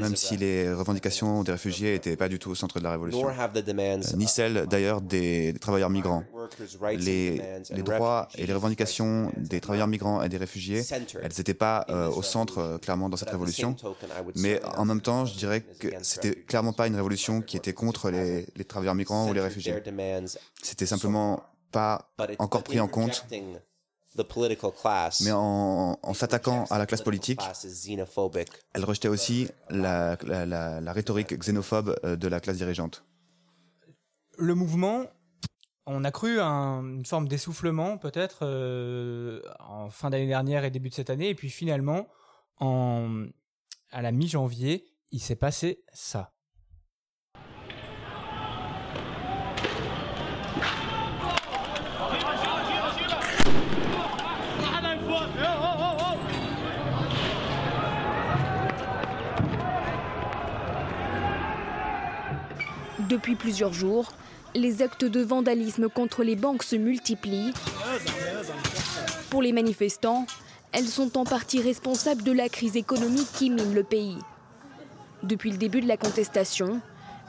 même 0.00 0.14
si 0.16 0.36
les 0.36 0.72
revendications 0.72 1.42
des 1.42 1.50
réfugiés 1.52 1.92
n'étaient 1.94 2.16
pas 2.16 2.28
du 2.28 2.38
tout 2.38 2.50
au 2.50 2.54
centre 2.54 2.78
de 2.78 2.84
la 2.84 2.92
révolution, 2.92 3.26
Euh, 4.14 4.16
ni 4.16 4.26
celles 4.28 4.66
d'ailleurs 4.66 5.00
des, 5.00 5.52
des 5.52 5.58
travailleurs 5.58 5.90
migrants. 5.90 6.22
Les, 7.04 7.42
les 7.70 7.82
droits 7.82 8.28
et 8.36 8.46
les 8.46 8.52
revendications 8.54 9.32
des 9.36 9.60
travailleurs 9.60 9.88
migrants 9.88 10.22
et 10.22 10.28
des 10.28 10.36
réfugiés, 10.36 10.82
elles 11.20 11.32
n'étaient 11.36 11.52
pas 11.54 11.84
euh, 11.88 12.08
au 12.10 12.22
centre 12.22 12.78
clairement 12.80 13.08
dans 13.08 13.16
cette 13.16 13.30
révolution. 13.30 13.74
Mais 14.36 14.60
en 14.76 14.84
même 14.84 15.00
temps, 15.00 15.26
je 15.26 15.34
dirais 15.36 15.62
que 15.62 15.88
c'était 16.02 16.34
clairement 16.34 16.72
pas 16.72 16.86
une 16.86 16.94
révolution 16.96 17.42
qui 17.42 17.56
était 17.56 17.72
contre 17.74 18.10
les, 18.10 18.46
les 18.54 18.64
travailleurs 18.64 18.94
migrants 18.94 19.28
ou 19.28 19.32
les 19.34 19.40
réfugiés. 19.40 19.74
C'était 20.62 20.86
simplement 20.86 21.42
pas 21.72 22.08
encore 22.38 22.62
pris 22.62 22.78
en 22.80 22.88
compte, 22.88 23.26
mais 25.22 25.30
en, 25.32 25.98
en 26.02 26.14
s'attaquant 26.14 26.64
à 26.70 26.78
la 26.78 26.86
classe 26.86 27.02
politique, 27.02 27.40
elle 28.72 28.84
rejetait 28.84 29.08
aussi 29.08 29.48
la, 29.68 30.16
la- 30.24 30.46
la- 30.46 30.80
la 30.80 30.92
rhétorique 30.92 31.32
xénophobe 31.38 31.96
euh, 32.04 32.16
de 32.16 32.28
la 32.28 32.40
classe 32.40 32.56
dirigeante. 32.56 33.04
Le 34.38 34.54
mouvement, 34.54 35.04
on 35.86 36.04
a 36.04 36.10
cru 36.10 36.40
un- 36.40 36.82
une 36.82 37.04
forme 37.06 37.28
d'essoufflement 37.28 37.98
peut-être 37.98 38.38
euh, 38.42 39.40
en 39.60 39.90
fin 39.90 40.10
d'année 40.10 40.26
dernière 40.26 40.64
et 40.64 40.70
début 40.70 40.88
de 40.88 40.94
cette 40.94 41.10
année, 41.10 41.28
et 41.28 41.34
puis 41.34 41.50
finalement, 41.50 42.08
en, 42.58 43.26
à 43.90 44.02
la 44.02 44.12
mi-janvier, 44.12 44.86
il 45.12 45.20
s'est 45.20 45.36
passé 45.36 45.84
ça. 45.92 46.32
Depuis 63.10 63.34
plusieurs 63.34 63.72
jours, 63.72 64.12
les 64.54 64.82
actes 64.82 65.04
de 65.04 65.20
vandalisme 65.20 65.88
contre 65.88 66.22
les 66.22 66.36
banques 66.36 66.62
se 66.62 66.76
multiplient. 66.76 67.52
Pour 69.30 69.42
les 69.42 69.52
manifestants, 69.52 70.26
elles 70.70 70.86
sont 70.86 71.18
en 71.18 71.24
partie 71.24 71.60
responsables 71.60 72.22
de 72.22 72.30
la 72.30 72.48
crise 72.48 72.76
économique 72.76 73.26
qui 73.32 73.50
mine 73.50 73.74
le 73.74 73.82
pays. 73.82 74.16
Depuis 75.24 75.50
le 75.50 75.56
début 75.56 75.80
de 75.80 75.88
la 75.88 75.96
contestation, 75.96 76.80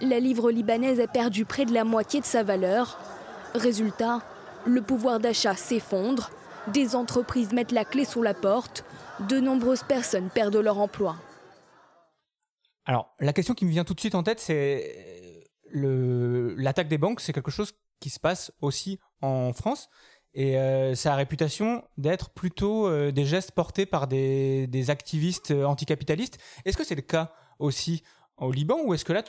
la 0.02 0.20
livre 0.20 0.52
libanaise 0.52 1.00
a 1.00 1.08
perdu 1.08 1.46
près 1.46 1.66
de 1.66 1.74
la 1.74 1.84
moitié 1.84 2.22
de 2.22 2.26
sa 2.26 2.44
valeur. 2.44 3.00
Résultat, 3.56 4.22
le 4.68 4.84
pouvoir 4.84 5.20
d'achat 5.20 5.56
s'effondre, 5.56 6.30
des 6.68 6.96
entreprises 6.96 7.54
mettent 7.54 7.72
la 7.72 7.86
clé 7.86 8.06
sous 8.06 8.22
la 8.22 8.36
porte, 8.36 8.86
de 9.28 9.40
nombreuses 9.40 9.84
personnes 9.84 10.30
perdent 10.30 10.58
leur 10.58 10.78
emploi. 10.78 11.16
Alors, 12.86 13.16
la 13.20 13.34
question 13.34 13.56
qui 13.56 13.66
me 13.66 13.72
vient 13.72 13.84
tout 13.84 13.96
de 13.96 14.00
suite 14.00 14.16
en 14.16 14.22
tête, 14.22 14.40
c'est 14.40 15.21
l'attaque 15.74 16.88
des 16.88 16.98
banques, 16.98 17.22
c'est 17.22 17.34
quelque 17.34 17.52
chose 17.52 17.74
qui 18.00 18.10
se 18.10 18.20
passe 18.20 18.52
aussi 18.62 19.00
en 19.22 19.54
France. 19.54 19.90
Et 20.34 20.58
euh, 20.58 20.96
ça 20.96 21.14
a 21.14 21.16
réputation 21.16 21.84
d'être 21.98 22.30
plutôt 22.30 22.88
euh, 22.88 23.12
des 23.12 23.26
gestes 23.26 23.52
portés 23.52 23.86
par 23.86 24.08
des, 24.08 24.86
activistes 24.90 25.52
euh, 25.52 25.66
anticapitalistes. 25.66 26.38
Est-ce 26.64 26.78
que 26.78 26.86
c'est 26.86 26.96
le 26.96 27.02
cas 27.02 27.34
aussi 27.60 28.04
au 28.38 28.52
Liban 28.52 28.80
ou 28.86 28.94
est-ce 28.94 29.04
que 29.04 29.14
là, 29.14 29.24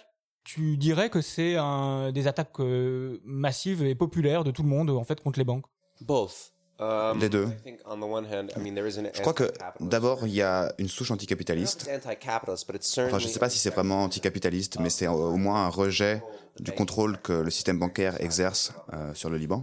tu- 0.45 0.76
dirais 0.76 1.11
que 1.11 1.20
c'est 1.20 1.57
des 2.12 2.26
attaques 2.26 2.61
euh, 2.61 3.20
massives 3.24 3.84
et 3.84 3.95
populaires 3.95 4.45
de 4.45 4.51
tout 4.51 4.62
le 4.62 4.68
monde 4.68 4.90
en 4.90 5.05
fait 5.05 5.20
contre 5.20 5.38
les 5.38 5.45
banques? 5.45 5.66
Both. 6.01 6.52
Um, 6.81 7.20
Les 7.20 7.29
deux. 7.29 7.49
Je 9.14 9.20
crois 9.20 9.35
que 9.35 9.53
d'abord, 9.81 10.27
il 10.27 10.35
y 10.35 10.43
a 10.43 10.73
une 10.79 10.89
souche 10.89 11.11
anticapitaliste. 11.11 11.89
Enfin, 13.07 13.18
je 13.18 13.27
ne 13.29 13.33
sais 13.33 13.39
pas 13.39 13.51
si 13.51 13.59
c'est 13.59 13.70
vraiment 13.70 14.03
anticapitaliste, 14.05 14.79
mais 14.81 14.91
c'est 14.91 15.07
au 15.07 15.33
au 15.33 15.37
moins 15.37 15.66
un 15.66 15.68
rejet 15.68 16.23
du 16.59 16.73
contrôle 16.73 17.18
que 17.18 17.33
le 17.33 17.51
système 17.51 17.79
bancaire 17.79 18.20
exerce 18.20 18.73
euh, 18.93 19.14
sur 19.14 19.31
le 19.31 19.37
Liban. 19.39 19.62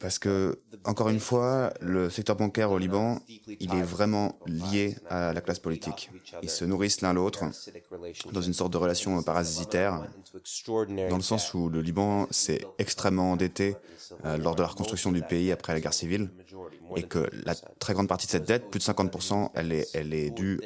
Parce 0.00 0.18
que, 0.18 0.60
encore 0.84 1.08
une 1.08 1.20
fois, 1.20 1.72
le 1.80 2.08
secteur 2.10 2.36
bancaire 2.36 2.70
au 2.70 2.78
Liban, 2.78 3.20
il 3.28 3.74
est 3.74 3.82
vraiment 3.82 4.38
lié 4.46 4.96
à 5.10 5.32
la 5.32 5.40
classe 5.40 5.58
politique. 5.58 6.10
Ils 6.42 6.50
se 6.50 6.64
nourrissent 6.64 7.00
l'un 7.00 7.12
l'autre 7.12 7.44
dans 8.32 8.40
une 8.40 8.52
sorte 8.52 8.72
de 8.72 8.76
relation 8.76 9.22
parasitaire, 9.22 10.06
dans 11.10 11.16
le 11.16 11.22
sens 11.22 11.52
où 11.54 11.68
le 11.68 11.80
Liban 11.80 12.26
s'est 12.30 12.64
extrêmement 12.78 13.32
endetté 13.32 13.76
euh, 14.24 14.36
lors 14.36 14.54
de 14.54 14.62
la 14.62 14.68
reconstruction 14.68 15.12
du 15.12 15.22
pays 15.22 15.52
après 15.52 15.72
la 15.72 15.80
guerre 15.80 15.94
civile, 15.94 16.30
et 16.96 17.02
que 17.02 17.28
la 17.44 17.54
très 17.54 17.92
grande 17.92 18.08
partie 18.08 18.26
de 18.26 18.32
cette 18.32 18.46
dette, 18.46 18.70
plus 18.70 18.78
de 18.78 18.84
50%, 18.84 19.50
elle 19.54 19.72
est, 19.72 20.30
due 20.30 20.60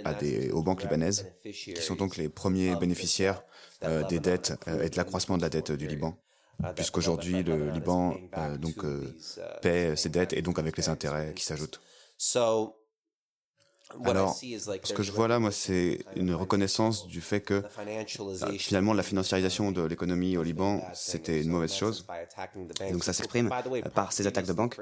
aux 0.53 0.63
banques 0.63 0.83
libanaises, 0.83 1.27
qui 1.43 1.81
sont 1.81 1.97
donc 1.97 2.17
les 2.17 2.29
premiers 2.29 2.77
bénéficiaires 2.77 3.43
euh, 3.85 4.07
des 4.07 4.21
dettes 4.21 4.55
euh, 4.69 4.83
et 4.83 4.91
de 4.91 4.97
l'accroissement 4.97 5.37
de 5.37 5.43
la 5.43 5.49
dette 5.49 5.73
du 5.73 5.89
Liban. 5.89 6.17
Puisqu'aujourd'hui, 6.75 7.43
le 7.43 7.71
Liban 7.71 8.17
euh, 8.37 8.57
donc, 8.57 8.85
euh, 8.85 9.15
paie 9.63 9.97
ses 9.97 10.09
dettes 10.09 10.33
et 10.33 10.43
donc 10.43 10.59
avec 10.59 10.77
les 10.77 10.89
intérêts 10.89 11.33
qui 11.35 11.45
s'ajoutent. 11.45 11.81
So, 12.17 12.77
what 13.99 14.09
I 14.09 14.11
Alors, 14.11 14.35
see 14.35 14.55
is 14.55 14.67
like 14.67 14.87
ce 14.87 14.93
que 14.93 15.03
je 15.03 15.13
vois 15.13 15.29
là, 15.29 15.39
moi, 15.39 15.51
c'est 15.51 16.05
une 16.17 16.35
reconnaissance 16.35 17.07
du 17.07 17.21
fait 17.21 17.41
que 17.41 17.63
euh, 17.65 18.59
finalement 18.59 18.95
la 18.95 19.03
financiarisation 19.03 19.73
de 19.73 19.83
l'économie 19.83 20.37
au 20.37 20.43
Liban, 20.43 20.83
c'était 20.95 21.43
une 21.43 21.51
mauvaise 21.51 21.75
chose. 21.75 22.07
Et 22.87 22.93
donc 22.93 23.05
ça 23.05 23.13
s'exprime, 23.13 23.51
euh, 23.53 23.83
par 23.95 24.13
ces 24.13 24.27
attaques 24.27 24.47
de 24.47 24.53
banques. 24.53 24.79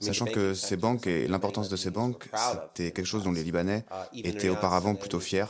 Sachant 0.00 0.26
que 0.26 0.54
ces 0.54 0.76
banques 0.76 1.06
et 1.06 1.26
l'importance 1.28 1.68
de 1.68 1.76
ces 1.76 1.90
banques, 1.90 2.28
c'était 2.74 2.90
quelque 2.90 3.06
chose 3.06 3.24
dont 3.24 3.32
les 3.32 3.42
Libanais 3.42 3.84
étaient 4.14 4.48
auparavant 4.48 4.94
plutôt 4.94 5.20
fiers. 5.20 5.46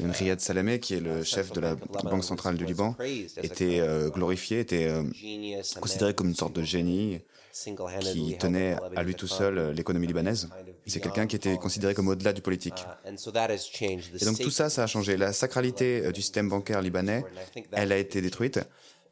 Même 0.00 0.10
Riyad 0.10 0.40
Salamé, 0.40 0.80
qui 0.80 0.94
est 0.94 1.00
le 1.00 1.22
chef 1.22 1.52
de 1.52 1.60
la 1.60 1.74
Banque 1.74 2.24
centrale 2.24 2.56
du 2.56 2.64
Liban, 2.64 2.96
était 3.42 3.80
euh, 3.80 4.10
glorifié, 4.10 4.60
était 4.60 4.88
euh, 4.88 5.02
considéré 5.80 6.14
comme 6.14 6.28
une 6.28 6.34
sorte 6.34 6.54
de 6.54 6.62
génie 6.62 7.20
qui 8.00 8.36
tenait 8.38 8.76
à 8.94 9.02
lui 9.02 9.14
tout 9.14 9.26
seul 9.26 9.58
euh, 9.58 9.72
l'économie 9.72 10.06
libanaise. 10.06 10.48
C'est 10.86 11.00
quelqu'un 11.00 11.26
qui 11.26 11.36
était 11.36 11.56
considéré 11.56 11.94
comme 11.94 12.08
au-delà 12.08 12.32
du 12.32 12.42
politique. 12.42 12.84
Et 13.06 14.24
donc 14.24 14.38
tout 14.38 14.50
ça, 14.50 14.68
ça 14.68 14.82
a 14.82 14.86
changé. 14.86 15.16
La 15.16 15.32
sacralité 15.32 16.12
du 16.12 16.20
système 16.20 16.48
bancaire 16.48 16.82
libanais, 16.82 17.24
elle 17.72 17.92
a 17.92 17.98
été 17.98 18.20
détruite. 18.20 18.60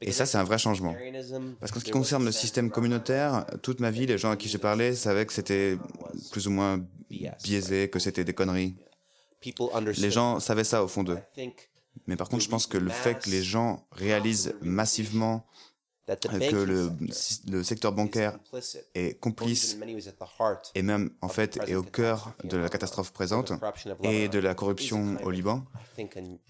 Et 0.01 0.13
ça, 0.13 0.27
c'est 0.27 0.39
un 0.39 0.45
vrai 0.45 0.59
changement. 0.59 0.95
Parce 1.61 1.73
qu'en 1.73 1.81
ce 1.81 1.85
qui 1.85 1.91
concerne 1.91 2.25
le 2.25 2.33
système 2.33 2.71
communautaire, 2.71 3.47
toute 3.63 3.81
ma 3.81 3.91
vie, 3.91 4.07
les 4.07 4.19
gens 4.19 4.31
à 4.31 4.37
qui 4.37 4.49
j'ai 4.49 4.59
parlé 4.59 4.95
savaient 4.95 5.27
que 5.27 5.33
c'était 5.33 5.79
plus 6.31 6.47
ou 6.47 6.51
moins 6.51 6.85
biaisé, 7.43 7.89
que 7.89 7.99
c'était 7.99 8.25
des 8.25 8.35
conneries. 8.35 8.77
Les 9.99 10.11
gens 10.11 10.41
savaient 10.41 10.65
ça 10.65 10.83
au 10.83 10.89
fond 10.89 11.05
d'eux. 11.05 11.19
Mais 12.07 12.17
par 12.17 12.29
contre, 12.29 12.43
je 12.43 12.49
pense 12.49 12.67
que 12.67 12.79
le 12.79 12.91
fait 12.91 13.23
que 13.23 13.31
les 13.31 13.43
gens 13.43 13.87
réalisent 13.93 14.55
massivement 14.61 15.47
que 16.07 16.57
le, 16.57 16.91
le, 17.51 17.63
secteur 17.63 17.93
bancaire 17.93 18.39
est 18.95 19.19
complice 19.19 19.79
et 20.75 20.83
même 20.83 21.11
en 21.23 21.29
fait 21.29 21.59
est 21.67 21.75
au 21.75 21.83
cœur 21.83 22.33
de 22.45 22.59
la 22.59 22.69
catastrophe 22.69 23.13
présente 23.13 23.53
et 24.03 24.29
de 24.29 24.39
la 24.39 24.55
corruption 24.55 25.17
au 25.25 25.31
Liban. 25.31 25.65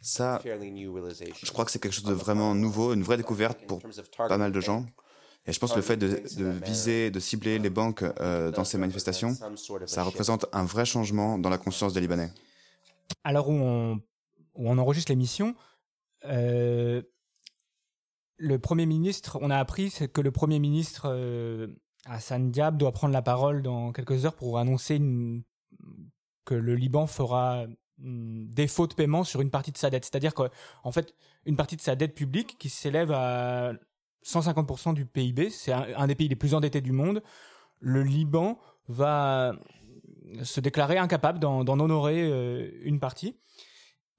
Ça, 0.03 0.41
je 0.45 1.53
crois 1.53 1.65
que 1.65 1.71
c'est 1.71 1.79
quelque 1.79 1.93
chose 1.93 2.05
de 2.05 2.15
vraiment 2.15 2.55
nouveau, 2.55 2.95
une 2.95 3.03
vraie 3.03 3.17
découverte 3.17 3.65
pour 3.67 3.81
pas 4.17 4.39
mal 4.39 4.51
de 4.51 4.61
gens. 4.61 4.85
Et 5.47 5.53
je 5.53 5.59
pense 5.61 5.73
que 5.73 5.77
le 5.77 5.83
fait 5.83 5.99
de, 5.99 6.23
de 6.39 6.65
viser, 6.65 7.11
de 7.11 7.21
cibler 7.21 7.59
les 7.59 7.69
banques 7.69 8.03
euh, 8.03 8.51
dans 8.51 8.65
ces 8.65 8.79
manifestations, 8.79 9.37
ça 9.87 10.03
représente 10.03 10.47
un 10.53 10.65
vrai 10.65 10.87
changement 10.87 11.39
dans 11.39 11.51
la 11.51 11.59
conscience 11.59 11.93
des 11.93 12.01
Libanais. 12.01 12.31
Alors 13.25 13.51
où 13.51 13.53
on, 13.53 14.01
où 14.55 14.71
on 14.71 14.79
enregistre 14.79 15.13
l'émission, 15.13 15.55
euh, 16.25 17.03
le 18.37 18.59
Premier 18.59 18.87
ministre, 18.87 19.39
on 19.41 19.51
a 19.51 19.59
appris 19.59 19.93
que 20.13 20.21
le 20.21 20.31
Premier 20.31 20.59
ministre 20.59 21.07
euh, 21.07 21.69
Hassan 22.07 22.51
Diab 22.51 22.77
doit 22.77 22.93
prendre 22.93 23.13
la 23.13 23.23
parole 23.23 23.63
dans 23.63 23.93
quelques 23.93 24.25
heures 24.25 24.35
pour 24.35 24.59
annoncer 24.59 25.01
que 26.45 26.55
le 26.55 26.75
Liban 26.75 27.07
fera 27.07 27.67
défaut 27.99 28.87
de 28.87 28.95
paiement 28.95 29.25
sur 29.25 29.41
une 29.41 29.51
partie 29.51 29.73
de 29.73 29.79
sa 29.79 29.89
dette. 29.89 30.05
C'est-à-dire 30.05 30.35
qu'en 30.35 30.93
fait, 30.93 31.15
une 31.47 31.57
partie 31.57 31.77
de 31.77 31.81
sa 31.81 31.95
dette 31.95 32.15
publique 32.15 32.59
qui 32.59 32.69
s'élève 32.69 33.13
à 33.13 33.73
150% 34.27 34.95
du 34.95 35.07
PIB, 35.07 35.51
c'est 35.51 35.73
un, 35.73 36.07
des 36.07 36.15
pays 36.15 36.29
les 36.29 36.37
plus 36.37 36.55
endettés 36.55 36.81
du 36.81 36.93
monde, 36.93 37.23
le 37.81 38.03
Liban 38.03 38.59
va 38.89 39.55
se 40.43 40.61
déclarer 40.61 40.99
incapable 40.99 41.39
d'en 41.39 41.67
honorer 41.67 42.23
euh, 42.23 42.71
une 42.83 42.99
partie. 42.99 43.37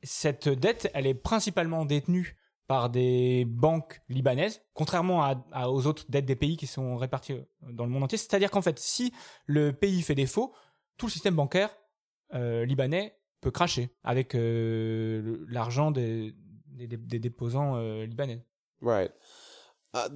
Cette 0.03 0.47
dette, 0.47 0.89
elle 0.93 1.07
est 1.07 1.16
principalement 1.16 1.86
détenue 1.86 2.38
par 2.68 2.89
des 2.89 3.45
banques 3.45 4.01
libanaises, 4.09 4.61
contrairement 4.74 5.43
aux 5.68 5.86
autres 5.88 6.05
dettes 6.09 6.26
des 6.26 6.36
pays 6.36 6.57
qui 6.57 6.68
sont 6.68 6.97
répartis 6.97 7.34
euh, 7.34 7.43
dans 7.72 7.86
le 7.86 7.91
monde 7.91 8.03
entier. 8.03 8.18
C'est-à-dire 8.18 8.51
qu'en 8.51 8.61
fait, 8.61 8.80
si 8.80 9.13
le 9.45 9.72
pays 9.74 10.01
fait 10.01 10.16
défaut, 10.16 10.53
tout 10.97 11.05
le 11.05 11.11
système 11.11 11.36
bancaire 11.36 11.76
euh, 12.34 12.66
libanais 12.66 13.18
peut 13.41 13.51
cracher 13.51 13.89
avec 14.03 14.34
euh, 14.34 15.45
l'argent 15.47 15.91
des, 15.91 16.34
déposants 16.78 17.78
libanais. 18.03 18.43
Right. 18.82 19.11
Uh, 19.96 20.10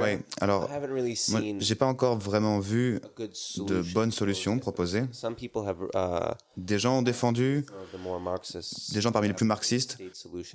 oui, 0.00 0.18
alors, 0.40 0.70
moi, 0.70 1.40
j'ai 1.58 1.74
pas 1.74 1.86
encore 1.86 2.16
vraiment 2.16 2.60
vu 2.60 3.00
de 3.56 3.82
bonnes 3.92 4.12
solutions 4.12 4.60
proposées. 4.60 5.02
Uh, 5.02 5.98
des 6.56 6.78
gens 6.78 6.98
ont 6.98 7.02
défendu, 7.02 7.66
des 8.92 9.00
gens 9.00 9.10
parmi 9.10 9.26
les 9.26 9.34
plus 9.34 9.46
marxistes 9.46 9.98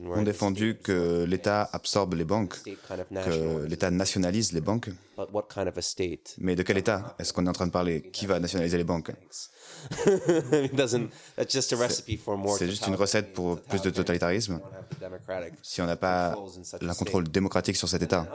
ont 0.06 0.24
défendu 0.24 0.78
que 0.82 1.26
l'État 1.26 1.70
absorbe 1.74 2.14
les 2.14 2.24
banques, 2.24 2.56
que 2.64 3.66
l'État 3.66 3.92
nationalise 3.92 4.54
les 4.54 4.62
banques. 4.62 4.90
Mais 6.38 6.56
de 6.56 6.64
quel 6.64 6.78
État 6.78 7.16
est-ce 7.20 7.34
qu'on 7.34 7.46
est 7.46 7.50
en 7.50 7.54
train 7.54 7.68
de 7.68 7.72
parler? 7.72 8.02
Qui 8.02 8.26
va 8.26 8.40
nationaliser 8.40 8.78
les 8.78 8.86
banques? 8.86 9.12
C'est 12.58 12.68
juste 12.68 12.88
une 12.88 12.96
recette 12.96 13.34
pour 13.34 13.60
plus 13.62 13.82
de 13.82 13.90
totalitarisme. 13.90 14.60
Si 15.62 15.82
on 15.82 15.86
n'a 15.86 15.96
pas 15.96 16.36
le 16.82 16.94
contrôle 16.94 17.30
démocratique 17.30 17.76
sur 17.76 17.88
cet 17.88 18.02
État. 18.02 18.28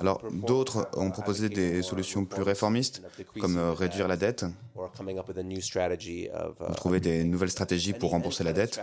Alors, 0.00 0.22
d'autres 0.30 0.88
ont 0.94 1.10
proposé 1.10 1.48
des 1.48 1.82
solutions 1.82 2.24
plus 2.24 2.42
réformistes, 2.42 3.02
comme 3.40 3.56
euh, 3.56 3.72
réduire 3.72 4.08
la 4.08 4.16
dette, 4.16 4.44
ou 4.76 6.74
trouver 6.74 7.00
des 7.00 7.24
nouvelles 7.24 7.50
stratégies 7.50 7.92
pour 7.92 8.10
rembourser 8.10 8.44
la 8.44 8.52
dette. 8.52 8.80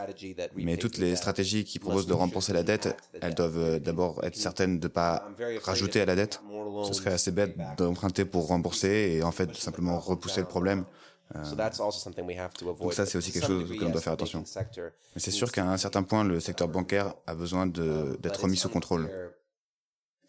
Mais 0.55 0.77
toutes 0.77 0.97
les 0.97 1.15
stratégies 1.15 1.63
qui 1.63 1.79
proposent 1.79 2.07
de 2.07 2.13
rembourser 2.13 2.53
la 2.53 2.63
dette, 2.63 2.95
elles 3.21 3.35
doivent 3.35 3.57
euh, 3.57 3.79
d'abord 3.79 4.23
être 4.23 4.35
certaines 4.35 4.79
de 4.79 4.87
ne 4.87 4.93
pas 4.93 5.27
rajouter 5.63 6.01
à 6.01 6.05
la 6.05 6.15
dette. 6.15 6.41
Ce 6.85 6.93
serait 6.93 7.13
assez 7.13 7.31
bête 7.31 7.55
d'emprunter 7.77 8.25
pour 8.25 8.47
rembourser 8.47 9.15
et 9.17 9.23
en 9.23 9.31
fait 9.31 9.55
simplement 9.55 9.99
repousser 9.99 10.41
le 10.41 10.47
problème. 10.47 10.85
Euh, 11.35 11.39
donc 12.79 12.93
ça, 12.93 13.05
c'est 13.05 13.17
aussi 13.17 13.31
quelque 13.31 13.47
chose 13.47 13.71
auquel 13.71 13.87
on 13.87 13.89
doit 13.89 14.01
faire 14.01 14.13
attention. 14.13 14.43
Mais 15.15 15.21
c'est 15.21 15.31
sûr 15.31 15.51
qu'à 15.51 15.65
un 15.65 15.77
certain 15.77 16.03
point, 16.03 16.23
le 16.23 16.39
secteur 16.39 16.67
bancaire 16.67 17.13
a 17.27 17.33
besoin 17.33 17.65
d'être 17.65 18.41
remis 18.41 18.57
sous 18.57 18.69
contrôle. 18.69 19.09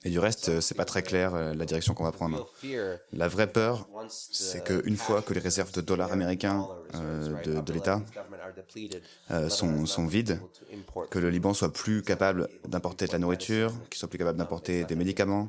Et 0.07 0.11
du 0.11 0.18
reste, 0.18 0.61
c'est 0.61 0.74
pas 0.74 0.84
très 0.84 1.02
clair 1.02 1.34
euh, 1.34 1.55
la 1.55 1.64
direction 1.64 1.94
qu'on 1.94 2.05
va 2.05 2.12
prendre. 2.12 2.46
La 3.12 3.26
vraie 3.26 3.46
peur, 3.46 3.88
c'est 4.09 4.62
qu'une 4.62 4.98
fois 4.98 5.22
que 5.22 5.32
les 5.32 5.40
réserves 5.40 5.72
de 5.72 5.80
dollars 5.80 6.12
américains 6.12 6.68
euh, 6.94 7.62
de, 7.62 7.72
l'État 7.72 8.02
euh, 9.30 9.48
sont, 9.48 9.86
sont, 9.86 10.07
vides, 10.07 10.38
que 11.11 11.18
le 11.18 11.30
Liban 11.30 11.55
soit 11.55 11.72
plus 11.72 12.02
capable 12.02 12.48
d'importer 12.68 13.07
de 13.07 13.12
la 13.12 13.18
nourriture, 13.18 13.72
qu'il 13.88 13.98
soit 13.98 14.09
plus 14.09 14.18
capable 14.18 14.38
d'importer 14.38 14.84
des 14.84 14.94
médicaments, 14.94 15.48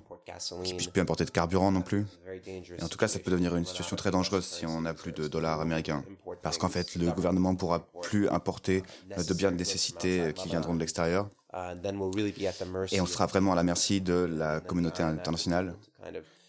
qu'il 0.64 0.78
puisse 0.78 0.88
plus 0.88 1.02
importer 1.02 1.26
de 1.26 1.32
carburant 1.32 1.72
non 1.72 1.82
plus. 1.82 2.06
Et 2.46 2.82
en 2.82 2.88
tout 2.88 2.98
cas, 2.98 3.10
ça 3.10 3.20
peut 3.20 3.32
devenir 3.32 3.58
une 3.58 3.66
situation 3.66 3.98
très 3.98 4.12
dangereuse 4.12 4.46
si 4.46 4.66
on 4.66 4.82
n'a 4.82 4.94
plus 4.94 5.12
de 5.12 5.28
dollars 5.28 5.60
américains. 5.60 6.06
Parce 6.42 6.58
qu'en 6.58 6.70
fait, 6.70 6.96
le 6.96 7.12
gouvernement 7.12 7.56
pourra 7.56 7.86
plus 8.02 8.30
importer 8.30 8.84
de 9.18 9.34
biens 9.34 9.52
de 9.52 9.58
nécessité 9.58 10.32
qui 10.34 10.48
viendront 10.48 10.76
de 10.76 10.80
l'extérieur. 10.80 11.30
Et 12.92 13.02
on 13.02 13.06
sera 13.06 13.26
vraiment 13.28 13.54
à 13.54 13.56
la 13.56 13.64
merci 13.64 14.02
de 14.02 14.14
la 14.14 14.60
communauté 14.60 15.04
internationale. 15.04 15.76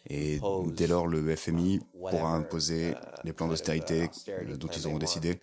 Et 0.08 0.40
dès 0.68 0.86
lors, 0.86 1.06
le 1.06 1.34
FMI 1.34 1.80
pourra 1.92 2.34
imposer 2.34 2.94
les 3.24 3.32
plans 3.32 3.48
d'austérité 3.48 4.08
dont 4.56 4.68
ils 4.68 4.86
auront 4.86 4.98
décidé, 4.98 5.38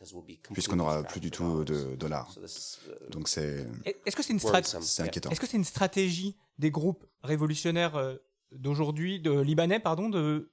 puisqu'on 0.54 0.78
n'aura 0.78 1.04
plus 1.04 1.20
du 1.20 1.32
tout 1.32 1.64
de 1.64 1.96
dollars. 1.96 2.34
Donc 3.10 3.28
c'est. 3.28 3.68
Est-ce 4.06 4.16
que 4.16 4.24
c'est 4.24 4.34
une, 4.34 4.40
inquiétant. 5.00 5.30
Est-ce 5.30 5.40
que 5.40 5.48
c'est 5.48 5.58
une 5.58 5.64
stratégie 5.66 6.38
des 6.60 6.72
groupes 6.72 7.06
révolutionnaires 7.24 7.96
euh, 7.96 8.16
d'aujourd'hui, 8.52 9.20
de 9.20 9.40
libanais, 9.40 9.80
pardon, 9.80 10.08
de 10.08 10.50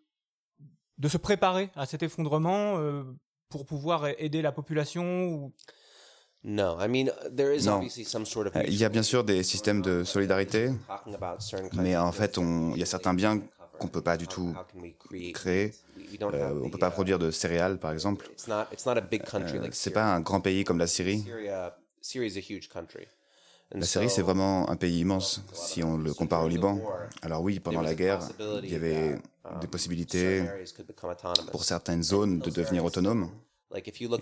de 1.01 1.09
se 1.09 1.17
préparer 1.17 1.71
à 1.75 1.87
cet 1.87 2.03
effondrement 2.03 2.79
euh, 2.79 3.03
pour 3.49 3.67
pouvoir 3.67 4.07
aider 4.19 4.43
la 4.43 4.53
population 4.53 5.25
ou... 5.29 5.53
Non. 7.67 7.81
Il 8.67 8.75
y 8.75 8.85
a 8.85 8.89
bien 8.89 9.03
sûr 9.03 9.25
des 9.25 9.43
systèmes 9.43 9.83
de 9.83 10.05
solidarité, 10.05 10.71
mais 11.75 11.97
en 11.97 12.13
fait, 12.13 12.39
on, 12.39 12.73
il 12.75 12.81
y 12.81 12.83
a 12.83 12.87
certains 12.87 13.15
biens 13.15 13.41
qu'on 13.79 13.87
ne 13.87 13.93
peut 13.93 14.03
pas 14.03 14.17
du 14.17 14.27
tout 14.27 14.55
créer. 15.35 15.73
Euh, 16.23 16.51
on 16.63 16.67
ne 16.67 16.71
peut 16.71 16.79
pas 16.79 16.91
produire 16.91 17.19
de 17.19 17.31
céréales, 17.31 17.79
par 17.79 17.93
exemple. 17.93 18.31
Euh, 18.49 19.69
c'est 19.73 19.91
pas 19.91 20.15
un 20.15 20.21
grand 20.21 20.41
pays 20.41 20.65
comme 20.65 20.79
la 20.79 20.87
Syrie. 20.87 21.25
La 23.73 23.87
Syrie, 23.87 24.11
c'est 24.11 24.23
vraiment 24.23 24.69
un 24.69 24.77
pays 24.77 25.01
immense 25.01 25.43
si 25.53 25.83
on 25.85 25.97
le 25.97 26.13
compare 26.13 26.43
au 26.43 26.49
Liban. 26.49 26.81
Alors 27.23 27.43
oui, 27.43 27.61
pendant 27.61 27.83
la 27.83 27.95
guerre, 27.95 28.21
il 28.63 28.71
y 28.71 28.75
avait 28.75 29.19
des 29.61 29.67
possibilités 29.67 30.45
pour 31.53 31.65
certaines 31.65 32.03
zones 32.03 32.39
de 32.41 32.51
devenir 32.51 32.85
autonomes. 32.85 33.31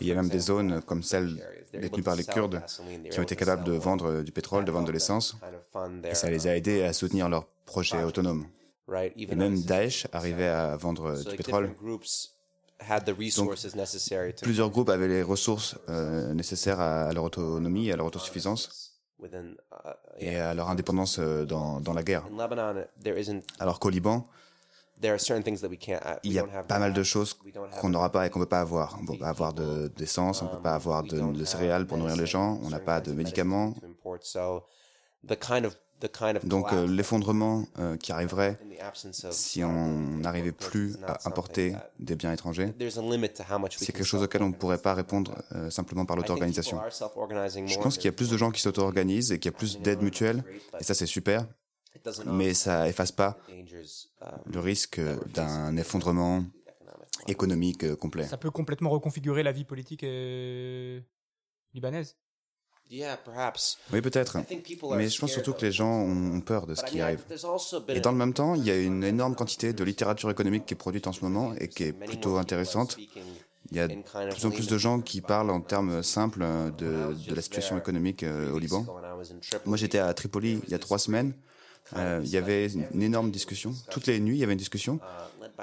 Il 0.00 0.06
y 0.06 0.12
a 0.12 0.14
même 0.14 0.28
des 0.28 0.38
zones 0.38 0.82
comme 0.82 1.02
celles 1.02 1.42
détenues 1.72 2.02
par 2.02 2.16
les 2.16 2.24
Kurdes 2.24 2.62
qui 3.10 3.18
ont 3.18 3.22
été 3.22 3.36
capables 3.36 3.64
de 3.64 3.72
vendre 3.72 4.22
du 4.22 4.32
pétrole, 4.32 4.64
de 4.64 4.70
vendre 4.70 4.86
de 4.86 4.92
l'essence, 4.92 5.36
et 6.04 6.14
ça 6.14 6.30
les 6.30 6.46
a 6.46 6.56
aidés 6.56 6.82
à 6.82 6.92
soutenir 6.92 7.28
leurs 7.28 7.46
projets 7.64 8.02
autonomes. 8.04 8.46
Et 9.16 9.34
même 9.34 9.60
Daesh 9.62 10.06
arrivait 10.12 10.48
à 10.48 10.76
vendre 10.76 11.22
du 11.22 11.36
pétrole. 11.36 11.74
Donc, 13.36 13.56
plusieurs 14.42 14.70
groupes 14.70 14.88
avaient 14.88 15.08
les 15.08 15.22
ressources 15.22 15.76
euh, 15.88 16.32
nécessaires 16.32 16.80
à 16.80 17.12
leur 17.12 17.24
autonomie, 17.24 17.90
à 17.90 17.96
leur 17.96 18.06
autosuffisance 18.06 19.00
et 20.18 20.36
à 20.36 20.54
leur 20.54 20.68
indépendance 20.70 21.18
euh, 21.18 21.44
dans, 21.44 21.80
dans 21.80 21.92
la 21.92 22.04
guerre. 22.04 22.24
Alors 23.58 23.80
qu'au 23.80 23.90
Liban, 23.90 24.26
il 26.22 26.32
y 26.32 26.38
a 26.38 26.44
pas 26.44 26.78
mal 26.78 26.92
de 26.92 27.02
choses 27.02 27.38
qu'on 27.80 27.88
n'aura 27.88 28.10
pas 28.10 28.26
et 28.26 28.30
qu'on 28.30 28.40
ne 28.40 28.44
peut 28.44 28.48
pas 28.48 28.60
avoir. 28.60 28.96
On 28.98 29.02
ne 29.02 29.06
peut 29.06 29.18
pas 29.18 29.28
avoir 29.28 29.54
d'essence, 29.54 30.42
on 30.42 30.46
ne 30.46 30.50
peut 30.50 30.62
pas 30.62 30.74
avoir 30.74 31.02
de, 31.02 31.20
de 31.20 31.44
céréales 31.44 31.86
pour 31.86 31.98
nourrir 31.98 32.16
les 32.16 32.26
gens, 32.26 32.58
on 32.62 32.70
n'a 32.70 32.80
pas 32.80 33.00
de 33.00 33.12
médicaments. 33.12 33.74
Donc 36.44 36.72
euh, 36.72 36.86
l'effondrement 36.86 37.64
euh, 37.78 37.96
qui 37.96 38.12
arriverait 38.12 38.58
si 39.30 39.64
on 39.64 39.98
n'arrivait 40.18 40.52
plus 40.52 40.96
à 41.04 41.18
importer 41.26 41.74
des 41.98 42.14
biens 42.14 42.32
étrangers, 42.32 42.72
c'est 43.70 43.92
quelque 43.92 44.04
chose 44.04 44.22
auquel 44.22 44.42
on 44.42 44.48
ne 44.48 44.54
pourrait 44.54 44.78
pas 44.78 44.94
répondre 44.94 45.34
euh, 45.56 45.70
simplement 45.70 46.06
par 46.06 46.16
l'auto-organisation. 46.16 46.80
Je 46.86 47.78
pense 47.78 47.96
qu'il 47.96 48.04
y 48.04 48.08
a 48.08 48.12
plus 48.12 48.30
de 48.30 48.36
gens 48.36 48.52
qui 48.52 48.60
s'auto-organisent 48.60 49.32
et 49.32 49.38
qu'il 49.40 49.50
y 49.50 49.54
a 49.54 49.58
plus 49.58 49.80
d'aide 49.80 50.02
mutuelle, 50.02 50.44
et 50.78 50.84
ça 50.84 50.94
c'est 50.94 51.06
super, 51.06 51.46
mais 52.26 52.54
ça 52.54 52.88
efface 52.88 53.12
pas 53.12 53.38
le 54.46 54.60
risque 54.60 55.00
d'un 55.34 55.76
effondrement 55.76 56.44
économique 57.26 57.94
complet. 57.96 58.24
Ça 58.24 58.36
peut 58.36 58.50
complètement 58.50 58.90
reconfigurer 58.90 59.42
la 59.42 59.52
vie 59.52 59.64
politique 59.64 60.04
libanaise 61.74 62.16
Oui, 63.92 64.00
peut-être. 64.00 64.38
Mais 64.96 65.08
je 65.08 65.20
pense 65.20 65.32
surtout 65.32 65.52
que 65.52 65.64
les 65.66 65.72
gens 65.72 65.92
ont 65.92 66.40
peur 66.40 66.66
de 66.66 66.74
ce 66.74 66.84
qui 66.84 67.00
arrive. 67.00 67.22
Et 67.88 68.00
dans 68.00 68.12
le 68.12 68.16
même 68.16 68.32
temps, 68.32 68.54
il 68.54 68.64
y 68.64 68.70
a 68.70 68.80
une 68.80 69.04
énorme 69.04 69.34
quantité 69.34 69.72
de 69.72 69.84
littérature 69.84 70.30
économique 70.30 70.64
qui 70.64 70.74
est 70.74 70.78
produite 70.78 71.06
en 71.06 71.12
ce 71.12 71.22
moment 71.22 71.52
et 71.58 71.68
qui 71.68 71.84
est 71.84 71.92
plutôt 71.92 72.38
intéressante. 72.38 72.96
Il 73.70 73.76
y 73.76 73.80
a 73.80 73.88
de 73.88 73.96
plus 74.32 74.46
en 74.46 74.50
plus 74.50 74.66
de 74.66 74.78
gens 74.78 75.00
qui 75.00 75.20
parlent 75.20 75.50
en 75.50 75.60
termes 75.60 76.02
simples 76.02 76.46
de, 76.78 77.12
de 77.28 77.34
la 77.34 77.42
situation 77.42 77.76
économique 77.76 78.22
euh, 78.22 78.50
au 78.52 78.58
Liban. 78.58 78.86
Moi, 79.66 79.76
j'étais 79.76 79.98
à 79.98 80.14
Tripoli 80.14 80.60
il 80.64 80.70
y 80.70 80.74
a 80.74 80.78
trois 80.78 80.98
semaines. 80.98 81.34
Euh, 81.96 82.20
il 82.22 82.30
y 82.30 82.36
avait 82.36 82.68
une 82.68 83.02
énorme 83.02 83.30
discussion. 83.30 83.74
Toutes 83.90 84.06
les 84.06 84.20
nuits, 84.20 84.36
il 84.36 84.40
y 84.40 84.44
avait 84.44 84.52
une 84.52 84.58
discussion 84.58 85.00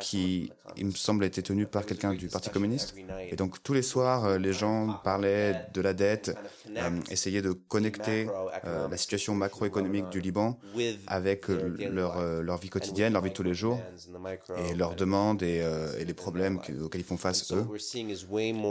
qui, 0.01 0.51
il 0.77 0.85
me 0.87 0.91
semble, 0.91 1.23
a 1.23 1.27
été 1.27 1.41
tenue 1.41 1.65
par 1.65 1.85
quelqu'un 1.85 2.13
du 2.13 2.27
Parti 2.27 2.49
communiste. 2.49 2.93
Et 3.31 3.35
donc, 3.35 3.63
tous 3.63 3.73
les 3.73 3.81
soirs, 3.81 4.25
euh, 4.25 4.37
les 4.37 4.51
gens 4.53 4.93
parlaient 5.03 5.55
de 5.73 5.81
la 5.81 5.93
dette, 5.93 6.35
euh, 6.77 6.99
essayaient 7.09 7.41
de 7.41 7.51
connecter 7.53 8.27
euh, 8.65 8.87
la 8.89 8.97
situation 8.97 9.35
macroéconomique 9.35 10.09
du 10.09 10.19
Liban 10.21 10.59
avec 11.07 11.47
leur, 11.47 12.21
leur 12.41 12.57
vie 12.57 12.69
quotidienne, 12.69 13.13
leur 13.13 13.21
vie 13.21 13.29
de 13.29 13.35
tous 13.35 13.43
les 13.43 13.53
jours, 13.53 13.79
et 14.57 14.73
leurs 14.75 14.95
demandes 14.95 15.43
et, 15.43 15.61
euh, 15.61 15.97
et 15.99 16.05
les 16.05 16.13
problèmes 16.13 16.59
que- 16.59 16.73
auxquels 16.83 17.01
ils 17.01 17.05
font 17.05 17.17
face, 17.17 17.51
eux. 17.53 17.65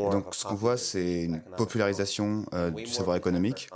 Et 0.08 0.10
donc, 0.10 0.34
ce 0.34 0.44
qu'on 0.44 0.54
voit, 0.54 0.76
c'est 0.76 1.22
une 1.24 1.40
popularisation 1.56 2.44
du 2.70 2.86
savoir 2.92 3.16
économique 3.16 3.68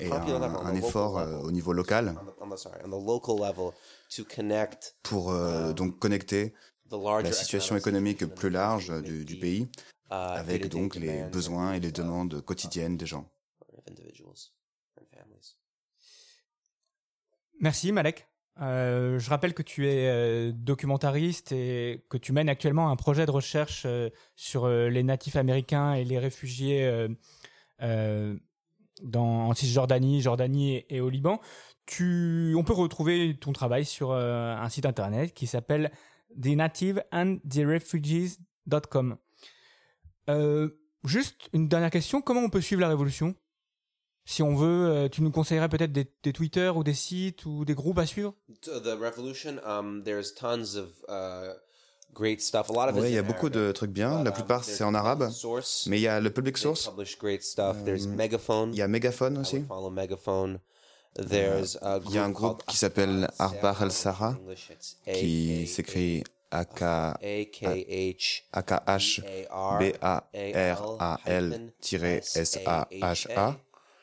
et 0.00 0.06
un, 0.12 0.54
un 0.66 0.74
effort 0.74 1.16
au 1.44 1.50
niveau 1.52 1.72
local 1.72 2.14
pour 5.02 5.30
euh, 5.30 5.72
donc 5.72 5.98
connecter 5.98 6.54
la 6.90 7.32
situation 7.32 7.76
économique 7.76 8.24
plus 8.26 8.50
large 8.50 9.02
du, 9.02 9.24
du 9.24 9.36
pays 9.36 9.68
avec 10.10 10.68
donc 10.68 10.94
les 10.96 11.24
besoins 11.24 11.74
et 11.74 11.80
les 11.80 11.92
demandes 11.92 12.40
quotidiennes 12.42 12.96
des 12.96 13.06
gens. 13.06 13.30
Merci 17.60 17.92
Malek. 17.92 18.28
Euh, 18.60 19.18
je 19.20 19.30
rappelle 19.30 19.54
que 19.54 19.62
tu 19.62 19.86
es 19.88 20.08
euh, 20.08 20.52
documentariste 20.52 21.52
et 21.52 22.04
que 22.08 22.16
tu 22.16 22.32
mènes 22.32 22.48
actuellement 22.48 22.90
un 22.90 22.96
projet 22.96 23.24
de 23.24 23.30
recherche 23.30 23.84
euh, 23.86 24.10
sur 24.34 24.64
euh, 24.64 24.88
les 24.88 25.04
natifs 25.04 25.36
américains 25.36 25.94
et 25.94 26.04
les 26.04 26.18
réfugiés 26.18 26.84
euh, 26.84 27.08
euh, 27.82 28.36
dans, 29.02 29.48
en 29.48 29.54
Cisjordanie, 29.54 30.22
Jordanie 30.22 30.74
et, 30.74 30.96
et 30.96 31.00
au 31.00 31.08
Liban. 31.08 31.40
Tu, 31.88 32.54
on 32.54 32.64
peut 32.64 32.74
retrouver 32.74 33.34
ton 33.40 33.54
travail 33.54 33.86
sur 33.86 34.10
euh, 34.10 34.54
un 34.54 34.68
site 34.68 34.84
internet 34.84 35.32
qui 35.32 35.46
s'appelle 35.46 35.90
The 36.38 36.48
Native 36.48 37.02
and 37.12 37.38
the 37.48 37.60
Refugees.com. 37.64 39.16
Euh, 40.28 40.68
juste 41.04 41.48
une 41.54 41.66
dernière 41.66 41.90
question, 41.90 42.20
comment 42.20 42.42
on 42.42 42.50
peut 42.50 42.60
suivre 42.60 42.82
la 42.82 42.88
révolution? 42.88 43.34
Si 44.26 44.42
on 44.42 44.54
veut, 44.54 44.86
euh, 44.86 45.08
tu 45.08 45.22
nous 45.22 45.30
conseillerais 45.30 45.70
peut-être 45.70 45.90
des, 45.90 46.12
des 46.22 46.34
Twitter 46.34 46.68
ou 46.68 46.84
des 46.84 46.92
sites 46.92 47.46
ou 47.46 47.64
des 47.64 47.74
groupes 47.74 47.98
à 47.98 48.04
suivre? 48.04 48.34
The 48.62 48.94
revolution, 49.00 49.56
um, 49.64 50.02
there's 50.04 50.34
tons 50.34 50.76
of 50.76 50.90
uh, 51.08 51.54
great 52.12 52.42
stuff. 52.42 52.68
A 52.68 52.72
lot 52.74 52.90
of 52.90 52.96
it's 52.96 53.00
Oui, 53.04 53.08
il 53.08 53.14
y 53.14 53.18
a 53.18 53.22
beaucoup 53.22 53.46
Arabic. 53.46 53.62
de 53.62 53.72
trucs 53.72 53.92
bien. 53.92 54.22
La 54.22 54.32
plupart, 54.32 54.62
c'est 54.62 54.84
en 54.84 54.92
arabe. 54.92 55.30
Source. 55.30 55.86
Mais 55.88 55.96
il 55.98 56.02
y 56.02 56.08
a 56.08 56.20
le 56.20 56.28
public 56.28 56.58
source. 56.58 56.86
publish 56.86 57.16
great 57.18 57.42
stuff. 57.42 57.82
There's 57.86 58.06
Megaphone. 58.06 58.74
Il 58.74 58.78
y 58.78 58.82
a 58.82 58.88
Megaphone 58.88 59.38
aussi. 59.38 59.56
would 59.56 59.68
follow 59.68 59.88
Megaphone. 59.88 60.60
There's 61.16 61.76
a 61.82 61.98
Il 62.06 62.12
y 62.14 62.18
a 62.18 62.24
un 62.24 62.30
group 62.30 62.56
groupe 62.56 62.64
qui 62.66 62.76
s'appelle 62.76 63.28
Arbar 63.38 63.82
el 63.82 63.90
Sahara, 63.90 64.36
qui 65.12 65.66
s'écrit 65.66 66.22
A-K-H 66.50 68.44
A-K-H-B-A-R-A-L-S-A-H-A. 72.18 73.56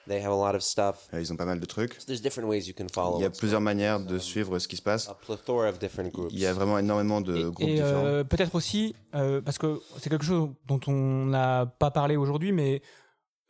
They 0.07 0.21
have 0.21 0.31
a 0.31 0.35
lot 0.35 0.53
of 0.55 0.61
stuff. 0.61 1.07
Ils 1.13 1.33
ont 1.33 1.35
pas 1.35 1.45
mal 1.45 1.59
de 1.59 1.65
trucs. 1.65 1.97
There's 2.05 2.21
different 2.21 2.47
ways 2.47 2.67
you 2.67 2.75
can 2.77 2.85
follow. 2.93 3.17
Il 3.17 3.23
y 3.23 3.25
a 3.25 3.31
plusieurs 3.31 3.61
manières 3.61 3.99
de 3.99 4.19
suivre 4.19 4.59
ce 4.59 4.67
qui 4.67 4.75
se 4.75 4.83
passe. 4.83 5.09
A 5.09 5.15
plethora 5.15 5.69
of 5.69 5.79
different 5.79 6.11
groups. 6.13 6.31
Il 6.31 6.37
y 6.39 6.45
a 6.45 6.53
vraiment 6.53 6.77
énormément 6.77 7.21
de 7.21 7.49
groupes 7.49 7.67
Et 7.67 7.73
différents. 7.75 8.05
euh, 8.05 8.23
peut-être 8.23 8.53
aussi, 8.53 8.95
euh, 9.15 9.41
parce 9.41 9.57
que 9.57 9.81
c'est 9.99 10.11
quelque 10.11 10.25
chose 10.25 10.49
dont 10.67 10.79
on 10.85 11.25
n'a 11.25 11.65
pas 11.65 11.89
parlé 11.89 12.17
aujourd'hui, 12.17 12.51
mais 12.51 12.83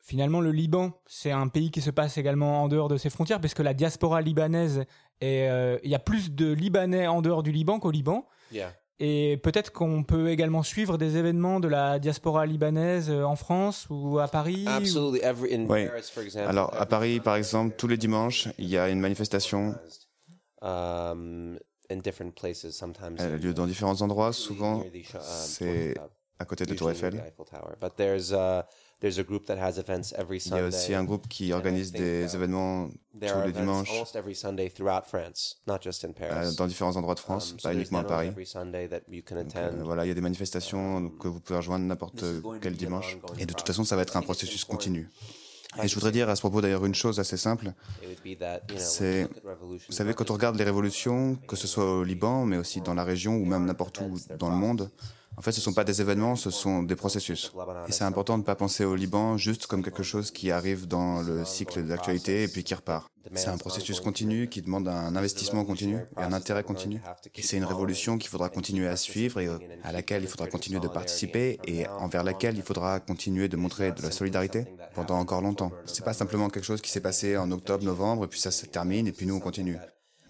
finalement 0.06 0.40
le 0.40 0.52
Liban, 0.52 0.92
c'est 1.08 1.32
un 1.32 1.48
pays 1.48 1.72
qui 1.72 1.82
se 1.82 1.90
passe 1.90 2.18
également 2.18 2.62
en 2.64 2.68
dehors 2.68 2.88
de 2.90 2.96
ses 2.98 3.10
frontières, 3.10 3.42
parce 3.42 3.56
que 3.56 3.64
la 3.64 3.74
diaspora 3.74 4.22
libanaise, 4.22 4.86
est, 5.20 5.50
euh, 5.50 5.80
il 5.84 5.90
y 5.90 5.96
a 5.96 6.00
plus 6.00 6.32
de 6.32 6.52
Libanais 6.54 7.08
en 7.08 7.22
dehors 7.22 7.42
du 7.42 7.52
Liban 7.52 7.80
qu'au 7.80 7.90
Liban. 7.92 8.28
Yeah. 8.52 8.72
Et 9.00 9.38
peut-être 9.44 9.72
qu'on 9.74 10.04
peut 10.04 10.30
également 10.30 10.62
suivre 10.64 10.98
des 10.98 11.18
événements 11.18 11.60
de 11.60 11.68
la 11.68 12.00
diaspora 12.00 12.46
libanaise 12.46 13.10
euh, 13.10 13.24
en 13.24 13.36
France 13.36 13.88
ou 13.90 14.20
à 14.20 14.28
Paris. 14.28 14.64
ou- 14.66 14.70
Absolutely. 14.70 15.22
Every 15.26 15.54
in 15.56 15.66
Oui. 15.68 15.88
Paris, 15.88 16.10
for 16.14 16.24
example. 16.24 16.48
Alors, 16.50 16.74
à 16.80 16.86
Paris, 16.86 17.20
par 17.20 17.36
exemple, 17.36 17.76
tous 17.78 17.88
les 17.88 17.98
dimanches, 17.98 18.48
il 18.58 18.70
y 18.70 18.78
a 18.78 18.88
une 18.90 19.00
manifestation. 19.00 19.76
Um, 20.62 21.58
in 21.90 21.98
different 21.98 22.32
places. 22.36 22.70
Sometimes. 22.72 23.16
Elle 23.20 23.34
a 23.34 23.38
lieu 23.38 23.54
dans 23.54 23.66
différents 23.68 24.02
endroits. 24.02 24.34
Souvent, 24.34 24.82
um, 24.82 25.22
c'est 25.22 25.94
à 26.40 26.46
côté 26.46 26.66
de 26.66 26.74
Tour 26.74 26.92
Eiffel. 26.92 27.22
The 29.06 29.12
Eiffel 29.12 29.16
Tower. 29.16 29.16
But 29.16 29.16
there's 29.16 29.16
there's 29.16 29.20
a 29.20 29.24
group 29.24 29.46
that 29.46 29.58
has 29.58 29.78
events 29.78 30.14
every 30.18 30.38
Il 30.38 30.52
y 30.52 30.54
a 30.54 30.58
Sunday. 30.58 30.68
aussi 30.78 30.94
un 30.94 31.04
groupe 31.04 31.28
qui 31.28 31.54
organise 31.54 31.92
des 31.92 32.34
uh, 32.34 32.36
événements 32.36 32.90
tous 33.14 33.46
les 33.46 33.52
dimanches 33.54 33.90
almost 33.92 34.16
every 34.16 34.36
Sunday 34.36 34.70
throughout 34.70 35.06
France, 35.06 35.58
not 35.68 35.80
just 35.82 36.04
in 36.04 36.10
euh, 36.10 36.30
Paris. 36.30 36.56
dans 36.58 36.68
différents 36.68 36.96
endroits 36.96 37.16
de 37.16 37.20
France, 37.20 37.52
Um, 37.54 37.60
so 37.60 37.68
pas 37.70 37.74
uniquement 37.74 38.00
à 38.00 38.04
Paris. 38.04 38.28
every 38.28 38.46
Sunday 38.46 38.88
that 38.88 39.02
you 39.10 39.22
can 39.28 39.36
Donc, 39.36 39.56
euh, 39.56 39.72
voilà, 39.84 40.06
il 40.06 40.10
y 40.10 40.12
a 40.12 40.16
des 40.16 40.22
manifestations 40.22 41.10
que 41.20 41.28
vous 41.28 41.40
pouvez 41.40 41.58
rejoindre 41.58 41.86
n'importe 41.86 42.24
quel 42.62 42.76
dimanche. 42.76 43.18
Et 43.40 43.46
de 43.46 43.54
toute 43.54 43.68
façon, 43.68 43.84
ça 43.84 43.96
va 43.96 44.02
être 44.02 44.18
un 44.18 44.22
processus 44.22 44.66
continu. 44.66 45.10
Et 45.84 45.88
je 45.88 45.96
voudrais 45.96 46.12
dire 46.12 46.30
à 46.30 46.36
ce 46.36 46.42
propos 46.42 46.62
d'ailleurs 46.62 46.86
une 46.86 46.96
chose 46.96 47.20
assez 47.20 47.38
simple. 47.38 47.74
C'est, 48.78 49.28
vous 49.60 49.78
savez, 49.90 50.14
quand 50.14 50.32
on 50.32 50.34
regarde 50.34 50.56
les 50.56 50.64
révolutions, 50.64 51.36
que 51.48 51.56
ce 51.56 51.68
soit 51.68 51.98
au 51.98 52.04
Liban, 52.04 52.46
mais 52.46 52.58
aussi 52.58 52.82
dans 52.82 52.94
la 52.94 53.04
région 53.04 53.36
ou 53.36 53.46
même 53.46 53.66
n'importe 53.66 54.00
où 54.00 54.18
dans 54.40 54.50
le 54.50 54.56
monde, 54.56 54.90
en 55.38 55.42
fait, 55.42 55.52
ce 55.52 55.60
ne 55.60 55.64
sont 55.64 55.74
pas 55.74 55.84
des 55.84 56.02
événements, 56.02 56.36
ce 56.36 56.50
sont 56.50 56.84
des 56.84 56.96
processus. 56.96 57.52
Et 57.88 57.92
c'est 57.92 58.04
important 58.04 58.36
de 58.36 58.44
ne 58.44 58.46
pas 58.46 58.56
penser 58.56 58.86
au 58.86 58.96
Liban 58.96 59.38
juste 59.38 59.68
comme 59.68 59.84
quelque 59.84 60.04
chose 60.04 60.32
qui 60.32 60.52
arrive 60.52 60.88
dans 60.88 61.22
le 61.22 61.44
cycle 61.46 61.84
de 61.84 61.90
l'actualité 61.90 62.44
et 62.44 62.48
puis 62.48 62.64
qui 62.64 62.74
repart. 62.74 63.10
C'est 63.34 63.48
un 63.48 63.58
processus 63.58 64.00
continu 64.00 64.48
qui 64.48 64.62
demande 64.62 64.88
un 64.88 65.16
investissement 65.16 65.66
continu 65.66 65.98
et 65.98 66.22
un 66.22 66.32
intérêt 66.32 66.64
continu. 66.64 67.02
Et 67.34 67.42
c'est 67.42 67.58
une 67.58 67.66
révolution 67.66 68.18
qu'il 68.18 68.30
faudra 68.30 68.50
continuer 68.50 68.88
à 68.88 68.96
suivre 68.96 69.40
et 69.40 69.48
euh, 69.48 69.58
à 69.84 69.92
laquelle 69.92 70.22
il 70.22 70.30
faudra 70.30 70.48
continuer 70.48 70.80
de 70.80 70.88
participer 70.88 71.60
et 71.66 71.88
envers 71.88 72.24
laquelle 72.24 72.56
il 72.56 72.62
faudra 72.62 73.00
continuer 73.00 73.48
de 73.48 73.58
montrer 73.58 73.92
de 73.92 74.02
la 74.04 74.12
solidarité 74.12 74.66
pendant 74.94 75.18
encore 75.18 75.42
longtemps. 75.42 75.72
C'est 75.86 76.06
pas 76.06 76.14
simplement 76.14 76.50
quelque 76.50 76.66
chose 76.66 76.82
qui 76.82 76.92
s'est 76.92 77.02
passé 77.02 77.36
en 77.36 77.52
octobre, 77.52 77.84
novembre, 77.84 78.26
et 78.26 78.28
puis 78.28 78.40
ça 78.40 78.52
se 78.52 78.68
termine 78.68 79.08
et 79.08 79.12
puis 79.12 79.26
nous 79.26 79.36
on 79.36 79.40
continue. 79.40 79.78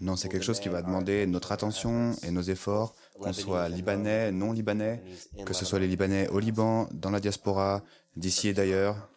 Non, 0.01 0.15
c'est 0.15 0.29
quelque 0.29 0.43
chose 0.43 0.59
qui 0.59 0.69
va 0.69 0.81
demander 0.81 1.25
notre 1.25 1.51
attention 1.51 2.13
et 2.23 2.31
nos 2.31 2.41
efforts, 2.41 2.95
qu'on 3.19 3.33
soit 3.33 3.69
libanais, 3.69 4.31
non 4.31 4.51
libanais, 4.51 5.01
que 5.45 5.53
ce 5.53 5.65
soit 5.65 5.79
les 5.79 5.87
Libanais 5.87 6.27
au 6.29 6.39
Liban, 6.39 6.87
dans 6.91 7.09
la 7.11 7.19
diaspora, 7.19 7.83
d'ici 8.15 8.49
et 8.49 8.53
d'ailleurs. 8.53 9.09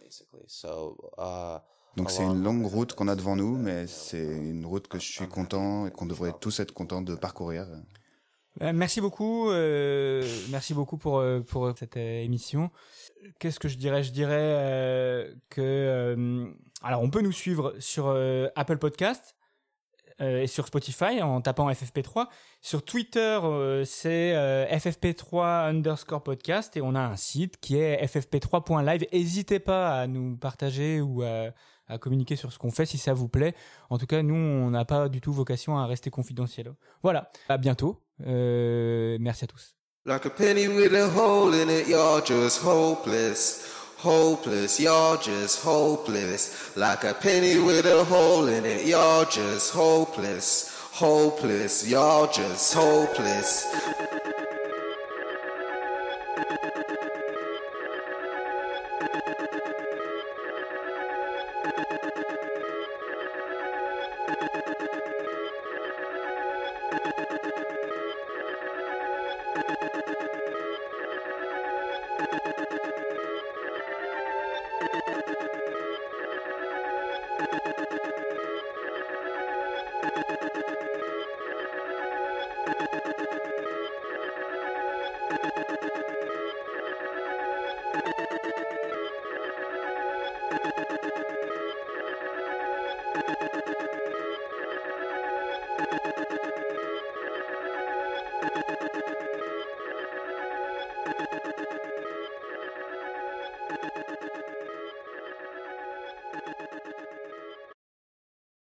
uh, 0.64 1.58
Donc 1.96 2.10
c'est 2.10 2.22
une 2.22 2.42
longue 2.42 2.64
route 2.66 2.94
qu'on 2.94 3.08
a 3.08 3.16
devant 3.16 3.36
nous, 3.36 3.56
mais 3.56 3.86
c'est 3.86 4.22
une 4.24 4.64
route 4.66 4.88
que 4.88 4.98
je 4.98 5.10
suis 5.10 5.26
content 5.28 5.86
et 5.86 5.90
qu'on 5.90 6.06
devrait 6.06 6.32
tous 6.40 6.60
être 6.60 6.72
contents 6.72 7.02
de 7.02 7.14
parcourir. 7.14 7.66
Euh, 8.62 8.72
Merci 8.74 9.00
beaucoup, 9.00 9.50
euh, 9.50 10.24
merci 10.50 10.74
beaucoup 10.74 10.96
pour 10.96 11.18
euh, 11.18 11.40
pour 11.40 11.72
cette 11.78 11.96
euh, 11.96 12.22
émission. 12.24 12.70
Qu'est-ce 13.38 13.60
que 13.60 13.68
je 13.68 13.76
dirais? 13.76 14.02
Je 14.02 14.10
dirais 14.10 14.34
euh, 14.36 15.32
que 15.48 15.60
euh, 15.60 16.46
alors 16.82 17.02
on 17.02 17.10
peut 17.10 17.20
nous 17.20 17.32
suivre 17.32 17.74
sur 17.78 18.06
euh, 18.08 18.48
Apple 18.56 18.78
Podcast 18.78 19.36
euh, 20.20 20.42
et 20.42 20.46
sur 20.46 20.66
Spotify 20.66 21.22
en 21.22 21.40
tapant 21.40 21.70
FFP3. 21.70 22.26
Sur 22.60 22.84
Twitter, 22.84 23.38
euh, 23.42 23.84
c'est 23.84 24.34
euh, 24.34 24.66
FFP3 24.66 25.68
underscore 25.68 26.22
podcast 26.22 26.76
et 26.76 26.82
on 26.82 26.94
a 26.96 27.00
un 27.00 27.16
site 27.16 27.58
qui 27.60 27.78
est 27.78 28.04
ffp3.live. 28.04 29.06
N'hésitez 29.12 29.60
pas 29.60 30.00
à 30.00 30.06
nous 30.06 30.36
partager 30.36 31.00
ou 31.00 31.22
à, 31.22 31.52
communiquer 32.00 32.36
sur 32.36 32.52
ce 32.52 32.58
qu'on 32.58 32.70
fait 32.70 32.84
si 32.84 32.98
ça 32.98 33.14
vous 33.14 33.28
plaît. 33.28 33.54
En 33.88 33.96
tout 33.96 34.06
cas, 34.06 34.22
nous, 34.22 34.34
on 34.34 34.70
n'a 34.70 34.84
pas 34.84 35.08
du 35.08 35.22
tout 35.22 35.32
vocation 35.32 35.78
à 35.78 35.86
rester 35.86 36.10
confidentiel. 36.10 36.74
Voilà, 37.02 37.30
à 37.48 37.56
bientôt. 37.56 38.02
Merci 38.18 39.44
à 39.44 39.46
tous. 39.46 39.74
Hopeless, 43.98 44.78
y'all 44.78 45.16
just 45.16 45.64
hopeless. 45.64 46.76
Like 46.76 47.02
a 47.02 47.14
penny 47.14 47.58
with 47.58 47.84
a 47.84 48.04
hole 48.04 48.46
in 48.46 48.64
it, 48.64 48.86
y'all 48.86 49.24
just 49.24 49.74
hopeless. 49.74 50.72
Hopeless, 50.92 51.88
y'all 51.88 52.30
just 52.30 52.74
hopeless. 52.74 54.07